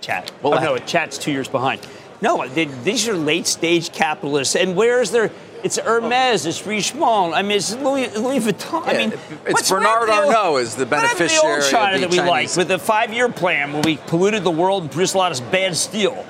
chat. 0.00 0.32
Well, 0.42 0.54
oh, 0.54 0.64
no, 0.64 0.78
chat's 0.78 1.18
two 1.18 1.30
years 1.30 1.46
behind. 1.46 1.86
No, 2.22 2.48
they, 2.48 2.64
these 2.64 3.06
are 3.06 3.12
late 3.12 3.46
stage 3.46 3.92
capitalists. 3.92 4.56
And 4.56 4.74
where 4.74 5.02
is 5.02 5.10
their? 5.10 5.30
It's 5.62 5.76
Hermes, 5.78 6.46
it's 6.46 6.62
Richemont. 6.62 7.34
I 7.34 7.42
mean, 7.42 7.58
it's 7.58 7.74
Louis, 7.76 8.16
Louis 8.16 8.38
Vuitton. 8.38 8.86
I 8.86 8.92
mean, 8.94 9.12
it's 9.44 9.68
Bernard 9.68 10.08
what 10.08 10.26
Arnault 10.26 10.56
is 10.56 10.74
the 10.74 10.86
what 10.86 11.00
happened 11.02 11.28
to 11.28 11.36
beneficiary 11.36 11.52
The 11.52 11.58
of 11.58 11.64
old 11.64 11.70
China 11.70 11.94
the 11.96 12.00
that 12.00 12.10
we 12.10 12.16
Chinese- 12.16 12.30
liked 12.30 12.56
with 12.56 12.68
the 12.68 12.78
five-year 12.78 13.28
plan 13.28 13.74
where 13.74 13.82
we 13.82 13.98
polluted 13.98 14.42
the 14.42 14.50
world 14.50 14.84
and 14.84 14.90
produced 14.90 15.14
a 15.16 15.18
lot 15.18 15.38
of 15.38 15.52
bad 15.52 15.76
steel. 15.76 16.24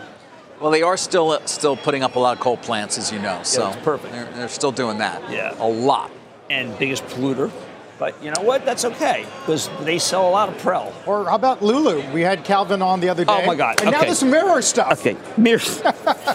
Well, 0.60 0.70
they 0.70 0.82
are 0.82 0.96
still 0.96 1.38
still 1.46 1.76
putting 1.76 2.02
up 2.02 2.16
a 2.16 2.18
lot 2.18 2.36
of 2.36 2.42
coal 2.42 2.56
plants, 2.56 2.98
as 2.98 3.12
you 3.12 3.18
know. 3.18 3.40
So 3.42 3.68
it's 3.68 3.76
perfect. 3.78 4.12
They're, 4.12 4.30
they're 4.32 4.48
still 4.48 4.72
doing 4.72 4.98
that. 4.98 5.30
Yeah. 5.30 5.54
a 5.58 5.68
lot. 5.68 6.10
And 6.48 6.78
biggest 6.78 7.04
polluter. 7.06 7.50
But 7.98 8.22
you 8.22 8.30
know 8.30 8.42
what? 8.42 8.66
That's 8.66 8.84
okay 8.84 9.24
because 9.40 9.70
they 9.80 9.98
sell 9.98 10.28
a 10.28 10.30
lot 10.30 10.50
of 10.50 10.56
Prel. 10.56 10.92
or 11.06 11.24
how 11.24 11.34
about 11.34 11.62
Lulu? 11.62 12.12
We 12.12 12.20
had 12.20 12.44
Calvin 12.44 12.82
on 12.82 13.00
the 13.00 13.08
other 13.08 13.22
oh, 13.26 13.38
day. 13.38 13.42
Oh, 13.42 13.46
my 13.46 13.54
God. 13.54 13.80
And 13.80 13.90
now 13.90 14.02
this 14.02 14.22
mirror 14.22 14.60
stuff. 14.60 15.00
Okay, 15.00 15.16
mirror, 15.38 15.60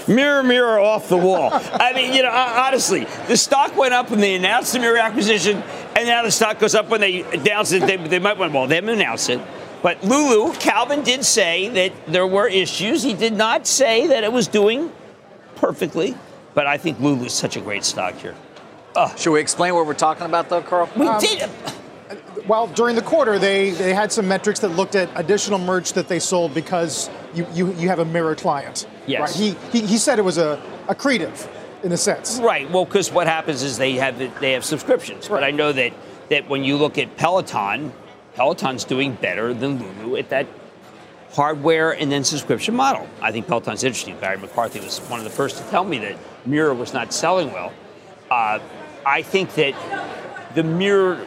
mirror, 0.08 0.42
mirror 0.42 0.80
off 0.80 1.08
the 1.08 1.18
wall. 1.18 1.50
I 1.54 1.94
mean, 1.94 2.14
you 2.14 2.24
know, 2.24 2.32
honestly, 2.32 3.06
the 3.28 3.38
stock 3.38 3.78
went 3.78 3.94
up 3.94 4.10
when 4.10 4.20
they 4.20 4.36
announced 4.36 4.74
the 4.74 4.80
mirror 4.80 4.98
acquisition, 4.98 5.58
and 5.96 6.08
now 6.08 6.24
the 6.24 6.32
stock 6.32 6.58
goes 6.58 6.74
up 6.74 6.90
when 6.90 7.00
they 7.00 7.22
announce 7.22 7.72
it. 7.74 7.86
They, 7.86 7.98
they 7.98 8.20
might 8.20 8.40
want, 8.40 8.54
well, 8.54 8.66
they 8.66 8.76
haven't 8.76 8.90
announced 8.90 9.30
it. 9.30 9.40
But 9.82 10.04
Lulu, 10.04 10.54
Calvin 10.54 11.04
did 11.04 11.26
say 11.26 11.70
that 11.70 11.92
there 12.08 12.28
were 12.28 12.48
issues. 12.48 13.04
He 13.04 13.14
did 13.14 13.34
not 13.34 13.66
say 13.66 14.08
that 14.08 14.24
it 14.24 14.32
was 14.32 14.48
doing 14.48 14.92
perfectly. 15.56 16.16
But 16.54 16.68
I 16.68 16.78
think 16.78 17.00
Lulu 17.00 17.26
is 17.26 17.34
such 17.34 17.58
a 17.58 17.62
great 17.62 17.84
stock 17.84 18.16
here. 18.16 18.36
Should 19.18 19.32
we 19.32 19.40
explain 19.40 19.74
what 19.74 19.86
we're 19.86 19.94
talking 19.94 20.26
about, 20.26 20.50
though, 20.50 20.62
Carl? 20.62 20.90
We 20.96 21.08
um, 21.08 21.20
did. 21.20 21.50
Well, 22.46 22.68
during 22.68 22.96
the 22.96 23.02
quarter, 23.02 23.40
they, 23.40 23.70
they 23.72 23.94
had 23.94 24.12
some 24.12 24.28
metrics 24.28 24.60
that 24.60 24.70
looked 24.70 24.96
at 24.96 25.10
additional 25.16 25.60
merch 25.60 25.94
that 25.94 26.08
they 26.08 26.20
sold 26.20 26.54
because 26.54 27.10
you, 27.34 27.48
you, 27.54 27.74
you 27.74 27.88
have 27.88 28.00
a 28.00 28.06
mirror 28.06 28.36
client. 28.36 28.88
Yes. 29.08 29.22
Right? 29.22 29.56
He, 29.72 29.80
he, 29.80 29.88
he 29.88 29.98
said 29.98 30.20
it 30.20 30.24
was 30.24 30.38
a 30.38 30.62
accretive 30.88 31.48
in 31.84 31.92
a 31.92 31.98
sense. 31.98 32.40
Right. 32.40 32.70
Well, 32.70 32.86
because 32.86 33.12
what 33.12 33.28
happens 33.28 33.64
is 33.64 33.78
they 33.78 33.94
have 33.94 34.18
they 34.40 34.52
have 34.52 34.66
subscriptions. 34.66 35.28
But 35.28 35.44
I 35.44 35.52
know 35.52 35.72
that 35.72 35.94
that 36.30 36.50
when 36.50 36.64
you 36.64 36.78
look 36.78 36.98
at 36.98 37.16
Peloton, 37.18 37.94
Peloton's 38.36 38.84
doing 38.84 39.14
better 39.16 39.54
than 39.54 39.80
Lulu 39.80 40.18
at 40.18 40.30
that 40.30 40.48
hardware 41.34 41.92
and 41.92 42.12
then 42.12 42.24
subscription 42.24 42.76
model. 42.76 43.08
I 43.22 43.32
think 43.32 43.48
Peloton's 43.48 43.84
interesting. 43.84 44.18
Barry 44.20 44.38
McCarthy 44.38 44.80
was 44.80 45.00
one 45.00 45.20
of 45.20 45.24
the 45.24 45.32
first 45.32 45.58
to 45.58 45.64
tell 45.70 45.84
me 45.84 45.98
that 46.00 46.18
Mirror 46.46 46.74
was 46.76 46.94
not 46.94 47.14
selling 47.14 47.52
well. 47.52 47.72
Uh, 48.30 48.60
I 49.06 49.22
think 49.22 49.54
that 49.56 49.74
the 50.56 50.64
Mirror 50.64 51.26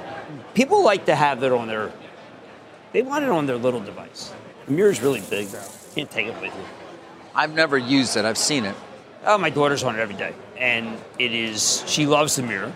people 0.55 0.85
like 0.85 1.07
to 1.07 1.15
have 1.15 1.43
it 1.43 1.53
on 1.53 1.69
their 1.69 1.93
they 2.93 3.03
want 3.03 3.25
it 3.25 3.31
on 3.31 3.47
their 3.47 3.57
little 3.57 3.81
device. 3.81 4.33
The 4.67 4.73
Mirror's 4.73 5.03
really 5.03 5.21
big. 5.29 5.49
though. 5.49 5.59
You 5.59 5.95
Can't 5.97 6.11
take 6.11 6.27
it 6.29 6.41
with 6.41 6.55
you. 6.55 6.65
I've 7.35 7.53
never 7.53 7.77
used 7.77 8.17
it. 8.17 8.25
I've 8.25 8.39
seen 8.39 8.65
it. 8.65 8.75
Oh, 9.27 9.37
my 9.37 9.51
daughter's 9.51 9.83
on 9.83 9.97
it 9.97 10.01
every 10.01 10.15
day, 10.15 10.33
and 10.57 10.97
it 11.19 11.33
is. 11.33 11.83
She 11.89 12.07
loves 12.07 12.37
the 12.37 12.43
mirror, 12.43 12.73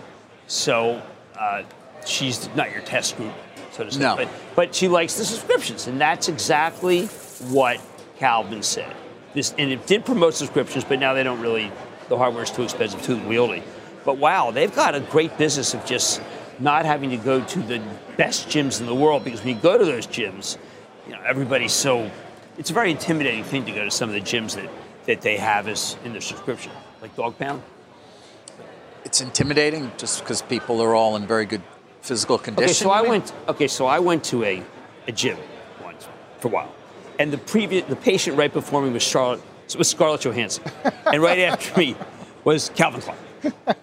so 0.47 1.01
uh, 1.37 1.63
she's 2.05 2.49
not 2.55 2.71
your 2.71 2.81
test 2.81 3.15
group, 3.15 3.31
so 3.79 3.85
to 3.85 3.91
speak. 3.91 4.01
No. 4.01 4.15
But 4.15 4.29
but 4.55 4.75
she 4.75 4.87
likes 4.87 5.15
the 5.15 5.25
subscriptions, 5.25 5.87
and 5.87 5.99
that's 5.99 6.27
exactly 6.27 7.05
what 7.49 7.79
Calvin 8.17 8.61
said. 8.61 8.93
This, 9.33 9.53
and 9.57 9.71
it 9.71 9.85
did 9.87 10.05
promote 10.05 10.33
subscriptions, 10.33 10.83
but 10.83 10.99
now 10.99 11.13
they 11.13 11.23
don't 11.23 11.39
really, 11.39 11.71
the 12.09 12.17
hardware 12.17 12.43
is 12.43 12.51
too 12.51 12.63
expensive, 12.63 13.01
too 13.01 13.15
wieldy. 13.15 13.61
But 14.03 14.17
wow, 14.17 14.51
they've 14.51 14.73
got 14.73 14.95
a 14.95 14.99
great 14.99 15.37
business 15.37 15.73
of 15.73 15.85
just 15.85 16.21
not 16.59 16.85
having 16.85 17.11
to 17.11 17.17
go 17.17 17.41
to 17.41 17.59
the 17.59 17.81
best 18.17 18.49
gyms 18.49 18.81
in 18.81 18.87
the 18.87 18.95
world 18.95 19.23
because 19.23 19.39
when 19.39 19.55
you 19.55 19.61
go 19.61 19.77
to 19.77 19.85
those 19.85 20.07
gyms, 20.07 20.57
you 21.05 21.13
know, 21.13 21.21
everybody's 21.21 21.73
so, 21.73 22.11
it's 22.57 22.69
a 22.69 22.73
very 22.73 22.91
intimidating 22.91 23.43
thing 23.43 23.65
to 23.65 23.71
go 23.71 23.85
to 23.85 23.91
some 23.91 24.09
of 24.09 24.15
the 24.15 24.21
gyms 24.21 24.55
that, 24.55 24.69
that 25.05 25.21
they 25.21 25.37
have 25.37 25.67
as 25.67 25.95
in 26.03 26.11
their 26.11 26.21
subscription, 26.21 26.71
like 27.01 27.15
Dog 27.15 27.37
Pound. 27.37 27.61
It's 29.05 29.21
intimidating 29.21 29.91
just 29.97 30.19
because 30.19 30.41
people 30.41 30.81
are 30.81 30.95
all 30.95 31.15
in 31.15 31.25
very 31.25 31.45
good 31.45 31.61
physical 32.01 32.37
condition. 32.37 32.65
Okay, 32.65 32.73
so 32.73 32.89
I 32.89 33.01
went. 33.01 33.33
Okay, 33.47 33.67
so 33.67 33.85
I 33.85 33.99
went 33.99 34.23
to 34.25 34.43
a, 34.43 34.63
a 35.07 35.11
gym 35.11 35.37
once 35.83 36.07
for 36.39 36.47
a 36.47 36.51
while, 36.51 36.73
and 37.19 37.31
the 37.31 37.37
previous 37.37 37.85
the 37.87 37.95
patient 37.95 38.37
right 38.37 38.51
before 38.51 38.81
me 38.81 38.89
was 38.89 39.03
Charlotte 39.03 39.41
was 39.77 39.89
Scarlett 39.89 40.21
Johansson, 40.21 40.63
and 41.05 41.21
right 41.21 41.39
after 41.39 41.79
me 41.79 41.95
was 42.43 42.69
Calvin 42.75 43.01
Klein, 43.01 43.17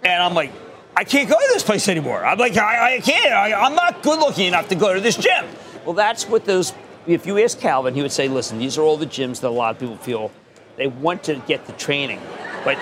and 0.02 0.22
I'm 0.22 0.34
like, 0.34 0.52
I 0.96 1.04
can't 1.04 1.28
go 1.28 1.38
to 1.38 1.46
this 1.52 1.62
place 1.62 1.88
anymore. 1.88 2.24
I'm 2.24 2.38
like, 2.38 2.56
I, 2.56 2.96
I 2.96 3.00
can't. 3.00 3.32
I, 3.32 3.52
I'm 3.52 3.74
not 3.74 4.02
good 4.02 4.18
looking 4.18 4.46
enough 4.46 4.68
to 4.68 4.74
go 4.74 4.94
to 4.94 5.00
this 5.00 5.16
gym. 5.16 5.44
Well, 5.84 5.94
that's 5.94 6.26
what 6.26 6.44
those. 6.44 6.72
If 7.06 7.26
you 7.26 7.38
ask 7.38 7.60
Calvin, 7.60 7.94
he 7.94 8.02
would 8.02 8.10
say, 8.10 8.26
listen, 8.28 8.58
these 8.58 8.78
are 8.78 8.82
all 8.82 8.96
the 8.96 9.06
gyms 9.06 9.40
that 9.40 9.48
a 9.48 9.50
lot 9.50 9.74
of 9.74 9.78
people 9.78 9.96
feel 9.96 10.32
they 10.76 10.88
want 10.88 11.22
to 11.24 11.36
get 11.46 11.66
the 11.66 11.72
training, 11.72 12.20
but 12.66 12.76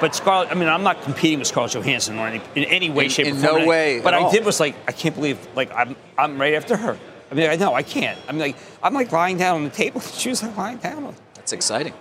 but 0.00 0.14
Scarlett, 0.14 0.50
I 0.50 0.54
mean, 0.54 0.68
I'm 0.68 0.82
not 0.82 1.00
competing 1.02 1.38
with 1.38 1.48
Scarlett 1.48 1.72
Johansson 1.72 2.18
or 2.18 2.26
any, 2.26 2.42
in 2.56 2.64
any 2.64 2.90
way, 2.90 3.04
In- 3.04 3.10
shape, 3.10 3.26
in 3.28 3.36
or 3.36 3.38
form. 3.48 3.62
no 3.62 3.66
way 3.68 4.00
But 4.00 4.12
at 4.12 4.20
I 4.20 4.24
all. 4.24 4.30
did 4.32 4.44
was 4.44 4.58
like, 4.60 4.74
I 4.88 4.92
can't 4.92 5.14
believe, 5.14 5.38
like, 5.54 5.72
I'm, 5.72 5.94
I'm 6.18 6.38
right 6.38 6.54
after 6.54 6.76
her. 6.76 6.98
I 7.30 7.34
mean, 7.34 7.48
I 7.48 7.54
know 7.56 7.72
I 7.74 7.82
can't. 7.84 8.18
I'm 8.28 8.36
like, 8.38 8.56
I'm 8.82 8.92
like 8.92 9.12
lying 9.12 9.38
down 9.38 9.56
on 9.56 9.64
the 9.64 9.70
table. 9.70 10.00
She 10.20 10.28
was 10.28 10.42
like 10.42 10.56
lying 10.56 10.78
down 10.78 11.04
on 11.04 11.14
That's 11.36 11.52
exciting. 11.52 11.94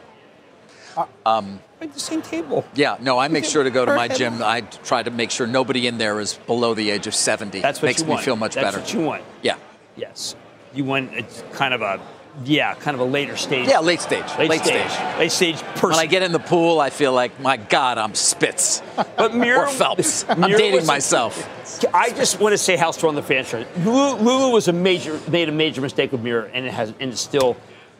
Uh, 0.98 1.06
um, 1.26 1.60
like 1.80 1.94
the 1.94 2.00
same 2.00 2.22
table. 2.24 2.66
Yeah, 2.74 2.98
no, 3.00 3.20
I 3.20 3.28
make 3.28 3.46
sure 3.46 3.64
to 3.64 3.70
go 3.72 3.86
to 3.86 3.96
my 3.96 4.08
gym. 4.08 4.42
I 4.44 4.62
try 4.62 5.04
to 5.04 5.12
make 5.12 5.30
sure 5.32 5.48
nobody 5.48 5.88
in 5.88 5.98
there 6.00 6.20
is 6.20 6.34
below 6.34 6.74
the 6.74 6.90
age 6.90 7.08
of 7.08 7.14
70. 7.16 7.62
That's 7.62 7.80
what 7.82 7.88
Makes 7.90 8.00
you 8.02 8.06
me 8.08 8.12
want. 8.14 8.26
feel 8.26 8.36
much 8.36 8.56
That's 8.56 8.66
better. 8.66 8.80
what 8.80 8.94
you 8.94 9.02
want. 9.02 9.24
Yeah. 9.44 9.56
Yes. 9.96 10.36
You 10.74 10.84
want 10.84 11.14
it's 11.14 11.44
kind 11.54 11.74
of 11.74 11.82
a, 11.84 12.02
yeah, 12.44 12.74
kind 12.76 12.96
of 12.96 13.02
a 13.02 13.06
later 13.06 13.38
stage. 13.38 13.68
Yeah, 13.68 13.80
late 13.80 14.02
stage. 14.02 14.26
Late, 14.38 14.50
Late 14.50 14.62
stage. 14.62 14.90
stage. 14.90 15.18
Late 15.20 15.32
stage 15.32 15.62
person. 15.62 15.90
When 15.90 16.00
I 16.00 16.06
get 16.08 16.24
in 16.24 16.32
the 16.32 16.40
pool, 16.40 16.80
I 16.80 16.90
feel 16.90 17.14
like, 17.14 17.40
my 17.40 17.58
God, 17.58 17.98
I'm 17.98 18.16
Spitz. 18.16 18.82
But 19.18 19.36
Mira, 19.36 19.62
or 19.62 19.68
Phelps. 19.68 20.26
I'm 20.28 20.42
Mira 20.42 20.58
dating 20.58 20.86
myself. 20.86 21.48
I 21.94 22.10
just 22.10 22.40
want 22.40 22.54
to 22.54 22.58
say 22.58 22.76
how 22.76 22.92
strong 22.92 23.16
the 23.16 23.22
fans 23.24 23.54
are. 23.54 23.66
Lulu, 23.80 24.22
Lulu 24.22 24.52
was 24.52 24.68
a 24.68 24.74
major 24.74 25.20
made 25.30 25.50
a 25.50 25.52
major 25.52 25.82
mistake 25.82 26.12
with 26.12 26.22
Mirror, 26.22 26.50
and 26.54 26.66
it 26.66 26.74
has 26.74 26.90
and 27.00 27.12
it's 27.12 27.22
still, 27.22 27.56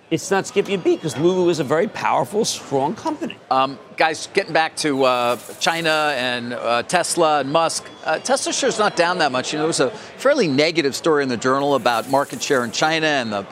it's 0.10 0.30
not 0.32 0.46
skipping 0.48 0.76
a 0.76 0.78
beat 0.78 0.98
because 0.98 1.18
Lulu 1.18 1.50
is 1.50 1.60
a 1.60 1.64
very 1.64 1.88
powerful, 1.88 2.46
strong 2.46 2.96
company. 2.96 3.38
Um, 3.52 3.80
guys, 3.98 4.28
getting 4.34 4.54
back 4.54 4.76
to 4.78 5.04
uh, 5.04 5.38
China 5.60 6.14
and 6.16 6.54
uh, 6.54 6.84
Tesla 6.84 7.40
and 7.42 7.52
Musk, 7.52 7.86
uh, 8.06 8.20
Tesla 8.20 8.52
share's 8.54 8.80
not 8.80 8.96
down 8.96 9.20
that 9.20 9.32
much. 9.32 9.54
You 9.54 9.58
know, 9.58 9.64
there 9.64 9.68
was 9.68 9.80
a 9.80 9.92
fairly 9.92 10.48
negative 10.48 10.96
story 10.96 11.24
in 11.24 11.30
the 11.30 11.38
journal 11.38 11.76
about 11.76 12.10
market 12.10 12.42
share 12.42 12.64
in 12.64 12.72
China 12.72 13.08
and 13.08 13.32
the 13.32 13.46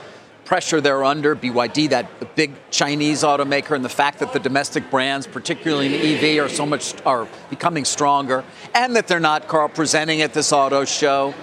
pressure 0.46 0.82
they're 0.82 1.04
under. 1.04 1.36
BYD, 1.36 1.90
that 1.90 2.36
big 2.36 2.52
Chinese 2.70 3.24
automaker, 3.24 3.76
and 3.76 3.86
the 3.86 3.90
fact 3.90 4.20
that 4.20 4.34
the 4.34 4.40
domestic 4.40 4.90
brands, 4.90 5.28
particularly 5.28 5.88
in 5.96 6.18
EV, 6.18 6.46
are 6.46 6.50
so 6.50 6.66
much 6.66 6.94
are 7.06 7.28
becoming 7.50 7.86
stronger, 7.86 8.44
and 8.74 8.96
that 8.96 9.08
they're 9.08 9.20
not, 9.20 9.48
Carl, 9.48 9.70
presenting 9.70 10.22
at 10.22 10.34
this 10.34 10.52
auto 10.52 10.86
show 10.86 11.34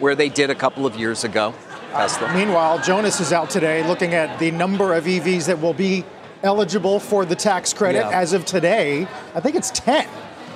where 0.00 0.14
they 0.14 0.28
did 0.28 0.50
a 0.50 0.54
couple 0.54 0.86
of 0.86 0.96
years 0.96 1.24
ago. 1.24 1.54
Tesla. 1.92 2.32
Meanwhile, 2.34 2.80
Jonas 2.80 3.20
is 3.20 3.32
out 3.32 3.48
today 3.50 3.86
looking 3.86 4.14
at 4.14 4.38
the 4.38 4.50
number 4.50 4.94
of 4.94 5.04
EVs 5.04 5.46
that 5.46 5.60
will 5.60 5.72
be 5.72 6.04
eligible 6.42 7.00
for 7.00 7.24
the 7.24 7.34
tax 7.34 7.72
credit. 7.72 8.00
Yeah. 8.00 8.10
As 8.10 8.32
of 8.32 8.44
today, 8.44 9.06
I 9.34 9.40
think 9.40 9.56
it's 9.56 9.70
10. 9.70 10.06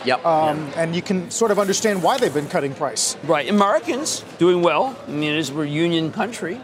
Yep. 0.04 0.24
Um, 0.24 0.70
And 0.76 0.94
you 0.94 1.02
can 1.02 1.30
sort 1.30 1.50
of 1.50 1.58
understand 1.58 2.02
why 2.02 2.16
they've 2.18 2.32
been 2.32 2.48
cutting 2.48 2.74
price. 2.74 3.16
Right, 3.24 3.48
Americans 3.48 4.24
doing 4.38 4.62
well. 4.62 4.96
I 5.06 5.10
mean, 5.10 5.34
as 5.34 5.52
we're 5.52 5.64
a 5.64 5.68
union 5.68 6.12
country, 6.12 6.60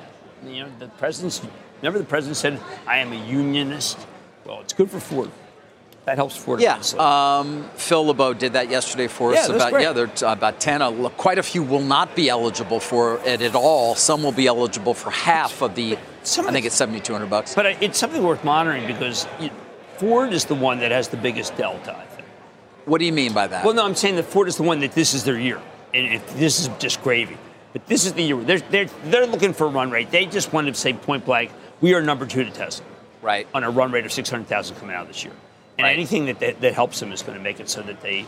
you 0.48 0.64
know, 0.64 0.70
the 0.78 0.88
president's. 0.88 1.40
Remember, 1.82 1.98
the 1.98 2.04
president 2.04 2.36
said, 2.36 2.60
"I 2.86 2.98
am 2.98 3.12
a 3.12 3.26
unionist." 3.26 3.98
Well, 4.44 4.60
it's 4.60 4.72
good 4.72 4.90
for 4.90 5.00
Ford. 5.00 5.30
That 6.06 6.18
helps 6.18 6.36
Ford. 6.36 6.60
Yeah, 6.60 6.80
um, 6.98 7.68
Phil 7.74 8.06
LeBeau 8.06 8.32
did 8.32 8.52
that 8.52 8.70
yesterday 8.70 9.08
for 9.08 9.32
us. 9.32 9.48
that's 9.48 9.50
about 9.50 9.72
great. 9.72 9.82
yeah, 9.82 9.92
there 9.92 10.08
are 10.24 10.32
about 10.32 10.60
ten. 10.60 10.80
Uh, 10.80 11.08
quite 11.10 11.38
a 11.38 11.42
few 11.42 11.64
will 11.64 11.82
not 11.82 12.14
be 12.14 12.28
eligible 12.28 12.78
for 12.78 13.20
it 13.24 13.42
at 13.42 13.56
all. 13.56 13.96
Some 13.96 14.22
will 14.22 14.30
be 14.30 14.46
eligible 14.46 14.94
for 14.94 15.10
half 15.10 15.62
of 15.62 15.74
the. 15.74 15.94
I 15.96 16.52
think 16.52 16.64
it's 16.64 16.76
seventy 16.76 17.00
two 17.00 17.12
hundred 17.12 17.30
bucks. 17.30 17.56
But 17.56 17.82
it's 17.82 17.98
something 17.98 18.22
worth 18.22 18.44
monitoring 18.44 18.86
because 18.86 19.26
you, 19.40 19.50
Ford 19.98 20.32
is 20.32 20.44
the 20.44 20.54
one 20.54 20.78
that 20.78 20.92
has 20.92 21.08
the 21.08 21.16
biggest 21.16 21.56
delta, 21.56 21.96
I 21.96 22.04
think. 22.04 22.28
What 22.84 22.98
do 22.98 23.04
you 23.04 23.12
mean 23.12 23.32
by 23.32 23.48
that? 23.48 23.64
Well, 23.64 23.74
no, 23.74 23.84
I'm 23.84 23.96
saying 23.96 24.14
that 24.14 24.26
Ford 24.26 24.46
is 24.46 24.56
the 24.56 24.62
one 24.62 24.78
that 24.80 24.92
this 24.92 25.12
is 25.12 25.24
their 25.24 25.38
year, 25.38 25.60
and 25.92 26.14
if 26.14 26.36
this 26.36 26.60
is 26.60 26.68
just 26.78 27.02
gravy. 27.02 27.36
But 27.76 27.88
this 27.88 28.06
is 28.06 28.14
the 28.14 28.22
year. 28.22 28.38
They're, 28.38 28.58
they're, 28.58 28.86
they're 29.04 29.26
looking 29.26 29.52
for 29.52 29.66
a 29.66 29.68
run 29.68 29.90
rate. 29.90 30.10
They 30.10 30.24
just 30.24 30.50
want 30.50 30.66
to 30.66 30.72
say 30.72 30.94
point 30.94 31.26
blank, 31.26 31.50
we 31.82 31.92
are 31.92 32.00
number 32.00 32.24
two 32.24 32.42
to 32.42 32.50
Tesla 32.50 32.86
right. 33.20 33.46
on 33.52 33.64
a 33.64 33.70
run 33.70 33.92
rate 33.92 34.06
of 34.06 34.12
600,000 34.14 34.76
coming 34.76 34.96
out 34.96 35.08
this 35.08 35.22
year. 35.24 35.34
And 35.76 35.84
Right. 35.84 35.92
anything 35.92 36.24
that, 36.24 36.40
that, 36.40 36.62
that 36.62 36.72
helps 36.72 37.00
them 37.00 37.12
is 37.12 37.20
going 37.20 37.36
to 37.36 37.44
make 37.44 37.60
it 37.60 37.68
so 37.68 37.82
that 37.82 38.00
they 38.00 38.24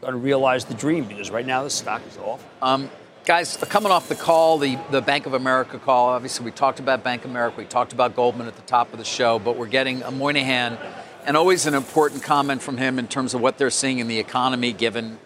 going 0.00 0.14
to 0.14 0.18
realize 0.18 0.64
the 0.64 0.72
dream 0.72 1.04
because 1.04 1.30
right 1.30 1.44
now 1.44 1.62
the 1.62 1.68
stock 1.68 2.00
is 2.08 2.16
off. 2.16 2.42
Um, 2.62 2.88
guys, 3.26 3.58
coming 3.58 3.92
off 3.92 4.08
the 4.08 4.14
call, 4.14 4.56
the, 4.56 4.78
the 4.90 5.02
Bank 5.02 5.26
of 5.26 5.34
America 5.34 5.78
call, 5.78 6.08
obviously 6.08 6.46
we 6.46 6.52
talked 6.52 6.80
about 6.80 7.04
Bank 7.04 7.26
of 7.26 7.30
America, 7.30 7.58
we 7.58 7.66
talked 7.66 7.92
about 7.92 8.16
Goldman 8.16 8.46
at 8.46 8.56
the 8.56 8.62
top 8.62 8.94
of 8.94 8.98
the 8.98 9.04
show, 9.04 9.38
but 9.38 9.58
we're 9.58 9.66
getting 9.66 10.02
a 10.04 10.10
Moynihan 10.10 10.78
and 11.26 11.36
always 11.36 11.66
an 11.66 11.74
important 11.74 12.22
comment 12.22 12.62
from 12.62 12.78
him 12.78 12.98
in 12.98 13.08
terms 13.08 13.34
of 13.34 13.42
what 13.42 13.58
they're 13.58 13.68
seeing 13.68 13.98
in 13.98 14.08
the 14.08 14.18
economy 14.18 14.72
given 14.72 15.18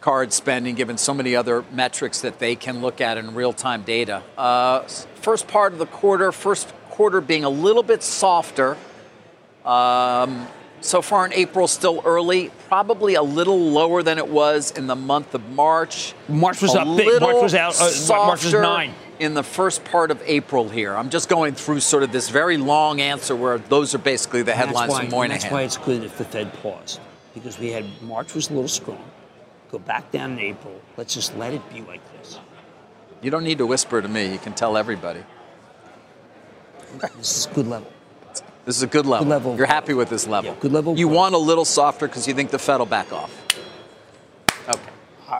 card 0.00 0.32
spending, 0.32 0.74
given 0.74 0.96
so 0.96 1.12
many 1.12 1.36
other 1.36 1.64
metrics 1.72 2.20
that 2.22 2.38
they 2.38 2.56
can 2.56 2.80
look 2.80 3.00
at 3.00 3.18
in 3.18 3.34
real 3.34 3.52
time 3.52 3.82
data. 3.82 4.22
Uh, 4.38 4.80
first 5.16 5.46
part 5.48 5.72
of 5.72 5.78
the 5.78 5.86
quarter, 5.86 6.32
first 6.32 6.72
quarter 6.90 7.20
being 7.20 7.44
a 7.44 7.50
little 7.50 7.82
bit 7.82 8.02
softer. 8.02 8.76
Um, 9.64 10.46
so 10.80 11.02
far 11.02 11.26
in 11.26 11.32
April, 11.34 11.68
still 11.68 12.00
early, 12.06 12.50
probably 12.68 13.14
a 13.14 13.22
little 13.22 13.58
lower 13.70 14.02
than 14.02 14.16
it 14.16 14.26
was 14.28 14.70
in 14.70 14.86
the 14.86 14.96
month 14.96 15.34
of 15.34 15.46
March. 15.50 16.14
March 16.28 16.62
was 16.62 16.74
A 16.74 16.80
up 16.80 16.96
big. 16.96 17.20
March 17.20 17.42
was 17.42 17.54
out- 17.54 17.78
uh, 17.78 17.90
March 18.26 18.44
was 18.44 18.52
nine. 18.54 18.94
In 19.18 19.34
the 19.34 19.42
first 19.42 19.84
part 19.84 20.10
of 20.10 20.22
April 20.24 20.66
here. 20.70 20.96
I'm 20.96 21.10
just 21.10 21.28
going 21.28 21.52
through 21.54 21.80
sort 21.80 22.02
of 22.02 22.10
this 22.10 22.30
very 22.30 22.56
long 22.56 23.02
answer 23.02 23.36
where 23.36 23.58
those 23.58 23.94
are 23.94 23.98
basically 23.98 24.40
the 24.40 24.52
And 24.52 24.60
that's 24.60 24.68
headlines 24.68 24.90
why- 24.92 25.00
from 25.02 25.10
Moynihan. 25.10 25.40
That's 25.40 25.52
why 25.52 25.62
it's 25.62 25.76
good 25.76 26.04
if 26.04 26.16
the 26.16 26.24
Fed 26.24 26.50
paused 26.62 27.00
because 27.34 27.58
we 27.58 27.70
had 27.70 27.84
March 28.00 28.34
was 28.34 28.48
a 28.48 28.54
little 28.54 28.66
strong. 28.66 29.04
Go 29.70 29.78
back 29.78 30.10
down 30.10 30.32
in 30.32 30.38
April. 30.40 30.80
Let's 30.96 31.14
just 31.14 31.36
let 31.36 31.54
it 31.54 31.62
be 31.72 31.82
like 31.82 32.00
this. 32.18 32.38
You 33.22 33.30
don't 33.30 33.44
need 33.44 33.58
to 33.58 33.66
whisper 33.66 34.02
to 34.02 34.08
me. 34.08 34.32
You 34.32 34.38
can 34.38 34.52
tell 34.52 34.76
everybody. 34.76 35.22
This 37.16 37.38
is 37.38 37.46
good 37.46 37.68
level. 37.68 37.90
This 38.64 38.76
is 38.76 38.82
a 38.82 38.86
good 38.86 39.06
level. 39.06 39.24
Good 39.24 39.30
level. 39.30 39.56
You're 39.56 39.66
happy 39.66 39.94
with 39.94 40.10
this 40.10 40.26
level. 40.26 40.52
Yeah, 40.52 40.56
good 40.60 40.72
level. 40.72 40.98
You 40.98 41.08
want 41.08 41.34
a 41.34 41.38
little 41.38 41.64
softer 41.64 42.08
because 42.08 42.26
you 42.26 42.34
think 42.34 42.50
the 42.50 42.58
Fed 42.58 42.78
will 42.78 42.86
back 42.86 43.12
off. 43.12 43.32
Okay. 44.68 44.80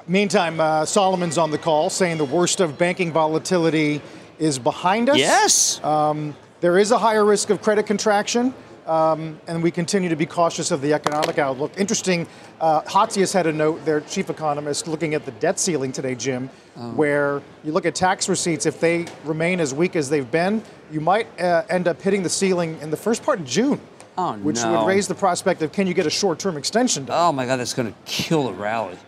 Meantime, 0.07 0.61
uh, 0.61 0.85
Solomon's 0.85 1.37
on 1.37 1.51
the 1.51 1.59
call 1.59 1.91
saying 1.91 2.18
the 2.18 2.24
worst 2.24 2.61
of 2.61 2.78
banking 2.78 3.12
volatility 3.12 4.01
is 4.39 4.59
behind 4.59 5.11
us. 5.11 5.18
Yes. 5.18 5.83
Um, 5.85 6.37
there 6.61 6.78
is 6.78 6.93
a 6.93 6.99
higher 6.99 7.24
risk 7.24 7.51
of 7.51 7.61
credit 7.62 7.87
contraction, 7.87 8.55
um, 8.91 9.41
and 9.47 9.62
we 9.62 9.70
continue 9.70 10.09
to 10.09 10.16
be 10.16 10.26
cautious 10.26 10.72
of 10.72 10.80
the 10.82 10.93
economic 10.93 11.38
outlook. 11.38 11.72
Interesting, 11.78 12.26
uh, 12.61 12.82
Hatzius 12.82 13.32
had 13.32 13.47
a 13.47 13.53
note, 13.53 13.84
their 13.84 14.01
chief 14.01 14.30
economist, 14.30 14.88
looking 14.88 15.14
at 15.14 15.24
the 15.24 15.30
debt 15.32 15.61
ceiling 15.61 15.93
today, 15.93 16.16
Jim, 16.16 16.49
where 16.97 17.41
you 17.62 17.70
look 17.72 17.86
at 17.86 17.95
tax 17.95 18.28
receipts, 18.28 18.66
if 18.66 18.80
they 18.80 19.07
remain 19.24 19.61
as 19.61 19.72
weak 19.72 19.95
as 19.95 20.11
they've 20.11 20.30
been, 20.30 20.61
you 20.91 21.01
might 21.01 21.28
uh, 21.41 21.62
end 21.70 21.86
up 21.86 22.03
hitting 22.03 22.24
the 22.24 22.28
ceiling 22.28 22.76
in 22.80 22.91
the 22.91 22.97
first 22.97 23.22
part 23.22 23.38
of 23.38 23.47
June. 23.47 23.80
Oh, 24.18 24.34
which 24.38 24.57
no. 24.57 24.72
would 24.72 24.88
raise 24.88 25.07
the 25.07 25.14
prospect 25.14 25.62
of 25.62 25.70
can 25.70 25.86
you 25.86 25.95
get 25.95 26.05
a 26.05 26.11
short 26.11 26.41
term 26.41 26.57
extension 26.57 27.05
done? 27.05 27.16
Oh 27.16 27.32
my 27.32 27.47
God, 27.47 27.57
that's 27.57 27.72
going 27.72 27.93
to 27.93 27.99
kill 28.05 28.45
the 28.49 28.53
rally. 28.53 28.99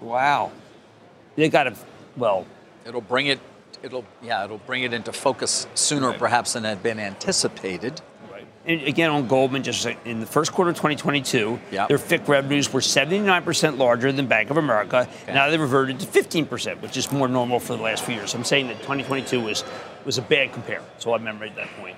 Wow. 0.00 0.52
They 1.34 1.48
got 1.48 1.64
to. 1.64 1.74
Well, 2.16 2.46
It'll 2.86 3.00
bring 3.00 3.26
it. 3.26 3.40
It'll 3.82 4.04
yeah. 4.22 4.44
It'll 4.44 4.58
bring 4.58 4.84
it 4.84 4.92
into 4.92 5.12
focus 5.12 5.66
sooner, 5.74 6.12
perhaps, 6.12 6.52
than 6.52 6.64
had 6.64 6.82
been 6.82 6.98
anticipated. 6.98 8.00
And 8.64 8.82
again, 8.82 9.10
on 9.10 9.26
Goldman, 9.26 9.64
just 9.64 9.84
in 10.04 10.20
the 10.20 10.26
first 10.26 10.52
quarter 10.52 10.70
of 10.70 10.76
2022, 10.76 11.58
Yep. 11.72 11.88
their 11.88 11.98
FICC 11.98 12.28
revenues 12.28 12.72
were 12.72 12.80
79% 12.80 13.76
larger 13.76 14.12
than 14.12 14.26
Bank 14.26 14.50
of 14.50 14.56
America. 14.56 15.08
Now 15.26 15.50
they 15.50 15.58
reverted 15.58 15.98
to 15.98 16.06
15%, 16.06 16.80
which 16.80 16.96
is 16.96 17.10
more 17.10 17.26
normal 17.26 17.58
for 17.58 17.76
the 17.76 17.82
last 17.82 18.04
few 18.04 18.14
years. 18.14 18.34
I'm 18.34 18.44
saying 18.44 18.68
that 18.68 18.76
2022 18.78 19.40
was 19.40 19.64
was 20.04 20.18
a 20.18 20.22
bad 20.22 20.52
compare. 20.52 20.82
So 20.98 21.12
I 21.12 21.16
remember 21.16 21.44
at 21.44 21.54
that 21.56 21.68
point. 21.80 21.96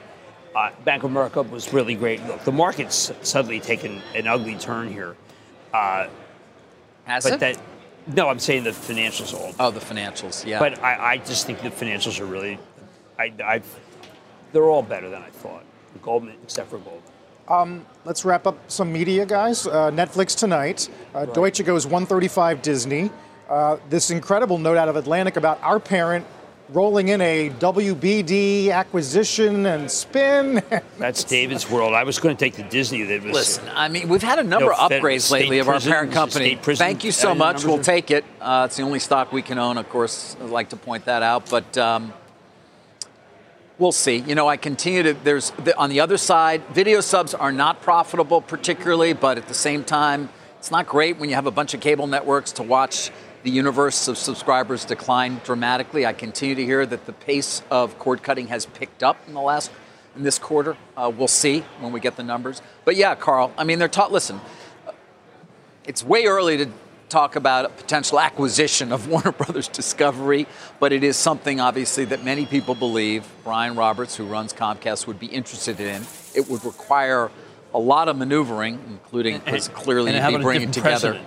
Uh, 0.55 0.71
Bank 0.85 1.03
of 1.03 1.11
America 1.11 1.43
was 1.43 1.73
really 1.73 1.95
great. 1.97 2.25
Look, 2.27 2.45
the 2.45 2.53
market's 2.53 3.11
suddenly 3.23 3.61
taken 3.61 4.01
an 4.15 4.27
ugly 4.27 4.55
turn 4.57 4.91
here. 4.93 5.17
Uh, 5.73 6.07
Has 7.07 7.25
but 7.25 7.33
it? 7.35 7.41
that, 7.41 7.59
no, 8.15 8.29
I'm 8.29 8.39
saying 8.39 8.65
the 8.65 8.71
financials 8.71 9.35
all. 9.35 9.53
oh, 9.59 9.71
the 9.71 9.81
financials. 9.81 10.47
Yeah. 10.47 10.61
But 10.61 10.83
I, 10.83 11.13
I 11.15 11.17
just 11.19 11.47
think 11.47 11.61
the 11.63 11.71
financials 11.71 12.21
are 12.21 12.27
really, 12.27 12.59
I, 13.19 13.33
I, 13.45 13.63
they're 14.53 14.65
all 14.71 14.83
better 14.83 15.09
than 15.11 15.23
I 15.23 15.31
thought. 15.31 15.65
Goldman, 16.03 16.37
except 16.43 16.71
for 16.71 16.79
Goldman. 16.79 17.03
Um, 17.49 17.87
let's 18.05 18.25
wrap 18.25 18.47
up 18.47 18.59
some 18.71 18.93
media, 18.93 19.27
guys. 19.27 19.67
Uh, 19.67 19.91
Netflix 19.91 20.37
tonight. 20.37 20.89
Uh, 21.15 21.21
right. 21.21 21.35
Deutsche 21.35 21.65
goes 21.65 21.87
135 21.87 22.63
Disney. 22.63 23.11
Uh, 23.49 23.77
this 23.91 24.11
incredible 24.11 24.59
note 24.59 24.79
out 24.79 24.89
of 24.89 24.97
Atlantic 24.97 25.37
about 25.37 25.63
our 25.63 25.79
parent 25.79 26.25
rolling 26.71 27.09
in 27.09 27.21
a 27.21 27.51
WBD 27.51 28.71
acquisition 28.71 29.67
and 29.67 29.91
spin. 29.91 30.63
That's 30.99 31.23
David's 31.23 31.69
world. 31.69 31.93
I 31.93 32.05
was 32.05 32.19
going 32.19 32.35
to 32.35 32.43
take 32.43 32.55
the 32.55 32.63
Disney 32.63 33.03
that 33.03 33.23
was. 33.23 33.33
Listen, 33.33 33.69
I 33.75 33.89
mean, 33.89 34.09
we've 34.09 34.23
had 34.23 34.39
a 34.39 34.45
number 34.45 34.73
of 34.73 34.91
upgrades 34.91 35.31
lately 35.31 35.59
of 35.59 35.69
our 35.69 35.81
parent 35.81 36.13
company. 36.13 36.57
Thank 36.57 37.05
you 37.05 37.13
so 37.13 37.35
much. 37.35 37.65
We'll 37.65 37.83
take 37.83 38.11
it. 38.11 38.25
Uh, 38.41 38.65
it's 38.67 38.77
the 38.77 38.83
only 38.83 38.99
stock 38.99 39.33
we 39.33 39.43
can 39.43 39.59
own, 39.59 39.77
of 39.77 39.89
course. 39.91 40.37
I'd 40.43 40.49
like 40.49 40.71
to 40.71 40.77
point 40.77 41.05
that 41.05 41.23
out, 41.23 41.51
but. 41.51 41.77
Um, 41.77 42.13
We'll 43.77 43.91
see. 43.91 44.19
You 44.19 44.37
know, 44.37 44.49
I 44.49 44.57
continue 44.57 45.03
to, 45.03 45.15
there's, 45.15 45.53
on 45.77 45.91
the 45.91 45.99
other 45.99 46.17
side, 46.17 46.63
video 46.69 47.01
subs 47.01 47.35
are 47.35 47.51
not 47.51 47.83
profitable 47.83 48.41
particularly, 48.41 49.15
but 49.15 49.37
at 49.37 49.49
the 49.49 49.55
same 49.55 49.83
time, 49.83 50.29
it's 50.59 50.71
not 50.71 50.87
great 50.87 51.19
when 51.19 51.29
you 51.29 51.35
have 51.35 51.47
a 51.47 51.51
bunch 51.51 51.75
of 51.75 51.81
cable 51.81 52.07
networks 52.07 52.53
to 52.53 52.63
watch 52.63 53.11
the 53.43 53.51
universe 53.51 54.07
of 54.07 54.17
subscribers 54.17 54.85
decline 54.85 55.41
dramatically. 55.43 56.07
I 56.07 56.13
continue 56.13 56.55
to 56.55 56.65
hear 56.65 56.87
that 56.87 57.05
the 57.05 57.13
pace 57.13 57.63
of 57.69 57.99
cord 57.99 58.23
cutting 58.23 58.47
has 58.47 58.65
picked 58.65 59.03
up 59.03 59.17
in 59.27 59.35
the 59.35 59.41
last 59.41 59.73
in 60.15 60.23
this 60.23 60.39
quarter. 60.39 60.77
Uh, 60.97 61.11
we'll 61.15 61.27
see 61.27 61.65
when 61.81 61.93
we 61.93 61.99
get 61.99 62.17
the 62.17 62.23
numbers. 62.23 62.63
But 62.85 62.95
yeah, 62.95 63.17
Carl, 63.17 63.53
I 63.59 63.65
mean, 63.65 63.81
they're 63.81 63.89
taught. 63.89 64.13
Listen, 64.13 64.41
it's 65.85 66.05
way 66.05 66.27
early 66.27 66.59
to 66.59 66.69
talk 67.15 67.37
about 67.37 67.65
a 67.65 67.69
potential 67.69 68.19
acquisition 68.19 68.91
of 68.91 69.07
Warner 69.13 69.31
Brothers 69.31 69.69
Discovery, 69.69 70.49
but 70.81 70.93
it 70.93 71.05
is 71.05 71.17
something 71.17 71.61
obviously 71.61 72.05
that 72.07 72.25
many 72.25 72.45
people 72.45 72.75
believe 72.75 73.25
Brian 73.45 73.77
Roberts, 73.77 74.17
who 74.17 74.25
runs 74.25 74.53
Comcast, 74.53 75.07
would 75.07 75.21
be 75.21 75.27
interested 75.27 75.79
in. 75.79 76.03
It 76.35 76.49
would 76.49 76.65
require 76.65 77.31
a 77.73 77.79
lot 77.79 78.09
of 78.09 78.17
maneuvering, 78.17 78.81
including 78.89 79.41
and, 79.47 79.75
clearly 79.75 80.13
and 80.13 80.43
bringing 80.43 80.73
together. 80.73 81.21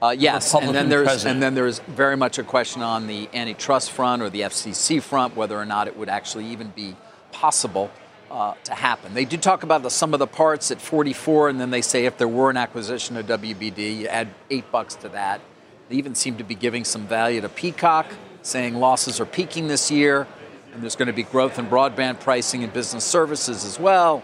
Uh, 0.00 0.10
yes, 0.10 0.52
and 0.54 0.74
then 0.74 0.88
there's 0.88 1.06
president. 1.06 1.34
and 1.34 1.42
then 1.42 1.54
there's 1.54 1.78
very 1.78 2.16
much 2.16 2.38
a 2.38 2.42
question 2.42 2.82
on 2.82 3.06
the 3.06 3.28
antitrust 3.32 3.92
front 3.92 4.22
or 4.22 4.28
the 4.28 4.40
FCC 4.40 5.00
front 5.00 5.36
whether 5.36 5.56
or 5.56 5.64
not 5.64 5.86
it 5.86 5.96
would 5.96 6.08
actually 6.08 6.46
even 6.46 6.70
be 6.70 6.96
possible 7.30 7.92
uh, 8.32 8.54
to 8.64 8.74
happen. 8.74 9.12
They 9.12 9.26
do 9.26 9.36
talk 9.36 9.62
about 9.62 9.82
the 9.82 9.90
sum 9.90 10.14
of 10.14 10.18
the 10.18 10.26
parts 10.26 10.70
at 10.70 10.80
44, 10.80 11.50
and 11.50 11.60
then 11.60 11.70
they 11.70 11.82
say 11.82 12.06
if 12.06 12.16
there 12.16 12.26
were 12.26 12.48
an 12.48 12.56
acquisition 12.56 13.16
of 13.18 13.26
WBD, 13.26 13.98
you 13.98 14.06
add 14.08 14.28
eight 14.50 14.72
bucks 14.72 14.94
to 14.96 15.10
that. 15.10 15.42
They 15.90 15.96
even 15.96 16.14
seem 16.14 16.38
to 16.38 16.44
be 16.44 16.54
giving 16.54 16.84
some 16.84 17.06
value 17.06 17.42
to 17.42 17.50
Peacock, 17.50 18.06
saying 18.40 18.74
losses 18.74 19.20
are 19.20 19.26
peaking 19.26 19.68
this 19.68 19.90
year, 19.90 20.26
and 20.72 20.82
there's 20.82 20.96
going 20.96 21.08
to 21.08 21.12
be 21.12 21.24
growth 21.24 21.58
in 21.58 21.66
broadband 21.66 22.20
pricing 22.20 22.64
and 22.64 22.72
business 22.72 23.04
services 23.04 23.66
as 23.66 23.78
well. 23.78 24.22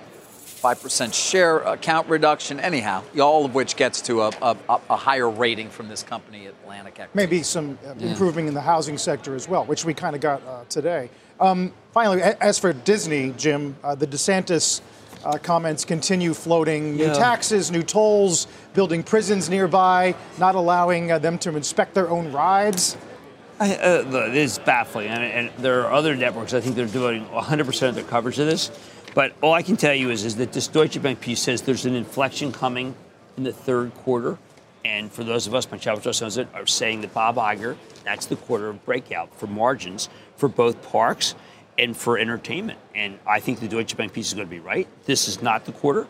5% 0.60 1.14
share 1.14 1.58
account 1.58 2.08
reduction, 2.08 2.58
anyhow, 2.60 3.02
all 3.20 3.44
of 3.44 3.54
which 3.54 3.76
gets 3.76 4.00
to 4.02 4.22
a, 4.22 4.28
a, 4.42 4.56
a 4.90 4.96
higher 4.96 5.30
rating 5.30 5.70
from 5.70 5.88
this 5.88 6.02
company, 6.02 6.46
Atlantic 6.46 6.94
Equity. 6.94 7.10
Maybe 7.14 7.42
some 7.42 7.78
uh, 7.86 7.94
yeah. 7.96 8.08
improving 8.08 8.48
in 8.48 8.54
the 8.54 8.60
housing 8.60 8.98
sector 8.98 9.34
as 9.34 9.48
well, 9.48 9.64
which 9.64 9.84
we 9.84 9.94
kind 9.94 10.14
of 10.14 10.20
got 10.20 10.42
uh, 10.46 10.64
today. 10.68 11.10
Um, 11.40 11.72
finally, 11.92 12.22
as 12.22 12.58
for 12.58 12.72
Disney, 12.72 13.32
Jim, 13.36 13.76
uh, 13.84 13.94
the 13.94 14.06
DeSantis 14.06 14.80
uh, 15.24 15.38
comments 15.38 15.84
continue 15.84 16.34
floating 16.34 16.96
new 16.96 17.06
yeah. 17.06 17.12
taxes, 17.12 17.70
new 17.70 17.82
tolls, 17.82 18.46
building 18.74 19.02
prisons 19.02 19.48
nearby, 19.48 20.14
not 20.38 20.54
allowing 20.54 21.12
uh, 21.12 21.18
them 21.18 21.38
to 21.38 21.56
inspect 21.56 21.94
their 21.94 22.08
own 22.08 22.32
rides. 22.32 22.96
I, 23.60 23.74
uh, 23.74 24.26
it 24.28 24.36
is 24.36 24.58
baffling, 24.58 25.08
and, 25.08 25.24
and, 25.24 25.50
there 25.58 25.84
are 25.84 25.92
other 25.92 26.14
networks. 26.14 26.54
I 26.54 26.60
think 26.60 26.76
they're 26.76 26.86
doing 26.86 27.26
100% 27.26 27.88
of 27.88 27.94
their 27.96 28.04
coverage 28.04 28.38
of 28.38 28.46
this. 28.46 28.70
But 29.14 29.32
all 29.40 29.52
I 29.52 29.62
can 29.62 29.76
tell 29.76 29.94
you 29.94 30.10
is, 30.10 30.24
is 30.24 30.36
that 30.36 30.52
this 30.52 30.68
Deutsche 30.68 31.00
Bank 31.00 31.20
piece 31.20 31.40
says 31.40 31.62
there's 31.62 31.86
an 31.86 31.94
inflection 31.94 32.52
coming 32.52 32.94
in 33.36 33.44
the 33.44 33.52
third 33.52 33.94
quarter. 33.94 34.38
And 34.84 35.10
for 35.10 35.24
those 35.24 35.46
of 35.46 35.54
us, 35.54 35.70
my 35.70 35.78
trust 35.78 36.22
knows 36.22 36.36
it, 36.36 36.48
are 36.54 36.66
saying 36.66 37.00
that 37.02 37.12
Bob 37.12 37.36
Iger, 37.36 37.76
that's 38.04 38.26
the 38.26 38.36
quarter 38.36 38.68
of 38.68 38.84
breakout 38.84 39.34
for 39.34 39.46
margins 39.46 40.08
for 40.36 40.48
both 40.48 40.82
parks 40.82 41.34
and 41.78 41.96
for 41.96 42.18
entertainment. 42.18 42.78
And 42.94 43.18
I 43.26 43.40
think 43.40 43.60
the 43.60 43.68
Deutsche 43.68 43.96
Bank 43.96 44.12
piece 44.12 44.28
is 44.28 44.34
going 44.34 44.46
to 44.46 44.50
be 44.50 44.60
right. 44.60 44.88
This 45.04 45.28
is 45.28 45.42
not 45.42 45.64
the 45.64 45.72
quarter. 45.72 46.06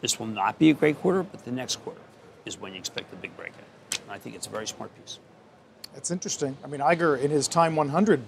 This 0.00 0.18
will 0.18 0.26
not 0.26 0.58
be 0.58 0.70
a 0.70 0.74
great 0.74 1.00
quarter, 1.00 1.22
but 1.22 1.44
the 1.44 1.50
next 1.50 1.76
quarter 1.76 2.00
is 2.44 2.60
when 2.60 2.72
you 2.72 2.78
expect 2.78 3.10
the 3.10 3.16
big 3.16 3.36
breakout. 3.36 3.60
And 4.02 4.10
I 4.10 4.18
think 4.18 4.36
it's 4.36 4.46
a 4.46 4.50
very 4.50 4.66
smart 4.66 4.90
piece. 5.02 5.18
That's 5.94 6.10
interesting. 6.10 6.56
I 6.62 6.66
mean, 6.66 6.80
Iger 6.80 7.20
in 7.20 7.30
his 7.30 7.48
Time 7.48 7.74
100 7.76 8.20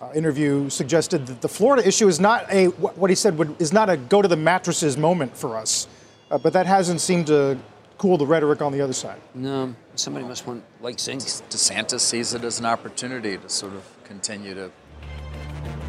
uh, 0.00 0.10
interview 0.14 0.68
suggested 0.70 1.26
that 1.26 1.40
the 1.40 1.48
Florida 1.48 1.86
issue 1.86 2.08
is 2.08 2.18
not 2.18 2.50
a 2.50 2.66
what 2.68 3.10
he 3.10 3.16
said 3.16 3.36
would, 3.36 3.60
is 3.60 3.72
not 3.72 3.90
a 3.90 3.96
go 3.96 4.22
to 4.22 4.28
the 4.28 4.36
mattresses 4.36 4.96
moment 4.96 5.36
for 5.36 5.56
us, 5.56 5.88
uh, 6.30 6.38
but 6.38 6.52
that 6.52 6.66
hasn't 6.66 7.00
seemed 7.00 7.26
to 7.26 7.58
cool 7.98 8.16
the 8.16 8.26
rhetoric 8.26 8.62
on 8.62 8.72
the 8.72 8.80
other 8.80 8.94
side. 8.94 9.20
No, 9.34 9.74
somebody 9.94 10.24
must 10.24 10.46
want 10.46 10.64
like 10.80 10.98
saying 10.98 11.18
DeSantis 11.18 12.00
sees 12.00 12.32
it 12.32 12.44
as 12.44 12.58
an 12.58 12.66
opportunity 12.66 13.36
to 13.36 13.48
sort 13.48 13.74
of 13.74 13.84
continue 14.04 14.54
to 14.54 14.70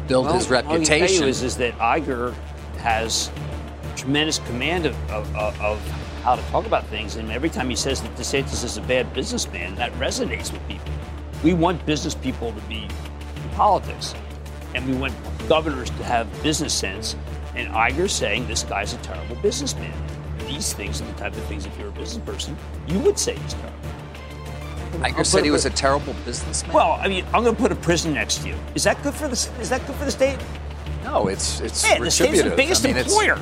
build 0.08 0.26
well, 0.26 0.34
his 0.34 0.50
reputation. 0.50 0.70
All 0.70 0.74
I 0.74 0.98
can 0.98 1.08
tell 1.08 1.22
you 1.22 1.26
is, 1.26 1.42
is 1.42 1.56
that 1.56 1.72
Iger 1.78 2.34
has 2.78 3.30
tremendous 3.96 4.40
command 4.40 4.84
of, 4.86 5.10
of, 5.10 5.34
of 5.36 5.80
how 6.22 6.36
to 6.36 6.42
talk 6.50 6.66
about 6.66 6.86
things, 6.88 7.16
and 7.16 7.32
every 7.32 7.48
time 7.48 7.70
he 7.70 7.76
says 7.76 8.02
that 8.02 8.14
DeSantis 8.16 8.62
is 8.62 8.76
a 8.76 8.82
bad 8.82 9.12
businessman, 9.14 9.74
that 9.76 9.92
resonates 9.94 10.52
with 10.52 10.66
people. 10.68 10.92
We 11.42 11.54
want 11.54 11.84
business 11.86 12.14
people 12.14 12.52
to 12.52 12.60
be 12.62 12.88
politics. 13.52 14.14
And 14.74 14.88
we 14.88 14.96
want 14.96 15.14
governors 15.48 15.90
to 15.90 16.04
have 16.04 16.26
business 16.42 16.72
sense. 16.72 17.16
And 17.54 17.68
Iger's 17.68 18.12
saying 18.12 18.46
this 18.46 18.62
guy's 18.62 18.94
a 18.94 18.98
terrible 18.98 19.36
businessman. 19.36 19.92
These 20.46 20.72
things 20.72 21.00
are 21.00 21.06
the 21.06 21.12
type 21.12 21.34
of 21.34 21.42
things, 21.44 21.66
if 21.66 21.78
you're 21.78 21.88
a 21.88 21.92
business 21.92 22.24
person, 22.24 22.56
you 22.88 22.98
would 23.00 23.18
say 23.18 23.36
he's 23.36 23.54
terrible. 23.54 23.78
Iger 25.00 25.24
said 25.24 25.44
he 25.44 25.50
was 25.50 25.64
a 25.64 25.70
terrible 25.70 26.14
businessman. 26.24 26.74
Well, 26.74 26.92
I 27.00 27.08
mean, 27.08 27.24
I'm 27.32 27.42
going 27.42 27.56
to 27.56 27.60
put 27.60 27.72
a 27.72 27.76
prison 27.76 28.14
next 28.14 28.38
to 28.42 28.48
you. 28.48 28.56
Is 28.74 28.84
that 28.84 29.02
good 29.02 29.14
for 29.14 29.26
the? 29.26 29.32
Is 29.60 29.70
that 29.70 29.86
good 29.86 29.96
for 29.96 30.04
the 30.04 30.10
state? 30.10 30.38
No, 31.02 31.28
it's 31.28 31.60
it's 31.60 31.82
Man, 31.82 32.02
the 32.02 32.10
state's 32.10 32.42
the 32.42 32.50
biggest 32.50 32.84
I 32.84 32.88
mean, 32.88 32.98
employer. 32.98 33.38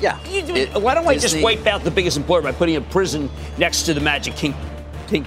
Yeah. 0.00 0.18
Do, 0.24 0.54
it, 0.54 0.80
why 0.80 0.94
don't 0.94 1.04
Disney, 1.04 1.14
I 1.14 1.18
just 1.18 1.42
wipe 1.42 1.66
out 1.66 1.84
the 1.84 1.90
biggest 1.90 2.16
employer 2.16 2.42
by 2.42 2.52
putting 2.52 2.76
a 2.76 2.80
prison 2.80 3.30
next 3.58 3.82
to 3.84 3.94
the 3.94 4.00
Magic 4.00 4.34
King, 4.34 4.54
King 5.06 5.26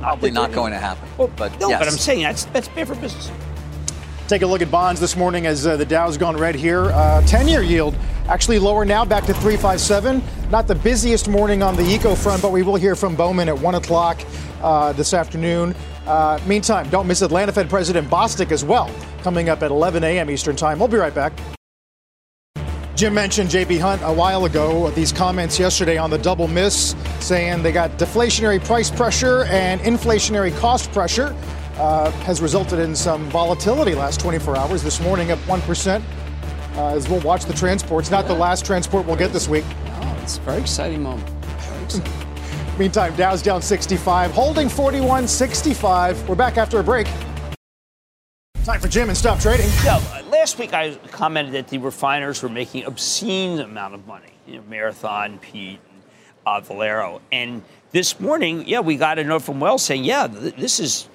Probably 0.00 0.30
not 0.30 0.52
going 0.52 0.72
to 0.72 0.78
happen. 0.78 1.08
Well, 1.18 1.30
but 1.36 1.58
no, 1.60 1.68
yes. 1.68 1.78
but 1.78 1.88
I'm 1.88 1.98
saying 1.98 2.22
that's 2.22 2.44
that's 2.46 2.68
bad 2.68 2.88
for 2.88 2.94
business. 2.96 3.30
Take 4.28 4.42
a 4.42 4.46
look 4.46 4.62
at 4.62 4.70
bonds 4.70 5.00
this 5.00 5.16
morning 5.16 5.46
as 5.46 5.66
uh, 5.66 5.76
the 5.76 5.84
Dow's 5.84 6.16
gone 6.16 6.36
red 6.36 6.54
here. 6.54 6.84
10 6.84 6.92
uh, 6.94 7.48
year 7.48 7.62
yield 7.62 7.96
actually 8.28 8.60
lower 8.60 8.84
now, 8.84 9.04
back 9.04 9.24
to 9.24 9.34
357. 9.34 10.22
Not 10.50 10.68
the 10.68 10.74
busiest 10.76 11.28
morning 11.28 11.64
on 11.64 11.74
the 11.74 11.82
eco 11.82 12.14
front, 12.14 12.40
but 12.40 12.52
we 12.52 12.62
will 12.62 12.76
hear 12.76 12.94
from 12.94 13.16
Bowman 13.16 13.48
at 13.48 13.58
1 13.58 13.74
o'clock 13.74 14.20
uh, 14.62 14.92
this 14.92 15.14
afternoon. 15.14 15.74
Uh, 16.06 16.38
meantime, 16.46 16.88
don't 16.90 17.08
miss 17.08 17.22
Atlanta 17.22 17.50
Fed 17.52 17.68
President 17.68 18.08
Bostic 18.08 18.52
as 18.52 18.64
well, 18.64 18.88
coming 19.22 19.48
up 19.48 19.62
at 19.62 19.72
11 19.72 20.04
a.m. 20.04 20.30
Eastern 20.30 20.54
Time. 20.54 20.78
We'll 20.78 20.88
be 20.88 20.96
right 20.96 21.14
back. 21.14 21.32
Jim 23.00 23.14
mentioned 23.14 23.48
JB 23.48 23.80
Hunt 23.80 24.02
a 24.04 24.12
while 24.12 24.44
ago, 24.44 24.90
these 24.90 25.10
comments 25.10 25.58
yesterday 25.58 25.96
on 25.96 26.10
the 26.10 26.18
double 26.18 26.46
miss, 26.46 26.94
saying 27.18 27.62
they 27.62 27.72
got 27.72 27.90
deflationary 27.92 28.62
price 28.62 28.90
pressure 28.90 29.44
and 29.44 29.80
inflationary 29.80 30.54
cost 30.58 30.92
pressure. 30.92 31.34
Uh, 31.78 32.10
has 32.26 32.42
resulted 32.42 32.78
in 32.78 32.94
some 32.94 33.24
volatility 33.30 33.94
last 33.94 34.20
24 34.20 34.54
hours. 34.54 34.82
This 34.82 35.00
morning 35.00 35.30
up 35.30 35.38
1%. 35.46 36.02
Uh, 36.76 36.88
as 36.88 37.08
we'll 37.08 37.20
watch 37.20 37.46
the 37.46 37.54
transports. 37.54 38.10
Not 38.10 38.26
the 38.26 38.34
last 38.34 38.66
transport 38.66 39.06
we'll 39.06 39.16
get 39.16 39.32
this 39.32 39.48
week. 39.48 39.64
Oh, 39.86 40.18
it's 40.22 40.36
a 40.36 40.40
very 40.42 40.60
exciting 40.60 41.02
moment. 41.02 41.26
Very 41.26 41.84
exciting. 41.84 42.12
Meantime, 42.78 43.16
Dow's 43.16 43.40
down 43.40 43.62
65, 43.62 44.30
holding 44.30 44.68
41.65. 44.68 46.28
We're 46.28 46.34
back 46.34 46.58
after 46.58 46.80
a 46.80 46.84
break. 46.84 47.06
Time 48.64 48.78
for 48.78 48.88
Jim 48.88 49.08
and 49.08 49.16
Stop 49.16 49.40
Trading. 49.40 49.70
Yeah, 49.82 50.19
last 50.40 50.58
week 50.58 50.72
I 50.72 50.94
commented 51.10 51.52
that 51.52 51.68
the 51.68 51.76
refiners 51.76 52.42
were 52.42 52.48
making 52.48 52.86
obscene 52.86 53.60
amount 53.60 53.92
of 53.92 54.06
money. 54.06 54.32
You 54.46 54.56
know, 54.56 54.62
Marathon, 54.70 55.38
Pete, 55.38 55.78
and, 55.92 56.02
uh, 56.46 56.60
Valero. 56.60 57.20
And 57.30 57.62
this 57.90 58.18
morning, 58.18 58.66
yeah, 58.66 58.80
we 58.80 58.96
got 58.96 59.18
a 59.18 59.24
note 59.24 59.42
from 59.42 59.60
Wells 59.60 59.84
saying, 59.84 60.04
yeah, 60.04 60.26
th- 60.28 60.56
this 60.56 60.80
is 60.80 61.10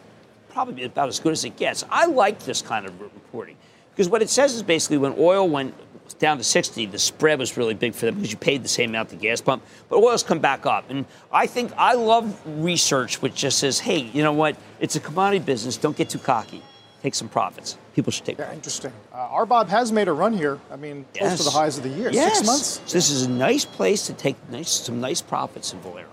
probably 0.50 0.84
about 0.84 1.08
as 1.10 1.20
good 1.20 1.32
as 1.32 1.44
it 1.44 1.58
gets. 1.58 1.84
I 1.90 2.06
like 2.06 2.38
this 2.42 2.62
kind 2.62 2.86
of 2.86 3.02
reporting 3.02 3.58
because 3.90 4.08
what 4.08 4.22
it 4.22 4.30
says 4.30 4.54
is 4.54 4.62
basically 4.62 5.00
when 5.00 5.16
oil 5.18 5.50
went 5.50 5.74
down 6.20 6.38
to 6.38 6.44
60, 6.44 6.86
the 6.86 7.00
spread 7.00 7.40
was 7.40 7.58
really 7.58 7.74
big 7.74 7.96
for 7.96 8.06
them 8.06 8.14
because 8.14 8.32
you 8.32 8.38
paid 8.38 8.64
the 8.64 8.70
same 8.70 8.92
amount 8.92 9.10
the 9.10 9.16
gas 9.16 9.42
pump. 9.42 9.64
But 9.90 10.04
oil's 10.04 10.22
come 10.22 10.38
back 10.38 10.68
up. 10.68 10.92
And 10.92 11.04
I 11.32 11.48
think 11.48 11.72
I 11.78 11.96
love 11.96 12.40
research 12.64 13.24
which 13.24 13.34
just 13.34 13.58
says, 13.58 13.80
hey, 13.80 13.98
you 13.98 14.22
know 14.22 14.34
what? 14.34 14.56
It's 14.80 14.96
a 14.96 15.00
commodity 15.00 15.44
business. 15.44 15.78
Don't 15.78 15.98
get 15.98 16.12
too 16.12 16.20
cocky 16.20 16.62
take 17.06 17.14
some 17.14 17.30
profits. 17.30 17.78
People 17.94 18.12
should 18.12 18.26
take. 18.26 18.40
Yeah, 18.40 18.52
interesting. 18.52 18.92
Uh, 19.14 19.46
RBOB 19.46 19.68
has 19.68 19.92
made 19.92 20.08
a 20.08 20.14
run 20.14 20.34
here. 20.34 20.60
I 20.72 20.76
mean, 20.76 21.06
close 21.14 21.32
yes. 21.32 21.38
to 21.38 21.44
the 21.44 21.52
highs 21.52 21.78
of 21.78 21.84
the 21.84 21.90
year. 21.90 22.10
Yes. 22.12 22.38
Six 22.38 22.48
months. 22.48 22.82
So 22.86 22.98
this 22.98 23.12
is 23.12 23.24
a 23.24 23.30
nice 23.30 23.64
place 23.64 24.08
to 24.08 24.14
take 24.14 24.36
nice, 24.50 24.72
some 24.72 25.00
nice 25.00 25.22
profits 25.22 25.72
in 25.74 25.80
Valero. 25.82 26.08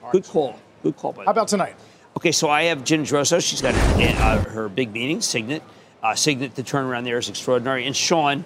Right. 0.00 0.12
Good 0.12 0.24
call. 0.24 0.56
Good 0.84 0.96
call. 0.96 1.12
By 1.12 1.24
How 1.24 1.32
about 1.32 1.48
tonight? 1.48 1.74
Okay, 2.16 2.30
so 2.30 2.48
I 2.48 2.62
have 2.64 2.84
Jen 2.84 3.04
Drosos. 3.04 3.48
She's 3.48 3.60
got 3.60 3.74
uh, 3.74 4.38
her 4.50 4.68
big 4.68 4.92
meeting, 4.92 5.20
Signet. 5.20 5.62
Uh, 6.02 6.14
Signet, 6.14 6.54
the 6.54 6.62
turnaround 6.62 7.04
there 7.04 7.18
is 7.18 7.28
extraordinary. 7.28 7.86
And 7.86 7.96
Sean, 7.96 8.44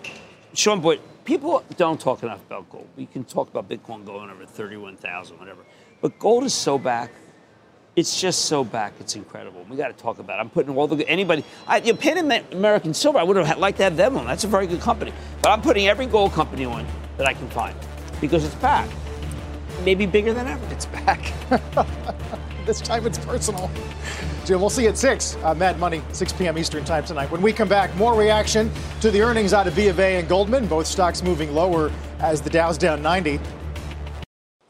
Sean 0.55 0.80
Boyd, 0.80 1.01
people 1.24 1.62
don't 1.76 2.01
talk 2.01 2.22
enough 2.22 2.45
about 2.47 2.68
gold. 2.70 2.89
We 2.97 3.07
can 3.07 3.24
talk 3.24 3.51
about 3.51 3.68
Bitcoin 3.68 4.07
going 4.07 4.30
over 4.30 4.47
31,000, 4.47 5.39
whatever. 5.39 5.61
But 6.01 6.18
gold 6.18 6.45
is 6.45 6.55
so 6.55 6.78
back. 6.78 7.11
It's 7.97 8.20
just 8.20 8.47
so 8.47 8.64
back. 8.64 8.92
It's 8.99 9.14
incredible. 9.14 9.64
We 9.70 9.76
got 9.76 9.86
to 9.86 10.03
talk 10.03 10.18
about 10.18 10.38
it. 10.38 10.40
I'm 10.40 10.51
putting 10.51 10.76
all 10.76 10.88
the 10.88 11.09
anybody. 11.09 11.45
I, 11.68 11.78
you 11.78 11.92
know, 11.92 11.99
Pan 11.99 12.18
American 12.53 12.92
Silver. 12.92 13.18
I 13.18 13.22
would 13.22 13.36
have 13.36 13.59
liked 13.59 13.78
to 13.78 13.84
have 13.84 13.97
them 13.97 14.16
on. 14.16 14.26
That's 14.26 14.42
a 14.42 14.49
very 14.49 14.66
good 14.66 14.80
company. 14.80 15.12
But 15.40 15.51
I'm 15.51 15.62
putting 15.62 15.86
every 15.86 16.07
gold 16.07 16.32
company 16.32 16.64
on 16.64 16.84
that 17.18 17.26
I 17.28 17.34
can 17.34 17.49
find 17.51 17.76
because 18.20 18.45
it's 18.45 18.55
back. 18.57 18.88
Maybe 19.84 20.07
bigger 20.07 20.34
than 20.34 20.49
ever. 20.49 20.66
It's 20.72 20.86
back. 20.86 21.32
this 22.66 22.80
time 22.80 23.07
it's 23.07 23.18
personal. 23.18 23.70
Jim, 24.45 24.61
we'll 24.61 24.70
see 24.70 24.82
you 24.82 24.88
at 24.88 24.99
6, 24.99 25.36
uh, 25.42 25.55
Mad 25.55 25.78
Money, 25.78 26.03
6 26.12 26.32
p.m. 26.34 26.59
Eastern 26.59 26.84
Time 26.84 27.05
tonight. 27.05 27.30
When 27.30 27.40
we 27.42 27.53
come 27.53 27.68
back, 27.68 27.95
more 27.97 28.14
reaction 28.14 28.70
to 29.01 29.11
the 29.11 29.22
earnings 29.22 29.55
out 29.55 29.66
of 29.66 29.76
B 29.76 29.88
of 29.88 30.01
A 30.01 30.16
and 30.16 30.28
Goldman, 30.28 30.66
both 30.66 30.86
stocks 30.86 31.22
moving 31.22 31.55
lower 31.55 31.92
as 32.18 32.42
the 32.42 32.51
Dow's 32.51 32.76
down 32.76 33.03
90. 33.03 33.38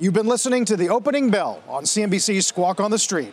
You've 0.05 0.13
been 0.13 0.27
listening 0.27 0.67
to 0.67 0.77
the 0.77 0.91
opening 0.91 1.31
bell 1.31 1.63
on 1.67 1.85
CNBC's 1.85 2.47
Squawk 2.47 2.79
on 2.79 2.91
the 2.91 2.99
Street. 2.99 3.33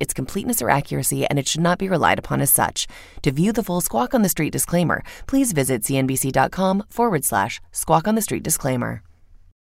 its 0.00 0.14
completeness 0.14 0.60
or 0.60 0.70
accuracy, 0.70 1.26
and 1.26 1.38
it 1.38 1.48
should 1.48 1.60
not 1.60 1.78
be 1.78 1.88
relied 1.88 2.18
upon 2.18 2.40
as 2.40 2.52
such. 2.52 2.86
To 3.22 3.32
view 3.32 3.52
the 3.52 3.62
full 3.62 3.80
Squawk 3.80 4.14
on 4.14 4.22
the 4.22 4.28
Street 4.28 4.50
disclaimer, 4.50 5.02
please 5.26 5.52
visit 5.52 5.82
cnbc.com 5.82 6.84
forward 6.88 7.24
slash 7.24 7.60
squawk 7.72 8.06
on 8.06 8.14
the 8.14 8.22
street 8.22 8.42
disclaimer. 8.42 9.02